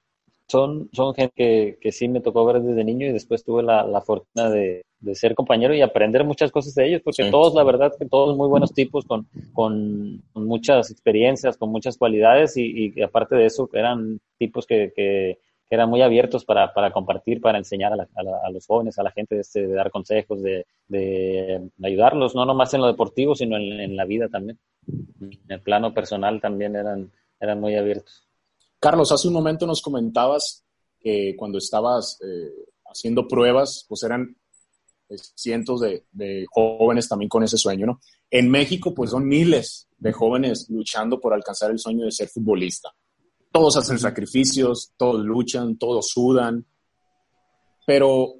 son, 0.46 0.88
son 0.92 1.14
gente 1.14 1.78
que, 1.80 1.92
sí 1.92 2.08
me 2.08 2.20
tocó 2.20 2.44
ver 2.46 2.62
desde 2.62 2.84
niño 2.84 3.08
y 3.08 3.12
después 3.12 3.44
tuve 3.44 3.62
la 3.64 4.00
fortuna 4.02 4.50
de, 4.50 4.82
de, 5.00 5.14
ser 5.14 5.34
compañero 5.34 5.74
y 5.74 5.82
aprender 5.82 6.24
muchas 6.24 6.50
cosas 6.50 6.74
de 6.74 6.88
ellos, 6.88 7.02
porque 7.04 7.30
todos, 7.30 7.54
la 7.54 7.64
verdad, 7.64 7.92
que 7.98 8.06
todos 8.06 8.36
muy 8.36 8.48
buenos 8.48 8.72
tipos 8.72 9.04
con, 9.04 9.26
con, 9.52 10.22
muchas 10.34 10.90
experiencias, 10.90 11.56
con 11.56 11.70
muchas 11.70 11.96
cualidades 11.96 12.56
y, 12.56 12.92
y, 12.94 13.02
aparte 13.02 13.36
de 13.36 13.46
eso 13.46 13.68
eran 13.72 14.20
tipos 14.38 14.66
que, 14.66 14.92
que, 14.94 15.38
eran 15.70 15.90
muy 15.90 16.00
abiertos 16.00 16.46
para, 16.46 16.72
para 16.72 16.90
compartir, 16.92 17.42
para 17.42 17.58
enseñar 17.58 17.92
a, 17.92 18.08
a, 18.46 18.50
los 18.50 18.66
jóvenes, 18.66 18.98
a 18.98 19.02
la 19.02 19.10
gente, 19.10 19.38
este, 19.38 19.66
de 19.66 19.74
dar 19.74 19.90
consejos, 19.90 20.42
de, 20.42 20.64
de, 20.86 21.70
ayudarlos, 21.82 22.34
no 22.34 22.46
nomás 22.46 22.72
en 22.72 22.80
lo 22.80 22.86
deportivo, 22.86 23.34
sino 23.34 23.58
en, 23.58 23.78
en 23.78 23.94
la 23.94 24.06
vida 24.06 24.28
también. 24.28 24.58
En 25.20 25.38
el 25.48 25.60
plano 25.60 25.92
personal 25.92 26.40
también 26.40 26.74
eran, 26.74 27.12
eran 27.38 27.60
muy 27.60 27.74
abiertos. 27.74 28.26
Carlos, 28.80 29.12
hace 29.12 29.28
un 29.28 29.34
momento 29.34 29.66
nos 29.66 29.82
comentabas 29.82 30.64
que 31.00 31.34
cuando 31.36 31.58
estabas 31.58 32.18
eh, 32.22 32.50
haciendo 32.86 33.26
pruebas, 33.26 33.84
pues 33.88 34.02
eran 34.04 34.36
cientos 35.16 35.80
de, 35.80 36.46
jóvenes 36.50 37.08
también 37.08 37.28
con 37.28 37.42
ese 37.42 37.56
sueño, 37.56 37.86
¿no? 37.86 38.00
En 38.30 38.50
México, 38.50 38.94
pues 38.94 39.10
son 39.10 39.26
miles 39.26 39.88
de 39.96 40.12
jóvenes 40.12 40.66
luchando 40.68 41.20
por 41.20 41.32
alcanzar 41.32 41.70
el 41.70 41.78
sueño 41.78 42.04
de 42.04 42.12
ser 42.12 42.28
futbolista. 42.28 42.90
Todos 43.50 43.76
hacen 43.76 43.98
sacrificios, 43.98 44.92
todos 44.96 45.24
luchan, 45.24 45.78
todos 45.78 46.08
sudan. 46.08 46.66
Pero, 47.86 48.34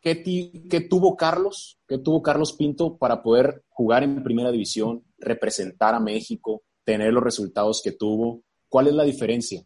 ¿qué, 0.00 0.22
¿qué 0.70 0.80
tuvo 0.82 1.16
Carlos? 1.16 1.78
¿Qué 1.86 1.98
tuvo 1.98 2.22
Carlos 2.22 2.52
Pinto 2.52 2.96
para 2.96 3.22
poder 3.22 3.64
jugar 3.68 4.04
en 4.04 4.22
primera 4.22 4.52
división, 4.52 5.04
representar 5.18 5.94
a 5.94 6.00
México, 6.00 6.62
tener 6.84 7.12
los 7.12 7.24
resultados 7.24 7.82
que 7.82 7.92
tuvo? 7.92 8.42
¿Cuál 8.68 8.88
es 8.88 8.94
la 8.94 9.04
diferencia? 9.04 9.64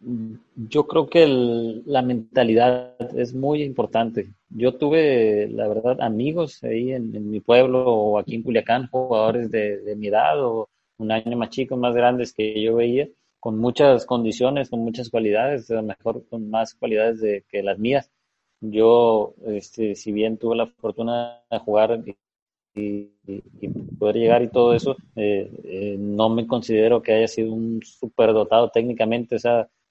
Yo 0.00 0.86
creo 0.86 1.08
que 1.08 1.26
la 1.26 2.02
mentalidad 2.02 2.94
es 3.18 3.34
muy 3.34 3.62
importante. 3.62 4.32
Yo 4.48 4.76
tuve, 4.76 5.48
la 5.48 5.66
verdad, 5.66 6.00
amigos 6.00 6.62
ahí 6.62 6.92
en, 6.92 7.30
mi 7.30 7.40
pueblo 7.40 7.84
o 7.84 8.18
aquí 8.18 8.36
en 8.36 8.42
Culiacán, 8.44 8.88
jugadores 8.88 9.50
de, 9.50 9.94
mi 9.96 10.06
edad 10.08 10.44
o 10.44 10.68
un 10.98 11.10
año 11.10 11.36
más 11.36 11.50
chicos, 11.50 11.78
más 11.78 11.94
grandes 11.94 12.32
que 12.32 12.60
yo 12.62 12.76
veía, 12.76 13.08
con 13.40 13.58
muchas 13.58 14.06
condiciones, 14.06 14.70
con 14.70 14.80
muchas 14.80 15.10
cualidades, 15.10 15.70
a 15.70 15.74
lo 15.74 15.82
mejor 15.82 16.24
con 16.28 16.48
más 16.48 16.74
cualidades 16.74 17.20
de, 17.20 17.44
que 17.48 17.62
las 17.62 17.78
mías. 17.78 18.10
Yo, 18.60 19.34
este, 19.46 19.94
si 19.96 20.12
bien 20.12 20.38
tuve 20.38 20.56
la 20.56 20.66
fortuna 20.66 21.42
de 21.50 21.58
jugar 21.58 22.02
y, 22.06 22.16
poder 23.98 24.16
llegar 24.16 24.42
y 24.42 24.48
todo 24.48 24.74
eso, 24.74 24.96
eh, 25.16 25.50
eh, 25.64 25.96
no 25.98 26.28
me 26.28 26.46
considero 26.46 27.02
que 27.02 27.12
haya 27.12 27.28
sido 27.28 27.52
un 27.52 27.82
superdotado 27.82 28.70
técnicamente, 28.70 29.36
o 29.36 29.38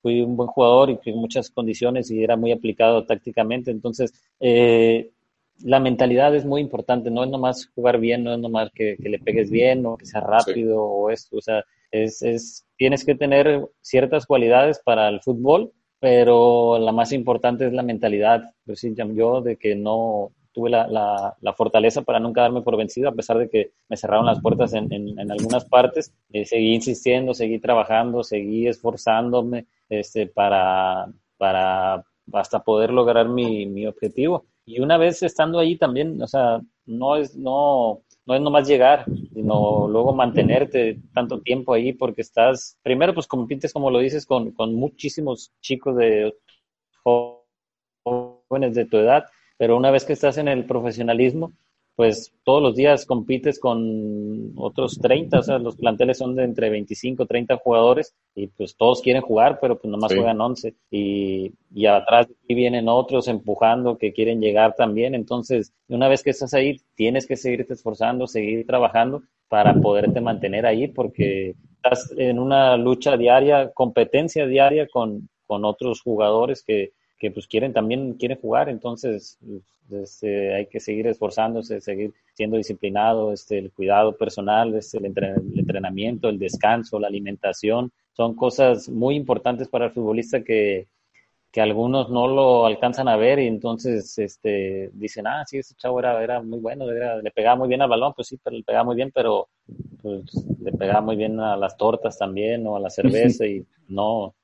fui 0.08 0.22
un 0.22 0.38
buen 0.38 0.48
jugador 0.48 0.90
y 0.90 1.10
en 1.10 1.18
muchas 1.18 1.50
condiciones 1.50 2.10
y 2.10 2.24
era 2.24 2.38
muy 2.38 2.54
aplicado 2.54 3.06
tácticamente, 3.06 3.72
entonces 3.72 4.14
eh, 4.40 5.12
la 5.66 5.82
mentalidad 5.82 6.34
es 6.34 6.46
muy 6.46 6.62
importante, 6.62 7.12
no 7.12 7.26
es 7.26 7.30
nomás 7.30 7.70
jugar 7.76 8.00
bien, 8.00 8.24
no 8.24 8.34
es 8.34 8.40
nomás 8.40 8.70
que, 8.74 8.96
le 9.00 9.20
pegues 9.20 9.52
bien 9.52 9.86
o 9.86 9.98
que 9.98 10.06
sea 10.06 10.22
rápido 10.22 10.82
o 10.82 11.10
esto, 11.10 11.36
o 11.36 11.42
sea, 11.42 11.66
es, 11.92 12.22
es, 12.22 12.66
tienes 12.78 13.04
que 13.04 13.16
tener 13.16 13.68
ciertas 13.82 14.26
cualidades 14.26 14.80
para 14.80 15.10
el 15.10 15.20
fútbol, 15.20 15.74
pero 16.00 16.80
la 16.80 16.94
más 16.94 17.12
importante 17.12 17.66
es 17.66 17.74
la 17.74 17.84
mentalidad. 17.84 18.44
Pues 18.66 18.86
yo 19.16 19.42
de 19.42 19.56
que 19.56 19.76
no, 19.76 20.32
tuve 20.58 20.70
la, 20.70 21.36
la, 21.40 21.54
fortaleza 21.54 22.02
para 22.02 22.20
nunca 22.20 22.42
darme 22.42 22.64
por 22.64 22.78
vencido, 22.78 23.10
a 23.10 23.14
pesar 23.14 23.38
de 23.38 23.48
que 23.48 23.72
me 23.90 23.96
cerraron 23.96 24.26
las 24.26 24.42
puertas 24.42 24.74
en, 24.74 24.92
en, 24.92 25.32
algunas 25.32 25.66
partes. 25.66 26.12
Eh, 26.34 26.46
seguí 26.46 26.74
insistiendo, 26.74 27.36
seguí 27.36 27.60
trabajando, 27.60 28.24
seguí 28.24 28.68
esforzándome 28.68 29.68
este, 29.90 30.28
para, 30.28 31.08
para 31.38 32.04
hasta 32.34 32.64
poder 32.64 32.92
lograr 32.92 33.30
mi, 33.30 33.66
mi 33.66 33.88
objetivo. 33.88 34.46
Y 34.66 34.80
una 34.82 34.98
vez 34.98 35.24
estando 35.24 35.60
ahí 35.60 35.78
también, 35.78 36.22
o 36.22 36.28
sea, 36.28 36.62
no 36.86 37.16
es, 37.16 37.36
no, 37.36 38.02
no 38.26 38.36
es 38.36 38.42
nomás 38.42 38.68
llegar, 38.68 39.06
sino 39.34 39.88
luego 39.88 40.14
mantenerte 40.14 41.00
tanto 41.14 41.42
tiempo 41.42 41.74
ahí 41.74 41.94
porque 41.94 42.22
estás, 42.22 42.78
primero 42.84 43.14
pues 43.14 43.28
compites, 43.28 43.72
como 43.74 43.92
lo 43.92 44.00
dices, 44.00 44.26
con, 44.26 44.52
con 44.52 44.76
muchísimos 44.76 45.52
chicos 45.62 45.96
de 45.96 46.36
jóvenes 47.04 48.76
de 48.76 48.86
tu 48.86 48.98
edad 48.98 49.26
pero 49.58 49.76
una 49.76 49.92
vez 49.92 50.06
que 50.06 50.14
estás 50.14 50.38
en 50.38 50.48
el 50.48 50.66
profesionalismo, 50.66 51.54
pues 51.98 52.32
todos 52.44 52.62
los 52.62 52.76
días 52.76 53.08
compites 53.08 53.60
con 53.60 54.54
otros 54.56 55.00
30, 55.02 55.40
o 55.40 55.42
sea, 55.42 55.58
los 55.58 55.76
planteles 55.78 56.20
son 56.20 56.36
de 56.36 56.44
entre 56.44 56.70
25, 56.70 57.26
30 57.26 57.58
jugadores 57.58 58.14
y 58.36 58.46
pues 58.50 58.76
todos 58.78 59.02
quieren 59.02 59.24
jugar, 59.24 59.58
pero 59.60 59.80
pues 59.80 59.90
nomás 59.90 60.14
juegan 60.14 60.40
11 60.40 60.76
y, 60.92 61.54
y 61.74 61.86
atrás 61.88 62.28
vienen 62.48 62.88
otros 62.88 63.28
empujando 63.28 63.98
que 63.98 64.14
quieren 64.14 64.40
llegar 64.40 64.76
también, 64.76 65.16
entonces 65.16 65.74
una 65.88 66.08
vez 66.08 66.22
que 66.22 66.30
estás 66.30 66.54
ahí 66.54 66.80
tienes 66.94 67.26
que 67.26 67.36
seguirte 67.36 67.74
esforzando, 67.74 68.28
seguir 68.28 68.68
trabajando 68.68 69.24
para 69.50 69.74
poderte 69.74 70.22
mantener 70.22 70.68
ahí 70.68 70.88
porque 70.88 71.56
estás 71.78 72.14
en 72.16 72.38
una 72.38 72.78
lucha 72.78 73.18
diaria, 73.18 73.72
competencia 73.74 74.46
diaria 74.46 74.88
con, 74.88 75.30
con 75.48 75.66
otros 75.66 76.02
jugadores 76.04 76.62
que 76.62 76.92
que 77.18 77.32
pues 77.32 77.48
quieren 77.48 77.74
también 77.74 78.14
quieren 78.14 78.40
jugar, 78.40 78.70
entonces 78.70 79.40
este, 79.90 80.54
hay 80.54 80.66
que 80.68 80.80
seguir 80.80 81.08
esforzándose, 81.08 81.82
seguir 81.82 82.14
siendo 82.34 82.58
disciplinado, 82.58 83.34
este, 83.34 83.58
el 83.58 83.72
cuidado 83.72 84.16
personal, 84.16 84.76
este, 84.76 84.98
el, 84.98 85.06
entrenamiento, 85.06 86.30
el 86.30 86.40
descanso, 86.40 87.00
la 87.00 87.08
alimentación, 87.08 87.92
son 88.14 88.36
cosas 88.36 88.90
muy 88.90 89.16
importantes 89.16 89.68
para 89.68 89.86
el 89.86 89.92
futbolista 89.92 90.44
que, 90.44 90.88
que 91.52 91.62
algunos 91.62 92.10
no 92.10 92.28
lo 92.28 92.66
alcanzan 92.66 93.08
a 93.08 93.16
ver 93.16 93.40
y 93.40 93.48
entonces 93.48 94.18
este, 94.20 94.90
dicen, 94.94 95.26
ah, 95.28 95.44
sí, 95.46 95.58
ese 95.58 95.76
chavo 95.76 96.00
era, 96.00 96.24
era 96.24 96.42
muy 96.42 96.60
bueno, 96.60 96.86
le 96.86 97.32
pegaba 97.32 97.56
muy 97.56 97.68
bien 97.68 97.82
al 97.82 97.90
balón, 97.90 98.14
pues 98.16 98.28
sí, 98.28 98.38
pero 98.44 98.56
le 98.56 98.64
pegaba 98.64 98.86
muy 98.86 98.96
bien, 98.96 99.12
pero 99.14 99.48
pues, 100.02 100.46
le 100.62 100.72
pegaba 100.74 101.02
muy 101.02 101.16
bien 101.16 101.40
a 101.40 101.56
las 101.58 101.78
tortas 101.78 102.18
también 102.18 102.68
o 102.68 102.76
a 102.76 102.80
la 102.80 102.90
cerveza 102.90 103.46
y 103.46 103.66
no, 103.88 104.36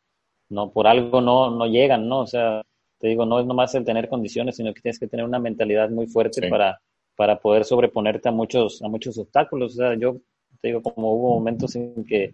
no, 0.53 0.71
por 0.71 0.87
algo 0.87 1.21
no, 1.21 1.51
no 1.51 1.65
llegan, 1.65 2.07
¿no? 2.07 2.21
O 2.21 2.27
sea, 2.27 2.61
te 2.99 3.09
digo, 3.09 3.25
no 3.25 3.39
es 3.39 3.45
nomás 3.45 3.75
el 3.75 3.83
tener 3.83 4.07
condiciones, 4.07 4.55
sino 4.55 4.73
que 4.73 4.81
tienes 4.81 4.99
que 4.99 5.07
tener 5.07 5.25
una 5.25 5.39
mentalidad 5.39 5.89
muy 5.89 6.07
fuerte 6.07 6.49
para, 6.49 6.79
para 7.15 7.39
poder 7.39 7.65
sobreponerte 7.65 8.29
a 8.29 8.31
muchos, 8.31 8.81
a 8.81 8.87
muchos 8.87 9.17
obstáculos. 9.17 9.73
O 9.73 9.75
sea, 9.77 9.95
yo 9.95 10.17
te 10.61 10.69
digo, 10.69 10.81
como 10.81 11.13
hubo 11.13 11.35
momentos 11.35 11.75
en 11.75 12.05
que, 12.05 12.33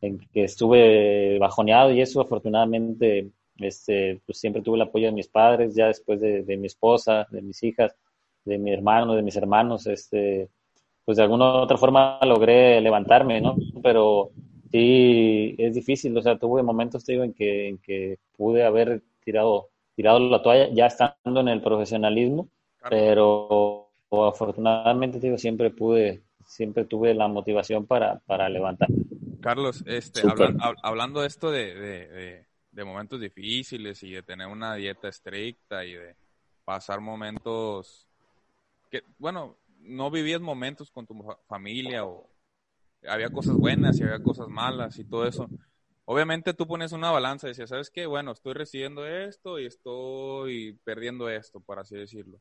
en 0.00 0.18
que 0.32 0.44
estuve 0.44 1.38
bajoneado 1.38 1.92
y 1.92 2.00
eso, 2.00 2.20
afortunadamente, 2.20 3.30
este, 3.58 4.20
pues 4.26 4.38
siempre 4.38 4.62
tuve 4.62 4.76
el 4.76 4.82
apoyo 4.82 5.06
de 5.06 5.12
mis 5.12 5.28
padres, 5.28 5.74
ya 5.74 5.86
después 5.86 6.20
de, 6.20 6.42
de 6.42 6.56
mi 6.56 6.66
esposa, 6.66 7.26
de 7.30 7.42
mis 7.42 7.62
hijas, 7.62 7.94
de 8.44 8.58
mi 8.58 8.72
hermano, 8.72 9.14
de 9.14 9.22
mis 9.22 9.36
hermanos, 9.36 9.86
este, 9.86 10.48
pues 11.04 11.16
de 11.16 11.22
alguna 11.22 11.44
u 11.44 11.56
otra 11.58 11.76
forma 11.76 12.18
logré 12.22 12.80
levantarme, 12.80 13.40
¿no? 13.40 13.56
Pero 13.82 14.30
sí, 14.70 15.54
es 15.58 15.74
difícil, 15.74 16.16
o 16.16 16.22
sea, 16.22 16.38
tuve 16.38 16.62
momentos, 16.62 17.04
te 17.04 17.12
digo, 17.12 17.24
en 17.24 17.34
que, 17.34 17.68
en 17.68 17.78
que 17.78 18.18
pude 18.36 18.64
haber 18.64 19.02
tirado, 19.24 19.68
tirado 19.94 20.18
la 20.18 20.42
toalla 20.42 20.68
ya 20.72 20.86
estando 20.86 21.40
en 21.40 21.48
el 21.48 21.62
profesionalismo, 21.62 22.48
pero 22.88 23.88
afortunadamente, 24.10 25.18
te 25.18 25.26
digo, 25.26 25.38
siempre 25.38 25.70
pude, 25.70 26.22
siempre 26.46 26.84
tuve 26.84 27.14
la 27.14 27.28
motivación 27.28 27.86
para, 27.86 28.20
para 28.20 28.48
levantar. 28.48 28.88
Carlos, 29.40 29.84
este, 29.86 30.22
hablando 30.82 31.20
de 31.20 31.26
esto 31.26 31.50
de, 31.50 32.44
de, 32.72 32.84
momentos 32.84 33.20
difíciles 33.20 34.02
y 34.04 34.12
de 34.12 34.22
tener 34.22 34.46
una 34.46 34.74
dieta 34.76 35.08
estricta 35.08 35.84
y 35.84 35.94
de 35.94 36.14
pasar 36.64 37.00
momentos 37.00 38.06
que, 38.90 39.02
bueno, 39.18 39.56
no 39.80 40.10
vivías 40.10 40.40
momentos 40.40 40.90
con 40.90 41.06
tu 41.06 41.14
familia 41.48 42.04
o 42.04 42.28
había 43.06 43.30
cosas 43.30 43.56
buenas 43.56 43.98
y 43.98 44.02
había 44.02 44.22
cosas 44.22 44.48
malas 44.48 44.98
y 44.98 45.04
todo 45.04 45.26
eso. 45.26 45.48
Obviamente 46.04 46.54
tú 46.54 46.66
pones 46.66 46.92
una 46.92 47.10
balanza 47.10 47.46
y 47.46 47.50
decías, 47.50 47.70
¿sabes 47.70 47.90
qué? 47.90 48.06
Bueno, 48.06 48.32
estoy 48.32 48.54
recibiendo 48.54 49.06
esto 49.06 49.58
y 49.58 49.66
estoy 49.66 50.78
perdiendo 50.84 51.28
esto, 51.28 51.60
por 51.60 51.78
así 51.78 51.96
decirlo. 51.96 52.40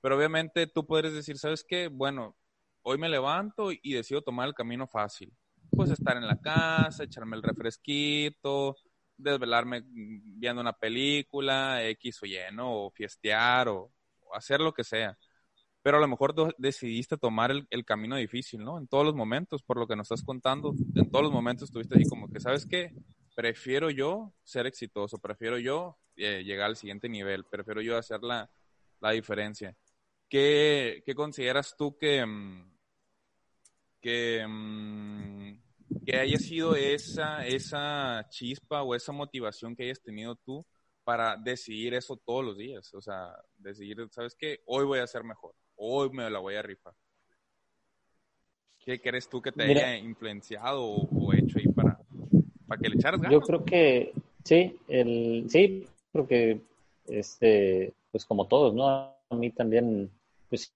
Pero 0.00 0.16
obviamente 0.16 0.66
tú 0.68 0.86
puedes 0.86 1.12
decir, 1.12 1.36
¿sabes 1.38 1.64
qué? 1.66 1.88
Bueno, 1.88 2.36
hoy 2.82 2.96
me 2.98 3.08
levanto 3.08 3.72
y 3.72 3.92
decido 3.92 4.22
tomar 4.22 4.46
el 4.46 4.54
camino 4.54 4.86
fácil. 4.86 5.32
Pues 5.70 5.90
estar 5.90 6.16
en 6.16 6.26
la 6.26 6.40
casa, 6.40 7.04
echarme 7.04 7.36
el 7.36 7.42
refresquito, 7.42 8.76
desvelarme 9.16 9.82
viendo 9.84 10.62
una 10.62 10.72
película, 10.72 11.84
X 11.88 12.22
o 12.22 12.26
Y, 12.26 12.36
¿no? 12.52 12.84
O 12.84 12.90
fiestear 12.90 13.68
o 13.68 13.92
hacer 14.32 14.60
lo 14.60 14.72
que 14.72 14.84
sea 14.84 15.18
pero 15.82 15.98
a 15.98 16.00
lo 16.00 16.08
mejor 16.08 16.34
decidiste 16.58 17.16
tomar 17.16 17.50
el, 17.50 17.84
camino 17.84 18.16
difícil, 18.16 18.62
¿no? 18.62 18.78
En 18.78 18.88
todos 18.88 19.04
los 19.04 19.14
momentos, 19.14 19.62
por 19.62 19.78
lo 19.78 19.86
que 19.86 19.96
nos 19.96 20.06
estás 20.06 20.24
contando, 20.24 20.74
en 20.94 21.10
todos 21.10 21.24
los 21.24 21.32
momentos 21.32 21.68
estuviste 21.68 21.94
así 21.94 22.08
como 22.08 22.28
que, 22.30 22.40
¿sabes 22.40 22.66
qué? 22.66 22.92
Prefiero 23.34 23.90
yo 23.90 24.34
ser 24.42 24.66
exitoso, 24.66 25.18
prefiero 25.18 25.58
yo 25.58 25.96
eh, 26.16 26.42
llegar 26.44 26.66
al 26.66 26.76
siguiente 26.76 27.08
nivel, 27.08 27.44
prefiero 27.44 27.80
yo 27.80 27.96
hacer 27.96 28.20
la, 28.22 28.50
diferencia. 29.12 29.76
¿Qué, 30.28 31.02
consideras 31.14 31.74
tú 31.78 31.96
que, 31.96 32.26
mm, 32.26 32.72
que, 34.00 34.44
mm, 34.46 36.04
que 36.04 36.16
haya 36.18 36.38
sido 36.38 36.74
esa, 36.74 37.46
esa 37.46 38.26
chispa 38.28 38.82
o 38.82 38.94
esa 38.94 39.12
motivación 39.12 39.76
que 39.76 39.84
hayas 39.84 40.02
tenido 40.02 40.34
tú 40.34 40.66
para 41.04 41.36
decidir 41.36 41.94
eso 41.94 42.16
todos 42.16 42.44
los 42.44 42.58
días? 42.58 42.92
O 42.94 43.00
sea, 43.00 43.32
decidir, 43.56 44.06
¿sabes 44.10 44.34
qué? 44.34 44.60
Hoy 44.66 44.84
voy 44.84 44.98
a 44.98 45.06
ser 45.06 45.22
mejor 45.22 45.54
hoy 45.78 46.10
me 46.10 46.28
la 46.28 46.38
voy 46.38 46.56
a 46.56 46.62
rifar. 46.62 46.92
¿Qué 48.84 49.00
crees 49.00 49.28
tú 49.28 49.42
que 49.42 49.52
te 49.52 49.64
haya 49.64 49.96
influenciado 49.96 50.82
o, 50.82 51.32
hecho 51.32 51.58
ahí 51.58 51.68
para, 51.68 52.00
para 52.66 52.80
que 52.80 52.88
le 52.88 52.96
echaras 52.96 53.20
ganas? 53.20 53.32
Yo 53.32 53.40
creo 53.40 53.64
que 53.64 54.12
sí, 54.44 54.78
el, 54.88 55.46
sí, 55.48 55.86
porque 56.12 56.60
este, 57.06 57.92
pues 58.10 58.24
como 58.24 58.46
todos, 58.46 58.74
¿no? 58.74 58.88
A 58.88 59.34
mí 59.34 59.50
también, 59.50 60.10
pues 60.48 60.72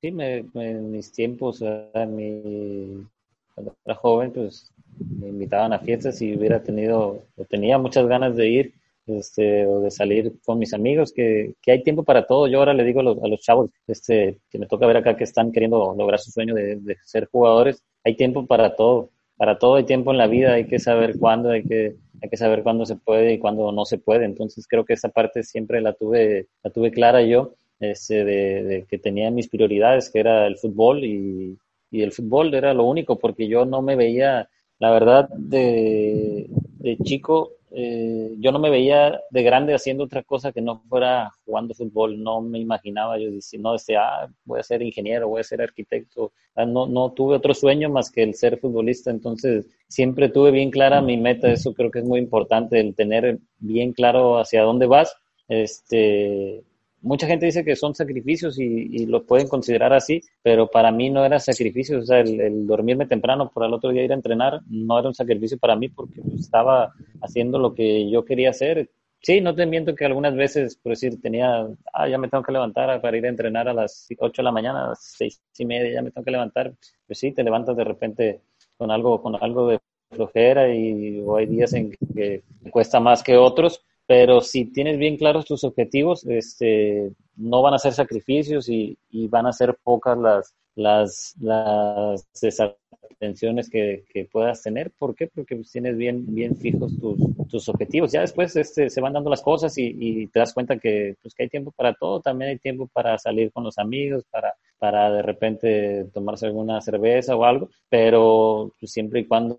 sí, 0.00 0.10
me, 0.10 0.44
en 0.54 0.90
mis 0.90 1.12
tiempos, 1.12 1.62
mi, 2.08 3.06
cuando 3.54 3.76
era 3.84 3.94
joven, 3.94 4.32
pues 4.32 4.72
me 4.98 5.28
invitaban 5.28 5.72
a 5.72 5.78
fiestas 5.78 6.20
y 6.20 6.36
hubiera 6.36 6.62
tenido, 6.62 7.24
o 7.36 7.44
tenía 7.44 7.78
muchas 7.78 8.06
ganas 8.06 8.36
de 8.36 8.48
ir, 8.48 8.74
este, 9.06 9.66
o 9.66 9.80
de 9.80 9.90
salir 9.90 10.32
con 10.44 10.58
mis 10.58 10.74
amigos, 10.74 11.12
que, 11.12 11.54
que, 11.60 11.72
hay 11.72 11.82
tiempo 11.82 12.04
para 12.04 12.26
todo. 12.26 12.46
Yo 12.46 12.58
ahora 12.58 12.74
le 12.74 12.84
digo 12.84 13.00
a 13.00 13.02
los, 13.02 13.22
a 13.22 13.28
los, 13.28 13.40
chavos 13.40 13.70
este, 13.86 14.38
que 14.50 14.58
me 14.58 14.66
toca 14.66 14.86
ver 14.86 14.98
acá 14.98 15.16
que 15.16 15.24
están 15.24 15.52
queriendo 15.52 15.94
lograr 15.96 16.20
su 16.20 16.30
sueño 16.30 16.54
de, 16.54 16.76
de, 16.76 16.96
ser 17.04 17.28
jugadores, 17.30 17.82
hay 18.04 18.16
tiempo 18.16 18.46
para 18.46 18.76
todo, 18.76 19.10
para 19.36 19.58
todo 19.58 19.76
hay 19.76 19.84
tiempo 19.84 20.12
en 20.12 20.18
la 20.18 20.26
vida, 20.26 20.54
hay 20.54 20.66
que 20.66 20.78
saber 20.78 21.18
cuándo, 21.18 21.50
hay 21.50 21.64
que, 21.64 21.96
hay 22.22 22.28
que 22.28 22.36
saber 22.36 22.62
cuándo 22.62 22.86
se 22.86 22.96
puede 22.96 23.34
y 23.34 23.38
cuándo 23.38 23.72
no 23.72 23.84
se 23.84 23.98
puede. 23.98 24.24
Entonces 24.24 24.66
creo 24.68 24.84
que 24.84 24.94
esa 24.94 25.08
parte 25.08 25.42
siempre 25.42 25.80
la 25.80 25.92
tuve, 25.94 26.48
la 26.62 26.70
tuve 26.70 26.90
clara 26.92 27.22
yo, 27.22 27.54
este, 27.80 28.24
de, 28.24 28.62
de 28.62 28.84
que 28.84 28.98
tenía 28.98 29.30
mis 29.30 29.48
prioridades, 29.48 30.10
que 30.10 30.20
era 30.20 30.46
el 30.46 30.56
fútbol 30.56 31.04
y, 31.04 31.58
y 31.90 32.02
el 32.02 32.12
fútbol 32.12 32.54
era 32.54 32.72
lo 32.74 32.84
único, 32.84 33.18
porque 33.18 33.48
yo 33.48 33.64
no 33.64 33.82
me 33.82 33.96
veía, 33.96 34.48
la 34.78 34.90
verdad, 34.90 35.28
de, 35.30 36.46
de 36.78 36.96
chico 36.98 37.52
eh, 37.74 38.34
yo 38.38 38.52
no 38.52 38.58
me 38.58 38.70
veía 38.70 39.20
de 39.30 39.42
grande 39.42 39.74
haciendo 39.74 40.04
otra 40.04 40.22
cosa 40.22 40.52
que 40.52 40.60
no 40.60 40.82
fuera 40.88 41.30
jugando 41.44 41.74
fútbol, 41.74 42.22
no 42.22 42.40
me 42.40 42.58
imaginaba, 42.58 43.18
yo 43.18 43.30
decía, 43.30 43.60
no 43.62 43.72
decía, 43.72 44.00
ah, 44.02 44.28
voy 44.44 44.60
a 44.60 44.62
ser 44.62 44.82
ingeniero, 44.82 45.28
voy 45.28 45.40
a 45.40 45.44
ser 45.44 45.62
arquitecto, 45.62 46.32
no, 46.54 46.86
no 46.86 47.12
tuve 47.12 47.36
otro 47.36 47.54
sueño 47.54 47.88
más 47.88 48.10
que 48.10 48.22
el 48.22 48.34
ser 48.34 48.58
futbolista, 48.58 49.10
entonces 49.10 49.66
siempre 49.88 50.28
tuve 50.28 50.50
bien 50.50 50.70
clara 50.70 51.00
mi 51.00 51.16
meta, 51.16 51.50
eso 51.50 51.72
creo 51.72 51.90
que 51.90 52.00
es 52.00 52.04
muy 52.04 52.20
importante, 52.20 52.78
el 52.78 52.94
tener 52.94 53.38
bien 53.58 53.92
claro 53.92 54.38
hacia 54.38 54.62
dónde 54.62 54.86
vas, 54.86 55.16
este, 55.48 56.62
mucha 57.02 57.26
gente 57.26 57.46
dice 57.46 57.64
que 57.64 57.76
son 57.76 57.94
sacrificios 57.94 58.58
y, 58.58 59.06
lo 59.06 59.24
pueden 59.24 59.48
considerar 59.48 59.92
así, 59.92 60.22
pero 60.42 60.68
para 60.68 60.90
mí 60.90 61.10
no 61.10 61.24
era 61.24 61.38
sacrificio, 61.38 61.98
o 61.98 62.02
sea, 62.02 62.20
el, 62.20 62.66
dormirme 62.66 63.06
temprano 63.06 63.50
por 63.50 63.64
el 63.64 63.74
otro 63.74 63.90
día 63.90 64.04
ir 64.04 64.12
a 64.12 64.16
entrenar 64.16 64.60
no 64.68 64.98
era 64.98 65.08
un 65.08 65.14
sacrificio 65.14 65.58
para 65.58 65.76
mí 65.76 65.88
porque 65.88 66.20
estaba 66.38 66.92
haciendo 67.20 67.58
lo 67.58 67.74
que 67.74 68.10
yo 68.10 68.24
quería 68.24 68.50
hacer. 68.50 68.90
Sí, 69.20 69.40
no 69.40 69.54
te 69.54 69.66
miento 69.66 69.94
que 69.94 70.04
algunas 70.04 70.34
veces, 70.34 70.76
por 70.76 70.90
decir, 70.90 71.20
tenía, 71.20 71.68
ah, 71.92 72.08
ya 72.08 72.18
me 72.18 72.28
tengo 72.28 72.42
que 72.42 72.52
levantar 72.52 73.00
para 73.00 73.16
ir 73.16 73.26
a 73.26 73.28
entrenar 73.28 73.68
a 73.68 73.74
las 73.74 74.08
8 74.18 74.42
de 74.42 74.44
la 74.44 74.52
mañana, 74.52 74.84
a 74.84 74.88
las 74.90 75.14
6 75.16 75.40
y 75.58 75.64
media, 75.64 75.94
ya 75.94 76.02
me 76.02 76.10
tengo 76.10 76.24
que 76.24 76.32
levantar. 76.32 76.72
Pues 77.06 77.18
sí, 77.18 77.32
te 77.32 77.44
levantas 77.44 77.76
de 77.76 77.84
repente 77.84 78.40
con 78.76 78.90
algo, 78.90 79.22
con 79.22 79.36
algo 79.40 79.68
de 79.68 79.78
flojera 80.10 80.72
y 80.74 81.22
hay 81.36 81.46
días 81.46 81.72
en 81.72 81.92
que 82.14 82.42
cuesta 82.70 83.00
más 83.00 83.22
que 83.22 83.36
otros, 83.36 83.84
pero 84.12 84.42
si 84.42 84.66
tienes 84.66 84.98
bien 84.98 85.16
claros 85.16 85.46
tus 85.46 85.64
objetivos, 85.64 86.26
este, 86.26 87.12
no 87.34 87.62
van 87.62 87.72
a 87.72 87.78
ser 87.78 87.94
sacrificios 87.94 88.68
y, 88.68 88.98
van 89.30 89.46
a 89.46 89.54
ser 89.54 89.78
pocas 89.82 90.18
las, 90.18 90.54
las, 90.74 91.34
las 91.40 92.28
desatenciones 92.38 93.70
que, 93.70 94.04
puedas 94.30 94.62
tener. 94.62 94.90
¿Por 94.90 95.14
qué? 95.14 95.28
Porque 95.28 95.56
pues, 95.56 95.72
tienes 95.72 95.96
bien, 95.96 96.26
bien 96.26 96.54
fijos 96.56 96.92
tus, 97.00 97.18
tus 97.48 97.70
objetivos. 97.70 98.12
Ya 98.12 98.20
después 98.20 98.54
este, 98.54 98.90
se 98.90 99.00
van 99.00 99.14
dando 99.14 99.30
las 99.30 99.40
cosas 99.40 99.72
y, 99.78 100.26
te 100.26 100.40
das 100.40 100.52
cuenta 100.52 100.78
que, 100.78 101.16
pues, 101.22 101.34
que 101.34 101.44
hay 101.44 101.48
tiempo 101.48 101.72
para 101.74 101.94
todo. 101.94 102.20
También 102.20 102.50
hay 102.50 102.58
tiempo 102.58 102.90
para 102.92 103.16
salir 103.16 103.50
con 103.50 103.64
los 103.64 103.78
amigos, 103.78 104.24
para, 104.30 104.54
para 104.78 105.10
de 105.10 105.22
repente 105.22 106.04
tomarse 106.12 106.44
alguna 106.44 106.82
cerveza 106.82 107.34
o 107.34 107.44
algo, 107.46 107.70
pero 107.88 108.74
pues, 108.78 108.92
siempre 108.92 109.20
y 109.20 109.24
cuando 109.26 109.58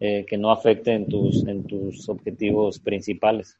eh, 0.00 0.24
que 0.26 0.36
no 0.36 0.50
afecten 0.50 1.06
tus, 1.06 1.46
en 1.46 1.64
tus 1.64 2.08
objetivos 2.08 2.78
principales. 2.78 3.58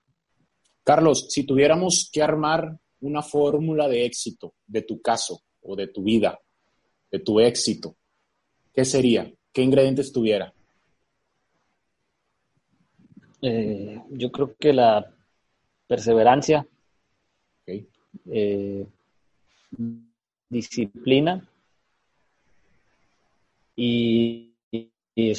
Carlos, 0.83 1.27
si 1.31 1.45
tuviéramos 1.45 2.11
que 2.13 2.23
armar 2.23 2.79
una 3.01 3.23
fórmula 3.23 3.89
de 3.89 4.05
éxito 4.05 4.55
de 4.67 4.83
tu 4.83 5.01
caso 5.01 5.43
o 5.63 5.77
de 5.77 5.89
tu 5.89 6.03
vida, 6.03 6.39
de 7.11 7.19
tu 7.21 7.41
éxito, 7.41 7.97
¿qué 8.73 8.85
sería? 8.85 9.33
¿Qué 9.53 9.63
ingredientes 9.63 10.13
tuviera? 10.13 10.53
Eh, 13.41 14.03
yo 14.11 14.33
creo 14.33 14.57
que 14.59 14.73
la 14.73 15.15
perseverancia, 15.87 16.67
eh, 18.27 18.87
disciplina 20.49 21.47
y, 23.77 24.55
y, 24.71 25.33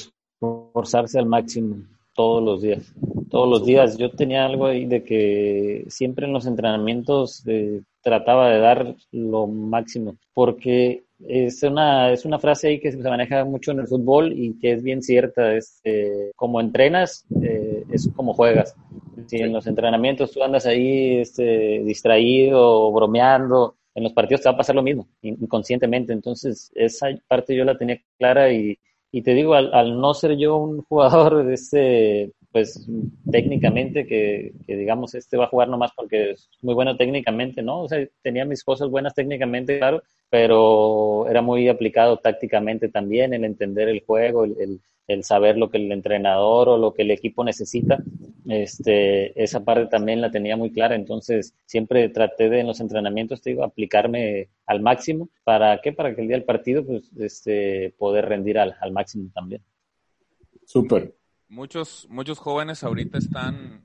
esforzarse 0.67 1.19
al 1.19 1.25
máximo 1.25 1.77
todos 2.15 2.43
los 2.43 2.61
días. 2.61 2.93
Todos 3.29 3.49
los 3.49 3.65
días. 3.65 3.97
Yo 3.97 4.09
tenía 4.11 4.45
algo 4.45 4.65
ahí 4.65 4.85
de 4.85 5.03
que 5.03 5.85
siempre 5.89 6.25
en 6.25 6.33
los 6.33 6.45
entrenamientos 6.47 7.43
eh, 7.45 7.81
trataba 8.01 8.49
de 8.49 8.59
dar 8.59 8.95
lo 9.11 9.47
máximo, 9.47 10.15
porque 10.33 11.03
es 11.27 11.61
una, 11.63 12.11
es 12.11 12.25
una 12.25 12.39
frase 12.39 12.67
ahí 12.69 12.79
que 12.79 12.91
se 12.91 12.97
maneja 12.97 13.43
mucho 13.45 13.71
en 13.71 13.79
el 13.79 13.87
fútbol 13.87 14.33
y 14.33 14.57
que 14.59 14.73
es 14.73 14.83
bien 14.83 15.01
cierta. 15.01 15.55
Es, 15.55 15.81
eh, 15.83 16.31
como 16.35 16.61
entrenas, 16.61 17.25
eh, 17.41 17.83
es 17.91 18.09
como 18.15 18.33
juegas. 18.33 18.75
Si 19.27 19.37
en 19.37 19.53
los 19.53 19.67
entrenamientos 19.67 20.31
tú 20.31 20.43
andas 20.43 20.65
ahí 20.65 21.17
este, 21.17 21.83
distraído 21.83 22.91
bromeando, 22.91 23.75
en 23.93 24.03
los 24.03 24.13
partidos 24.13 24.41
te 24.41 24.49
va 24.49 24.55
a 24.55 24.57
pasar 24.57 24.75
lo 24.75 24.83
mismo, 24.83 25.07
inconscientemente. 25.21 26.13
Entonces, 26.13 26.71
esa 26.75 27.07
parte 27.27 27.55
yo 27.55 27.63
la 27.63 27.77
tenía 27.77 27.99
clara 28.17 28.51
y, 28.51 28.77
y 29.15 29.23
te 29.23 29.33
digo, 29.33 29.53
al, 29.55 29.97
no 29.97 30.13
ser 30.13 30.37
yo 30.37 30.57
un 30.57 30.81
jugador, 30.81 31.49
este, 31.49 32.33
pues 32.55 32.87
técnicamente, 33.29 34.07
que, 34.07 34.53
digamos, 34.65 35.13
este 35.13 35.35
va 35.35 35.43
a 35.43 35.49
jugar 35.49 35.67
nomás 35.67 35.91
porque 35.93 36.31
es 36.31 36.49
muy 36.61 36.73
bueno 36.73 36.95
técnicamente, 36.95 37.61
¿no? 37.61 37.81
O 37.81 37.89
sea, 37.89 38.07
tenía 38.21 38.45
mis 38.45 38.63
cosas 38.63 38.87
buenas 38.89 39.13
técnicamente, 39.13 39.77
claro, 39.77 40.01
pero 40.29 41.27
era 41.27 41.41
muy 41.41 41.67
aplicado 41.67 42.15
tácticamente 42.15 42.87
también, 42.87 43.33
el 43.33 43.43
entender 43.43 43.89
el 43.89 44.05
juego, 44.05 44.45
el, 44.45 44.79
el, 45.05 45.23
saber 45.25 45.57
lo 45.57 45.69
que 45.69 45.79
el 45.79 45.91
entrenador 45.91 46.69
o 46.69 46.77
lo 46.77 46.93
que 46.93 47.01
el 47.01 47.11
equipo 47.11 47.43
necesita. 47.43 48.01
este, 48.47 49.43
esa 49.43 49.65
parte 49.65 49.87
también 49.87 50.21
la 50.21 50.31
tenía 50.31 50.55
muy 50.55 50.71
clara, 50.71 50.95
entonces 50.95 51.53
siempre 51.65 52.07
traté 52.07 52.49
de 52.49 52.61
en 52.61 52.67
los 52.67 52.79
entrenamientos, 52.79 53.41
te 53.41 53.49
digo, 53.49 53.65
aplicarme 53.65 54.47
al 54.65 54.79
máximo. 54.79 55.27
¿Para 55.43 55.81
qué? 55.81 55.91
Para 55.91 56.15
que 56.15 56.21
el 56.21 56.29
día 56.29 56.37
del 56.37 56.45
partido, 56.45 56.85
pues, 56.85 57.11
este, 57.19 57.93
poder 57.97 58.29
rendir 58.29 58.59
al, 58.59 58.77
al 58.79 58.93
máximo 58.93 59.29
también. 59.33 59.61
Súper. 60.65 61.13
Muchos, 61.47 62.07
muchos 62.09 62.39
jóvenes 62.39 62.83
ahorita 62.83 63.19
están, 63.19 63.83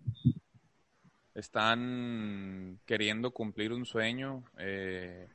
están 1.35 2.81
queriendo 2.87 3.33
cumplir 3.33 3.75
un 3.75 3.85
sueño, 3.85 4.45
eh, 4.59 5.29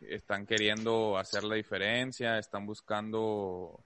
están 0.00 0.46
queriendo 0.46 1.18
hacer 1.18 1.42
la 1.42 1.56
diferencia, 1.56 2.38
están 2.38 2.66
buscando 2.66 3.84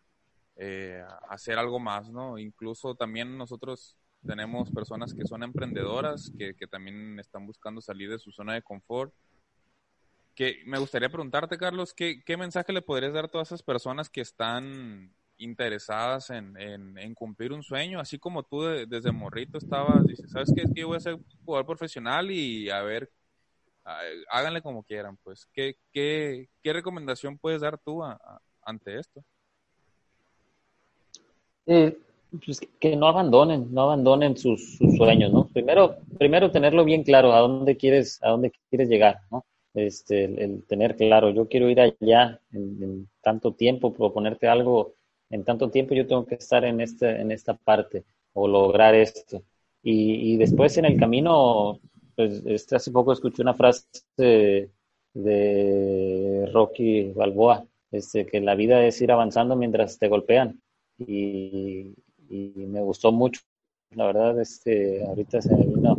eh, 0.56 1.02
hacer 1.30 1.58
algo 1.58 1.80
más, 1.80 2.10
¿no? 2.10 2.36
Incluso 2.36 2.94
también 2.94 3.38
nosotros 3.38 3.96
tenemos 4.26 4.70
personas 4.70 5.14
que 5.14 5.24
son 5.24 5.42
emprendedoras, 5.42 6.30
que, 6.36 6.54
que 6.54 6.66
también 6.66 7.18
están 7.18 7.46
buscando 7.46 7.80
salir 7.80 8.10
de 8.10 8.18
su 8.18 8.30
zona 8.30 8.52
de 8.52 8.62
confort. 8.62 9.14
Que 10.34 10.62
me 10.66 10.78
gustaría 10.78 11.08
preguntarte, 11.08 11.56
Carlos, 11.56 11.94
¿qué, 11.94 12.22
¿qué 12.24 12.36
mensaje 12.36 12.74
le 12.74 12.82
podrías 12.82 13.14
dar 13.14 13.24
a 13.24 13.28
todas 13.28 13.48
esas 13.48 13.62
personas 13.62 14.10
que 14.10 14.20
están 14.20 15.14
interesadas 15.40 16.30
en, 16.30 16.56
en, 16.56 17.14
cumplir 17.14 17.52
un 17.52 17.62
sueño, 17.62 18.00
así 18.00 18.18
como 18.18 18.42
tú 18.42 18.62
desde 18.62 19.12
morrito 19.12 19.58
estabas, 19.58 20.06
dices, 20.06 20.30
¿sabes 20.30 20.52
qué? 20.54 20.62
Es 20.62 20.70
que 20.72 20.80
yo 20.80 20.88
voy 20.88 20.96
a 20.96 21.00
ser 21.00 21.18
jugador 21.44 21.66
profesional 21.66 22.30
y 22.30 22.70
a 22.70 22.82
ver, 22.82 23.10
háganle 24.30 24.62
como 24.62 24.82
quieran, 24.82 25.16
pues. 25.22 25.46
¿Qué, 25.52 25.76
qué, 25.92 26.48
qué 26.62 26.72
recomendación 26.72 27.38
puedes 27.38 27.60
dar 27.60 27.78
tú 27.78 28.02
ante 28.62 28.98
esto? 28.98 29.24
Eh, 31.66 31.96
pues 32.44 32.60
que 32.78 32.96
no 32.96 33.06
abandonen, 33.06 33.72
no 33.72 33.82
abandonen 33.82 34.36
sus, 34.36 34.78
sueños, 34.96 35.32
¿no? 35.32 35.48
Primero, 35.48 35.96
primero 36.18 36.50
tenerlo 36.50 36.84
bien 36.84 37.02
claro 37.02 37.32
a 37.32 37.40
dónde 37.40 37.76
quieres, 37.76 38.18
a 38.22 38.30
dónde 38.30 38.52
quieres 38.68 38.88
llegar, 38.88 39.20
¿no? 39.30 39.44
Este, 39.74 40.24
el, 40.24 40.64
tener 40.64 40.96
claro, 40.96 41.30
yo 41.30 41.48
quiero 41.48 41.68
ir 41.70 41.80
allá 41.80 42.40
en, 42.52 43.08
tanto 43.22 43.54
tiempo, 43.54 43.92
proponerte 43.92 44.48
algo, 44.48 44.94
en 45.30 45.44
tanto 45.44 45.70
tiempo 45.70 45.94
yo 45.94 46.06
tengo 46.06 46.26
que 46.26 46.34
estar 46.34 46.64
en 46.64 46.80
este, 46.80 47.20
en 47.20 47.30
esta 47.30 47.54
parte 47.54 48.04
o 48.32 48.48
lograr 48.48 48.94
esto. 48.94 49.42
Y, 49.82 50.36
después 50.36 50.76
en 50.76 50.84
el 50.84 50.98
camino, 50.98 51.80
pues 52.14 52.42
este, 52.44 52.76
hace 52.76 52.90
poco 52.90 53.12
escuché 53.12 53.40
una 53.42 53.54
frase 53.54 53.86
de, 55.14 56.50
Rocky 56.52 57.12
Balboa, 57.12 57.66
este, 57.90 58.26
que 58.26 58.40
la 58.40 58.54
vida 58.54 58.84
es 58.84 59.00
ir 59.00 59.10
avanzando 59.10 59.56
mientras 59.56 59.98
te 59.98 60.08
golpean 60.08 60.60
y, 60.98 61.94
me 62.28 62.80
gustó 62.82 63.10
mucho. 63.10 63.40
La 63.92 64.06
verdad, 64.06 64.40
este, 64.40 65.04
ahorita 65.04 65.42
se 65.42 65.56
me 65.56 65.64
vino, 65.66 65.98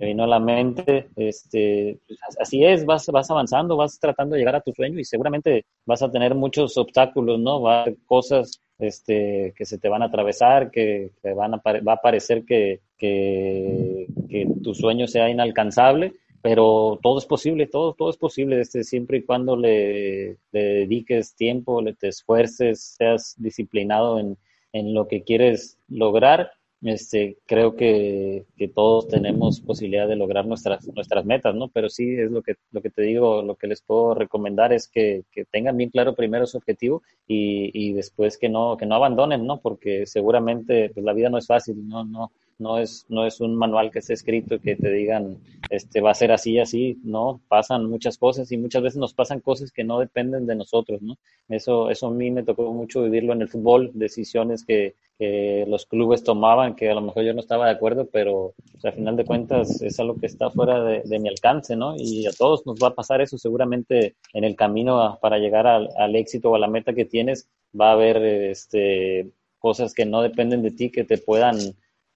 vino 0.00 0.24
a 0.24 0.26
la 0.26 0.40
mente, 0.40 1.08
este, 1.16 1.98
pues, 2.06 2.18
así 2.40 2.64
es, 2.64 2.84
vas, 2.84 3.06
vas 3.06 3.30
avanzando, 3.30 3.76
vas 3.76 3.98
tratando 3.98 4.34
de 4.34 4.40
llegar 4.40 4.56
a 4.56 4.60
tu 4.60 4.72
sueño 4.72 4.98
y 4.98 5.04
seguramente 5.04 5.64
vas 5.86 6.02
a 6.02 6.10
tener 6.10 6.34
muchos 6.34 6.76
obstáculos, 6.76 7.38
¿no? 7.38 7.62
Va 7.62 7.78
a 7.78 7.82
haber 7.82 7.96
cosas 8.06 8.60
este, 8.78 9.52
que 9.56 9.64
se 9.64 9.78
te 9.78 9.88
van 9.88 10.02
a 10.02 10.06
atravesar, 10.06 10.70
que, 10.70 11.12
van 11.36 11.54
a, 11.54 11.62
va 11.64 11.92
a 11.92 12.00
parecer 12.00 12.44
que, 12.44 12.80
que, 12.96 14.06
que 14.28 14.46
tu 14.62 14.74
sueño 14.74 15.06
sea 15.06 15.28
inalcanzable, 15.30 16.14
pero 16.42 16.98
todo 17.02 17.18
es 17.18 17.26
posible, 17.26 17.66
todo, 17.66 17.94
todo 17.94 18.10
es 18.10 18.16
posible, 18.16 18.60
este, 18.60 18.84
siempre 18.84 19.18
y 19.18 19.22
cuando 19.22 19.56
le, 19.56 20.38
dediques 20.52 21.34
tiempo, 21.34 21.82
le 21.82 21.94
te 21.94 22.08
esfuerces, 22.08 22.96
seas 22.96 23.34
disciplinado 23.38 24.18
en, 24.18 24.38
en 24.72 24.94
lo 24.94 25.06
que 25.06 25.22
quieres 25.22 25.78
lograr, 25.88 26.52
este, 26.82 27.38
creo 27.46 27.76
que, 27.76 28.46
que, 28.56 28.68
todos 28.68 29.08
tenemos 29.08 29.60
posibilidad 29.60 30.08
de 30.08 30.16
lograr 30.16 30.46
nuestras, 30.46 30.86
nuestras 30.94 31.24
metas, 31.24 31.54
¿no? 31.54 31.68
Pero 31.68 31.88
sí, 31.88 32.14
es 32.14 32.30
lo 32.30 32.42
que, 32.42 32.54
lo 32.70 32.80
que 32.80 32.90
te 32.90 33.02
digo, 33.02 33.42
lo 33.42 33.56
que 33.56 33.66
les 33.66 33.82
puedo 33.82 34.14
recomendar 34.14 34.72
es 34.72 34.88
que, 34.88 35.24
que 35.30 35.44
tengan 35.44 35.76
bien 35.76 35.90
claro 35.90 36.14
primero 36.14 36.46
su 36.46 36.56
objetivo 36.56 37.02
y, 37.26 37.70
y, 37.74 37.92
después 37.92 38.38
que 38.38 38.48
no, 38.48 38.76
que 38.76 38.86
no 38.86 38.94
abandonen, 38.94 39.46
¿no? 39.46 39.60
Porque 39.60 40.06
seguramente 40.06 40.90
pues, 40.94 41.04
la 41.04 41.12
vida 41.12 41.28
no 41.28 41.38
es 41.38 41.46
fácil, 41.46 41.86
¿no? 41.86 42.04
no 42.04 42.32
no 42.60 42.78
es, 42.78 43.06
no 43.08 43.26
es 43.26 43.40
un 43.40 43.54
manual 43.56 43.90
que 43.90 44.00
esté 44.00 44.14
escrito 44.14 44.60
que 44.60 44.76
te 44.76 44.90
digan, 44.90 45.38
este, 45.70 46.00
va 46.00 46.10
a 46.10 46.14
ser 46.14 46.32
así, 46.32 46.58
así, 46.58 46.98
no, 47.02 47.40
pasan 47.48 47.86
muchas 47.86 48.18
cosas 48.18 48.50
y 48.52 48.56
muchas 48.56 48.82
veces 48.82 48.98
nos 48.98 49.14
pasan 49.14 49.40
cosas 49.40 49.72
que 49.72 49.84
no 49.84 49.98
dependen 49.98 50.46
de 50.46 50.54
nosotros, 50.54 51.02
¿no? 51.02 51.16
Eso, 51.48 51.90
eso 51.90 52.08
a 52.08 52.10
mí 52.10 52.30
me 52.30 52.42
tocó 52.42 52.72
mucho 52.72 53.02
vivirlo 53.02 53.32
en 53.32 53.42
el 53.42 53.48
fútbol, 53.48 53.90
decisiones 53.94 54.64
que, 54.64 54.94
que 55.18 55.64
los 55.68 55.86
clubes 55.86 56.22
tomaban, 56.22 56.76
que 56.76 56.90
a 56.90 56.94
lo 56.94 57.00
mejor 57.00 57.24
yo 57.24 57.34
no 57.34 57.40
estaba 57.40 57.66
de 57.66 57.72
acuerdo, 57.72 58.08
pero 58.12 58.54
pues, 58.72 58.84
al 58.84 58.92
final 58.92 59.16
de 59.16 59.24
cuentas 59.24 59.82
es 59.82 59.98
algo 59.98 60.16
que 60.16 60.26
está 60.26 60.50
fuera 60.50 60.82
de, 60.84 61.02
de, 61.04 61.18
mi 61.18 61.28
alcance, 61.28 61.76
¿no? 61.76 61.94
Y 61.96 62.26
a 62.26 62.32
todos 62.32 62.64
nos 62.66 62.76
va 62.76 62.88
a 62.88 62.94
pasar 62.94 63.20
eso, 63.20 63.38
seguramente 63.38 64.16
en 64.32 64.44
el 64.44 64.56
camino 64.56 65.18
para 65.20 65.38
llegar 65.38 65.66
al, 65.66 65.88
al 65.96 66.14
éxito 66.16 66.50
o 66.50 66.54
a 66.56 66.58
la 66.58 66.68
meta 66.68 66.94
que 66.94 67.04
tienes, 67.04 67.48
va 67.78 67.90
a 67.90 67.92
haber, 67.92 68.16
este, 68.18 69.30
cosas 69.60 69.94
que 69.94 70.06
no 70.06 70.22
dependen 70.22 70.62
de 70.62 70.72
ti, 70.72 70.90
que 70.90 71.04
te 71.04 71.18
puedan 71.18 71.56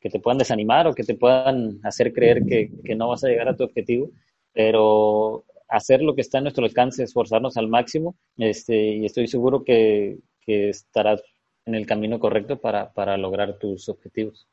que 0.04 0.10
te 0.10 0.20
puedan 0.20 0.36
desanimar 0.36 0.86
o 0.86 0.94
que 0.94 1.02
te 1.02 1.14
puedan 1.14 1.80
hacer 1.82 2.12
creer 2.12 2.44
que, 2.44 2.70
que, 2.84 2.94
no 2.94 3.08
vas 3.08 3.24
a 3.24 3.28
llegar 3.28 3.48
a 3.48 3.56
tu 3.56 3.64
objetivo, 3.64 4.10
pero 4.52 5.46
hacer 5.66 6.02
lo 6.02 6.14
que 6.14 6.20
está 6.20 6.36
en 6.36 6.44
nuestro 6.44 6.66
alcance, 6.66 7.02
esforzarnos 7.02 7.56
al 7.56 7.68
máximo, 7.68 8.14
este, 8.36 8.96
y 8.96 9.06
estoy 9.06 9.28
seguro 9.28 9.64
que, 9.64 10.18
que 10.42 10.68
estarás 10.68 11.22
en 11.64 11.74
el 11.74 11.86
camino 11.86 12.20
correcto 12.20 12.60
para, 12.60 12.92
para 12.92 13.16
lograr 13.16 13.58
tus 13.58 13.88
objetivos. 13.88 14.46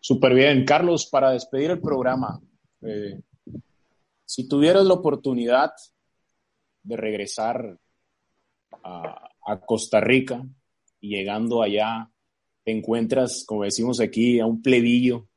Súper 0.00 0.34
bien. 0.34 0.64
Carlos, 0.64 1.06
para 1.06 1.30
despedir 1.30 1.70
el 1.70 1.80
programa, 1.80 2.40
eh, 2.82 3.20
si 4.24 4.48
tuvieras 4.48 4.84
la 4.86 4.94
oportunidad 4.94 5.70
de 6.82 6.96
regresar 6.96 7.78
a, 8.82 9.28
a 9.46 9.60
Costa 9.60 10.00
Rica 10.00 10.44
y 11.00 11.10
llegando 11.10 11.62
allá 11.62 12.10
encuentras, 12.64 13.44
como 13.46 13.64
decimos 13.64 14.00
aquí, 14.00 14.40
a 14.40 14.46
un 14.46 14.62
plebillo 14.62 15.28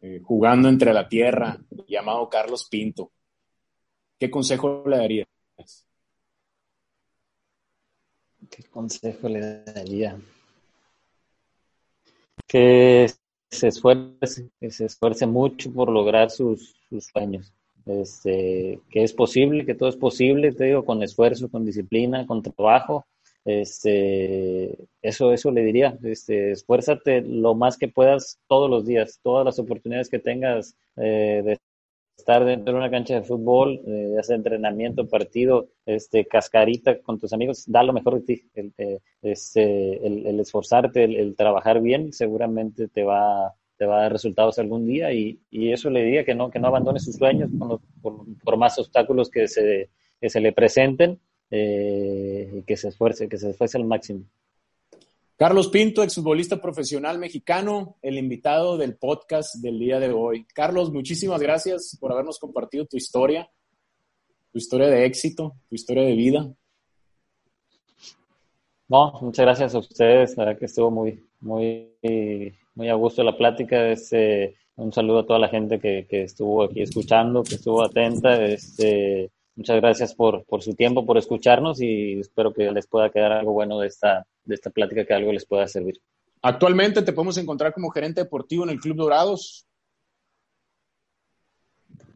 eh, 0.00 0.20
jugando 0.22 0.68
entre 0.68 0.92
la 0.92 1.08
tierra, 1.08 1.58
llamado 1.88 2.28
Carlos 2.28 2.68
Pinto. 2.70 3.10
¿Qué 4.18 4.30
consejo 4.30 4.84
le 4.86 4.96
darías? 4.96 5.28
¿Qué 8.50 8.62
consejo 8.64 9.28
le 9.28 9.64
daría? 9.64 10.18
Que 12.46 13.10
se 13.50 13.68
esfuerce, 13.68 14.50
que 14.60 14.70
se 14.70 14.86
esfuerce 14.86 15.26
mucho 15.26 15.72
por 15.72 15.90
lograr 15.90 16.30
sus, 16.30 16.76
sus 16.88 17.06
sueños. 17.06 17.52
Este, 17.86 18.80
que 18.90 19.02
es 19.02 19.14
posible, 19.14 19.64
que 19.64 19.74
todo 19.74 19.88
es 19.88 19.96
posible, 19.96 20.52
te 20.52 20.64
digo, 20.64 20.84
con 20.84 21.02
esfuerzo, 21.02 21.48
con 21.48 21.64
disciplina, 21.64 22.26
con 22.26 22.42
trabajo, 22.42 23.06
este, 23.48 24.76
eso, 25.00 25.32
eso 25.32 25.50
le 25.50 25.62
diría, 25.62 25.98
este, 26.02 26.50
esfuérzate 26.50 27.22
lo 27.22 27.54
más 27.54 27.78
que 27.78 27.88
puedas 27.88 28.38
todos 28.46 28.68
los 28.68 28.84
días, 28.84 29.20
todas 29.22 29.42
las 29.42 29.58
oportunidades 29.58 30.10
que 30.10 30.18
tengas 30.18 30.76
eh, 30.96 31.40
de 31.42 31.58
estar 32.14 32.44
dentro 32.44 32.74
de 32.74 32.78
una 32.78 32.90
cancha 32.90 33.14
de 33.14 33.22
fútbol, 33.22 33.80
eh, 33.86 34.16
hacer 34.18 34.36
entrenamiento, 34.36 35.08
partido, 35.08 35.68
este, 35.86 36.26
cascarita 36.26 37.00
con 37.00 37.18
tus 37.18 37.32
amigos, 37.32 37.64
da 37.66 37.82
lo 37.82 37.94
mejor 37.94 38.16
de 38.16 38.26
ti. 38.26 38.50
El, 38.52 38.74
eh, 38.76 38.98
este, 39.22 40.06
el, 40.06 40.38
esforzarte, 40.40 41.04
el, 41.04 41.34
trabajar 41.34 41.80
bien, 41.80 42.12
seguramente 42.12 42.88
te 42.88 43.02
va, 43.02 43.54
te 43.78 43.86
va 43.86 43.96
a 43.96 44.02
dar 44.02 44.12
resultados 44.12 44.58
algún 44.58 44.86
día 44.86 45.10
y, 45.14 45.40
y 45.50 45.72
eso 45.72 45.88
le 45.88 46.02
diría 46.02 46.26
que 46.26 46.34
no, 46.34 46.50
que 46.50 46.58
no 46.58 46.68
abandone 46.68 47.00
sus 47.00 47.16
sueños 47.16 47.50
por, 47.58 47.80
por, 48.44 48.56
más 48.58 48.78
obstáculos 48.78 49.30
que 49.30 49.48
se, 49.48 49.88
que 50.20 50.28
se 50.28 50.40
le 50.40 50.52
presenten 50.52 51.18
eh, 51.50 52.50
y 52.58 52.62
que 52.62 52.76
se 52.76 52.88
esfuerce, 52.88 53.28
que 53.28 53.38
se 53.38 53.50
esfuerce 53.50 53.78
al 53.78 53.84
máximo. 53.84 54.24
Carlos 55.36 55.68
Pinto, 55.68 56.02
exfutbolista 56.02 56.60
profesional 56.60 57.18
mexicano, 57.18 57.96
el 58.02 58.18
invitado 58.18 58.76
del 58.76 58.96
podcast 58.96 59.54
del 59.62 59.78
día 59.78 60.00
de 60.00 60.10
hoy. 60.10 60.44
Carlos, 60.52 60.92
muchísimas 60.92 61.40
gracias 61.40 61.96
por 62.00 62.10
habernos 62.10 62.40
compartido 62.40 62.86
tu 62.86 62.96
historia, 62.96 63.48
tu 64.50 64.58
historia 64.58 64.88
de 64.88 65.04
éxito, 65.06 65.54
tu 65.68 65.76
historia 65.76 66.02
de 66.02 66.14
vida. 66.14 66.52
No, 68.88 69.12
muchas 69.20 69.44
gracias 69.44 69.74
a 69.76 69.78
ustedes, 69.78 70.36
la 70.36 70.44
verdad 70.44 70.58
que 70.58 70.66
estuvo 70.66 70.90
muy, 70.90 71.24
muy, 71.38 71.94
muy 72.74 72.88
a 72.88 72.94
gusto 72.94 73.22
la 73.22 73.36
plática. 73.36 73.90
Este, 73.90 74.56
un 74.74 74.92
saludo 74.92 75.20
a 75.20 75.26
toda 75.26 75.38
la 75.38 75.48
gente 75.48 75.78
que, 75.78 76.06
que 76.10 76.22
estuvo 76.24 76.64
aquí 76.64 76.82
escuchando, 76.82 77.44
que 77.44 77.54
estuvo 77.54 77.82
atenta. 77.82 78.44
Este, 78.44 79.30
Muchas 79.58 79.80
gracias 79.80 80.14
por, 80.14 80.44
por 80.44 80.62
su 80.62 80.74
tiempo, 80.74 81.04
por 81.04 81.18
escucharnos 81.18 81.80
y 81.80 82.20
espero 82.20 82.54
que 82.54 82.70
les 82.70 82.86
pueda 82.86 83.10
quedar 83.10 83.32
algo 83.32 83.52
bueno 83.52 83.80
de 83.80 83.88
esta, 83.88 84.24
de 84.44 84.54
esta 84.54 84.70
plática, 84.70 85.04
que 85.04 85.12
algo 85.12 85.32
les 85.32 85.44
pueda 85.46 85.66
servir. 85.66 86.00
Actualmente 86.42 87.02
te 87.02 87.12
podemos 87.12 87.38
encontrar 87.38 87.72
como 87.72 87.90
gerente 87.90 88.22
deportivo 88.22 88.62
en 88.62 88.70
el 88.70 88.78
Club 88.78 88.98
Dorados. 88.98 89.66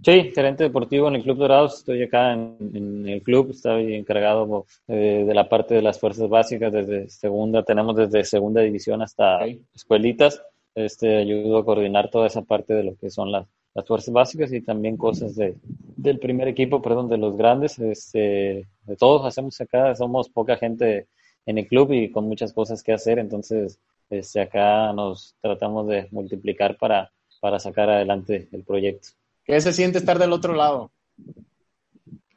Sí, 0.05 0.31
gerente 0.33 0.63
deportivo 0.63 1.09
en 1.09 1.17
el 1.17 1.25
Club 1.25 1.39
Dorados. 1.39 1.79
Estoy 1.79 2.05
acá 2.05 2.33
en, 2.33 3.09
el 3.09 3.21
club, 3.25 3.51
estoy 3.51 3.97
encargado 3.97 4.65
eh, 4.87 5.25
de 5.27 5.35
la 5.35 5.49
parte 5.49 5.75
de 5.75 5.83
las 5.83 5.99
fuerzas 5.99 6.29
básicas 6.29 6.73
desde 6.73 7.09
segunda, 7.09 7.65
tenemos 7.65 7.97
desde 7.97 8.23
segunda 8.23 8.61
división 8.61 9.03
hasta 9.03 9.41
escuelitas 9.75 10.41
este, 10.77 11.17
ayudo 11.17 11.59
a 11.59 11.65
coordinar 11.65 12.09
toda 12.09 12.29
esa 12.29 12.43
parte 12.43 12.73
de 12.73 12.85
lo 12.85 12.95
que 12.95 13.11
son 13.11 13.33
las, 13.33 13.49
las 13.75 13.85
fuerzas 13.85 14.15
básicas 14.15 14.53
y 14.53 14.61
también 14.61 14.97
cosas 14.97 15.35
de, 15.35 15.57
del 16.03 16.19
primer 16.19 16.49
equipo, 16.49 16.83
perdón, 16.83 17.09
de 17.09 17.17
los 17.17 17.37
grandes, 17.37 17.79
este, 17.79 18.67
de 18.83 18.97
todos 18.97 19.25
hacemos 19.25 19.61
acá, 19.61 19.95
somos 19.95 20.29
poca 20.29 20.57
gente 20.57 21.07
en 21.47 21.59
el 21.59 21.69
club 21.69 21.93
y 21.93 22.11
con 22.11 22.27
muchas 22.27 22.53
cosas 22.53 22.83
que 22.83 22.93
hacer, 22.93 23.21
entonces 23.21 23.79
este, 24.11 24.41
acá 24.41 24.93
nos 24.93 25.37
tratamos 25.41 25.87
de 25.87 26.09
multiplicar 26.11 26.77
para, 26.77 27.13
para 27.41 27.61
sacar 27.61 27.89
adelante 27.89 28.49
el 28.51 28.65
proyecto. 28.65 29.11
¿Qué 29.45 29.61
se 29.61 29.73
siente 29.73 29.99
estar 29.99 30.19
del 30.19 30.33
otro 30.33 30.55
lado? 30.55 30.91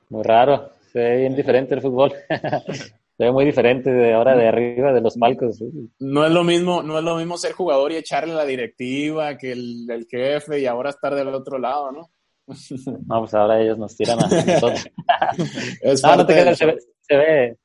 Muy 0.09 0.23
raro, 0.23 0.69
se 0.91 0.99
ve 0.99 1.17
bien 1.21 1.35
diferente 1.35 1.73
el 1.73 1.81
fútbol. 1.81 2.13
se 3.17 3.23
ve 3.23 3.31
muy 3.31 3.45
diferente 3.45 3.91
de 3.91 4.13
ahora 4.13 4.35
de 4.35 4.47
arriba 4.47 4.93
de 4.93 5.01
los 5.01 5.17
palcos. 5.17 5.59
No 5.99 6.23
es 6.23 6.31
lo 6.31 6.43
mismo, 6.43 6.83
no 6.83 6.99
es 6.99 7.03
lo 7.03 7.15
mismo 7.15 7.37
ser 7.37 7.53
jugador 7.53 7.91
y 7.91 7.97
echarle 7.97 8.35
la 8.35 8.45
directiva 8.45 9.37
que 9.39 9.51
el, 9.53 9.89
el 9.89 10.05
jefe 10.05 10.59
y 10.59 10.67
ahora 10.67 10.91
estar 10.91 11.15
del 11.15 11.29
otro 11.29 11.57
lado, 11.57 11.91
¿no? 11.91 12.11
No, 13.07 13.19
pues 13.21 13.33
ahora 13.33 13.61
ellos 13.61 13.77
nos 13.77 13.95
tiran 13.95 14.19
a 14.19 14.27
nosotros. 14.27 14.87
no, 16.03 16.15
no 16.15 16.25
te 16.25 16.33
quedas, 16.33 16.57
se 16.57 16.65
ve, 16.65 16.77
se 17.01 17.17
ve, 17.17 17.57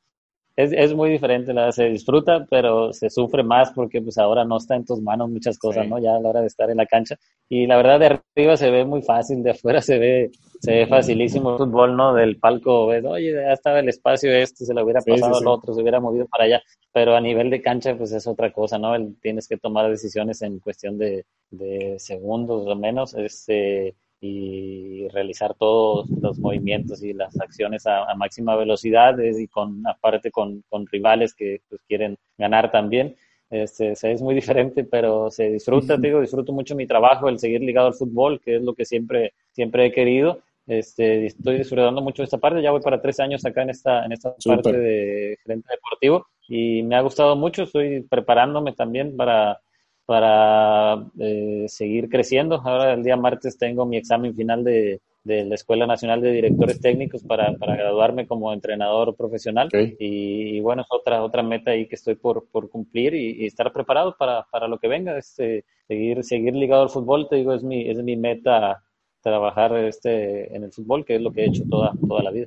es, 0.56 0.72
es 0.72 0.94
muy 0.94 1.10
diferente, 1.10 1.54
la, 1.54 1.72
se 1.72 1.84
disfruta, 1.84 2.46
pero 2.50 2.92
se 2.92 3.08
sufre 3.08 3.42
más 3.42 3.72
porque 3.72 4.02
pues 4.02 4.18
ahora 4.18 4.44
no 4.44 4.58
está 4.58 4.76
en 4.76 4.84
tus 4.84 5.00
manos 5.00 5.30
muchas 5.30 5.58
cosas, 5.58 5.88
¿no? 5.88 5.98
Ya 5.98 6.16
a 6.16 6.20
la 6.20 6.28
hora 6.28 6.40
de 6.40 6.48
estar 6.48 6.70
en 6.70 6.76
la 6.76 6.86
cancha. 6.86 7.16
Y 7.48 7.66
la 7.66 7.76
verdad 7.76 7.98
de 8.00 8.06
arriba 8.06 8.56
se 8.56 8.70
ve 8.70 8.84
muy 8.84 9.00
fácil, 9.00 9.42
de 9.42 9.52
afuera 9.52 9.80
se 9.80 9.98
ve, 9.98 10.30
se 10.60 10.72
ve 10.72 10.86
facilísimo 10.86 11.52
el 11.52 11.58
fútbol, 11.58 11.96
¿no? 11.96 12.14
Del 12.14 12.38
palco, 12.38 12.88
ves, 12.88 13.04
oye, 13.04 13.32
ya 13.32 13.52
estaba 13.52 13.80
el 13.80 13.88
espacio 13.88 14.32
este, 14.32 14.66
se 14.66 14.74
lo 14.74 14.84
hubiera 14.84 15.00
pasado 15.00 15.34
sí, 15.34 15.40
al 15.40 15.48
otro, 15.48 15.72
se 15.72 15.80
hubiera 15.80 16.00
movido 16.00 16.26
para 16.26 16.44
allá. 16.44 16.62
Pero 16.92 17.16
a 17.16 17.20
nivel 17.20 17.48
de 17.48 17.62
cancha, 17.62 17.96
pues 17.96 18.12
es 18.12 18.26
otra 18.26 18.52
cosa, 18.52 18.78
¿no? 18.78 18.94
El, 18.94 19.18
tienes 19.20 19.48
que 19.48 19.56
tomar 19.56 19.88
decisiones 19.88 20.42
en 20.42 20.58
cuestión 20.58 20.98
de, 20.98 21.24
de 21.50 21.98
segundos 21.98 22.66
o 22.66 22.76
menos. 22.76 23.14
Este, 23.14 23.94
y 24.20 25.08
realizar 25.08 25.54
todos 25.54 26.08
los 26.10 26.38
movimientos 26.38 27.02
y 27.02 27.12
las 27.12 27.40
acciones 27.40 27.86
a, 27.86 28.04
a 28.10 28.14
máxima 28.14 28.54
velocidad 28.56 29.16
y 29.18 29.46
con 29.48 29.86
aparte 29.86 30.30
con, 30.30 30.62
con 30.68 30.86
rivales 30.86 31.34
que 31.34 31.62
pues, 31.68 31.80
quieren 31.88 32.18
ganar 32.36 32.70
también. 32.70 33.16
Este, 33.48 33.92
es 33.92 34.22
muy 34.22 34.34
diferente, 34.34 34.84
pero 34.84 35.30
se 35.30 35.50
disfruta, 35.50 35.96
digo, 35.96 36.20
disfruto 36.20 36.52
mucho 36.52 36.76
mi 36.76 36.86
trabajo, 36.86 37.28
el 37.28 37.38
seguir 37.38 37.62
ligado 37.62 37.88
al 37.88 37.94
fútbol, 37.94 38.40
que 38.40 38.56
es 38.56 38.62
lo 38.62 38.74
que 38.74 38.84
siempre, 38.84 39.32
siempre 39.52 39.86
he 39.86 39.92
querido. 39.92 40.40
Este, 40.66 41.26
estoy 41.26 41.58
disfrutando 41.58 42.00
mucho 42.00 42.22
de 42.22 42.26
esta 42.26 42.38
parte, 42.38 42.62
ya 42.62 42.70
voy 42.70 42.80
para 42.80 43.02
tres 43.02 43.18
años 43.18 43.44
acá 43.44 43.62
en 43.62 43.70
esta, 43.70 44.04
en 44.04 44.12
esta 44.12 44.36
parte 44.44 44.72
de 44.72 45.36
gerente 45.42 45.68
deportivo 45.72 46.26
y 46.46 46.82
me 46.82 46.96
ha 46.96 47.00
gustado 47.00 47.34
mucho, 47.34 47.62
estoy 47.62 48.02
preparándome 48.02 48.72
también 48.72 49.16
para, 49.16 49.60
para 50.06 51.06
eh, 51.18 51.66
seguir 51.68 52.08
creciendo. 52.08 52.56
Ahora 52.64 52.94
el 52.94 53.02
día 53.02 53.16
martes 53.16 53.56
tengo 53.58 53.86
mi 53.86 53.96
examen 53.96 54.34
final 54.34 54.64
de, 54.64 55.00
de 55.22 55.44
la 55.44 55.54
Escuela 55.54 55.86
Nacional 55.86 56.20
de 56.20 56.32
Directores 56.32 56.80
Técnicos 56.80 57.22
para, 57.22 57.52
para 57.56 57.76
graduarme 57.76 58.26
como 58.26 58.52
entrenador 58.52 59.14
profesional. 59.16 59.68
Okay. 59.68 59.96
Y, 59.98 60.56
y, 60.56 60.60
bueno, 60.60 60.82
es 60.82 60.88
otra, 60.90 61.22
otra 61.22 61.42
meta 61.42 61.72
ahí 61.72 61.86
que 61.86 61.94
estoy 61.94 62.14
por, 62.14 62.48
por 62.50 62.70
cumplir 62.70 63.14
y, 63.14 63.42
y 63.42 63.46
estar 63.46 63.72
preparado 63.72 64.16
para, 64.18 64.46
para, 64.50 64.66
lo 64.66 64.78
que 64.78 64.88
venga. 64.88 65.16
Este, 65.18 65.64
seguir, 65.86 66.24
seguir 66.24 66.54
ligado 66.54 66.82
al 66.82 66.90
fútbol, 66.90 67.28
te 67.28 67.36
digo, 67.36 67.52
es 67.52 67.62
mi, 67.62 67.88
es 67.88 68.02
mi 68.02 68.16
meta 68.16 68.82
trabajar 69.22 69.76
este, 69.76 70.54
en 70.54 70.64
el 70.64 70.72
fútbol, 70.72 71.04
que 71.04 71.16
es 71.16 71.20
lo 71.20 71.30
que 71.30 71.42
he 71.42 71.48
hecho 71.48 71.64
toda, 71.68 71.92
toda 72.08 72.22
la 72.22 72.30
vida. 72.30 72.46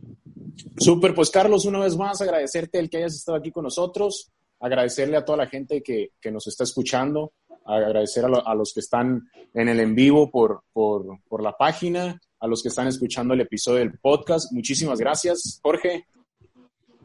Súper, 0.78 1.14
pues 1.14 1.30
Carlos, 1.30 1.66
una 1.66 1.80
vez 1.80 1.96
más 1.96 2.22
agradecerte 2.22 2.80
el 2.80 2.90
que 2.90 2.98
hayas 2.98 3.16
estado 3.16 3.38
aquí 3.38 3.52
con 3.52 3.64
nosotros, 3.64 4.32
agradecerle 4.60 5.18
a 5.18 5.26
toda 5.26 5.40
la 5.40 5.48
gente 5.48 5.84
que, 5.84 6.12
que 6.20 6.32
nos 6.32 6.48
está 6.48 6.64
escuchando, 6.64 7.34
agradecer 7.66 8.26
a, 8.26 8.30
lo, 8.30 8.48
a, 8.48 8.56
los 8.56 8.74
que 8.74 8.80
están 8.80 9.30
en 9.54 9.70
el 9.70 9.80
en 9.80 9.96
vivo 9.96 10.30
por, 10.30 10.64
por, 10.74 11.20
por, 11.28 11.42
la 11.42 11.54
página, 11.54 12.20
a 12.40 12.48
los 12.48 12.62
que 12.62 12.70
están 12.70 12.88
escuchando 12.88 13.34
el 13.34 13.42
episodio 13.42 13.80
del 13.80 13.98
podcast. 14.00 14.52
Muchísimas 14.52 15.00
gracias, 15.00 15.60
Jorge. 15.62 16.06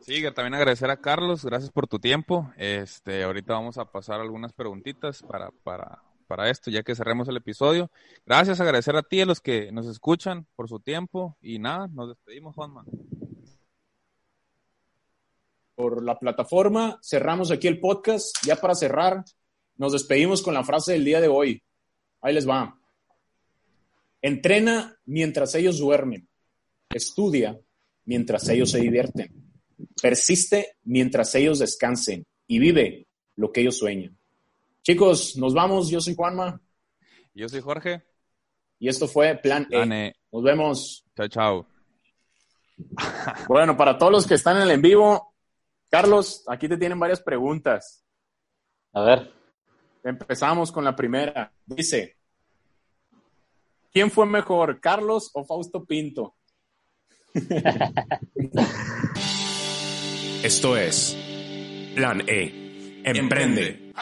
Sí, 0.01 0.23
también 0.35 0.55
agradecer 0.55 0.91
a 0.91 0.97
Carlos, 0.97 1.45
gracias 1.45 1.71
por 1.71 1.87
tu 1.87 1.99
tiempo. 1.99 2.51
Este, 2.57 3.25
ahorita 3.25 3.53
vamos 3.53 3.77
a 3.77 3.85
pasar 3.93 4.21
algunas 4.21 4.55
preguntitas 4.55 5.23
para, 5.23 5.51
para, 5.63 6.03
para 6.27 6.49
esto, 6.49 6.71
ya 6.71 6.83
que 6.83 6.95
cerremos 6.95 7.29
el 7.29 7.37
episodio. 7.37 7.91
Gracias, 8.25 8.61
agradecer 8.61 8.97
a 8.97 9.03
ti, 9.03 9.21
a 9.21 9.27
los 9.27 9.41
que 9.41 9.71
nos 9.71 9.87
escuchan 9.87 10.47
por 10.57 10.69
su 10.69 10.81
tiempo. 10.81 11.37
Y 11.43 11.59
nada, 11.59 11.89
nos 11.89 12.09
despedimos, 12.09 12.55
Juanma. 12.55 12.85
Por 15.75 16.03
la 16.03 16.19
plataforma, 16.19 16.99
cerramos 17.03 17.51
aquí 17.51 17.69
el 17.69 17.79
podcast. 17.79 18.35
Ya 18.45 18.57
para 18.57 18.75
cerrar, 18.75 19.25
nos 19.79 19.93
despedimos 19.93 20.43
con 20.43 20.55
la 20.55 20.65
frase 20.65 20.93
del 20.93 21.05
día 21.05 21.21
de 21.21 21.29
hoy. 21.29 21.63
Ahí 22.21 22.35
les 22.35 22.49
va. 22.49 22.79
Entrena 24.21 24.99
mientras 25.07 25.55
ellos 25.55 25.79
duermen. 25.79 26.29
Estudia 26.91 27.59
mientras 28.05 28.49
ellos 28.49 28.73
se 28.73 28.81
divierten. 28.81 29.33
Persiste 30.03 30.77
mientras 30.83 31.35
ellos 31.37 31.61
descansen. 31.61 32.27
Y 32.49 32.59
vive 32.59 33.07
lo 33.37 33.53
que 33.53 33.61
ellos 33.61 33.79
sueñan. 33.79 34.19
Chicos, 34.83 35.37
nos 35.37 35.55
vamos. 35.55 35.91
Yo 35.91 36.01
soy 36.01 36.15
Juanma. 36.17 36.61
Yo 37.33 37.49
soy 37.49 37.61
Jorge. 37.61 38.03
Y 38.81 38.89
esto 38.89 39.07
fue 39.07 39.37
Plan, 39.37 39.67
Plan 39.67 39.93
e. 39.93 40.09
e. 40.09 40.15
Nos 40.33 40.43
vemos. 40.43 41.05
Chao, 41.17 41.29
chao. 41.29 41.67
Bueno, 43.49 43.77
para 43.77 43.97
todos 43.97 44.13
los 44.13 44.27
que 44.27 44.35
están 44.35 44.57
en 44.57 44.63
el 44.63 44.71
en 44.73 44.83
vivo, 44.83 45.35
Carlos, 45.89 46.45
aquí 46.49 46.69
te 46.69 46.77
tienen 46.77 46.99
varias 46.99 47.21
preguntas. 47.21 48.05
A 48.93 49.03
ver. 49.03 49.38
Empezamos 50.09 50.73
con 50.73 50.85
la 50.85 50.97
primera. 50.97 51.53
Dice, 51.67 52.17
¿quién 53.93 54.11
fue 54.11 54.25
mejor, 54.25 54.81
Carlos 54.81 55.31
o 55.35 55.45
Fausto 55.45 55.85
Pinto? 55.85 56.35
Esto 60.43 60.79
es 60.79 61.15
Plan 61.95 62.23
E. 62.27 63.03
Emprende. 63.05 63.93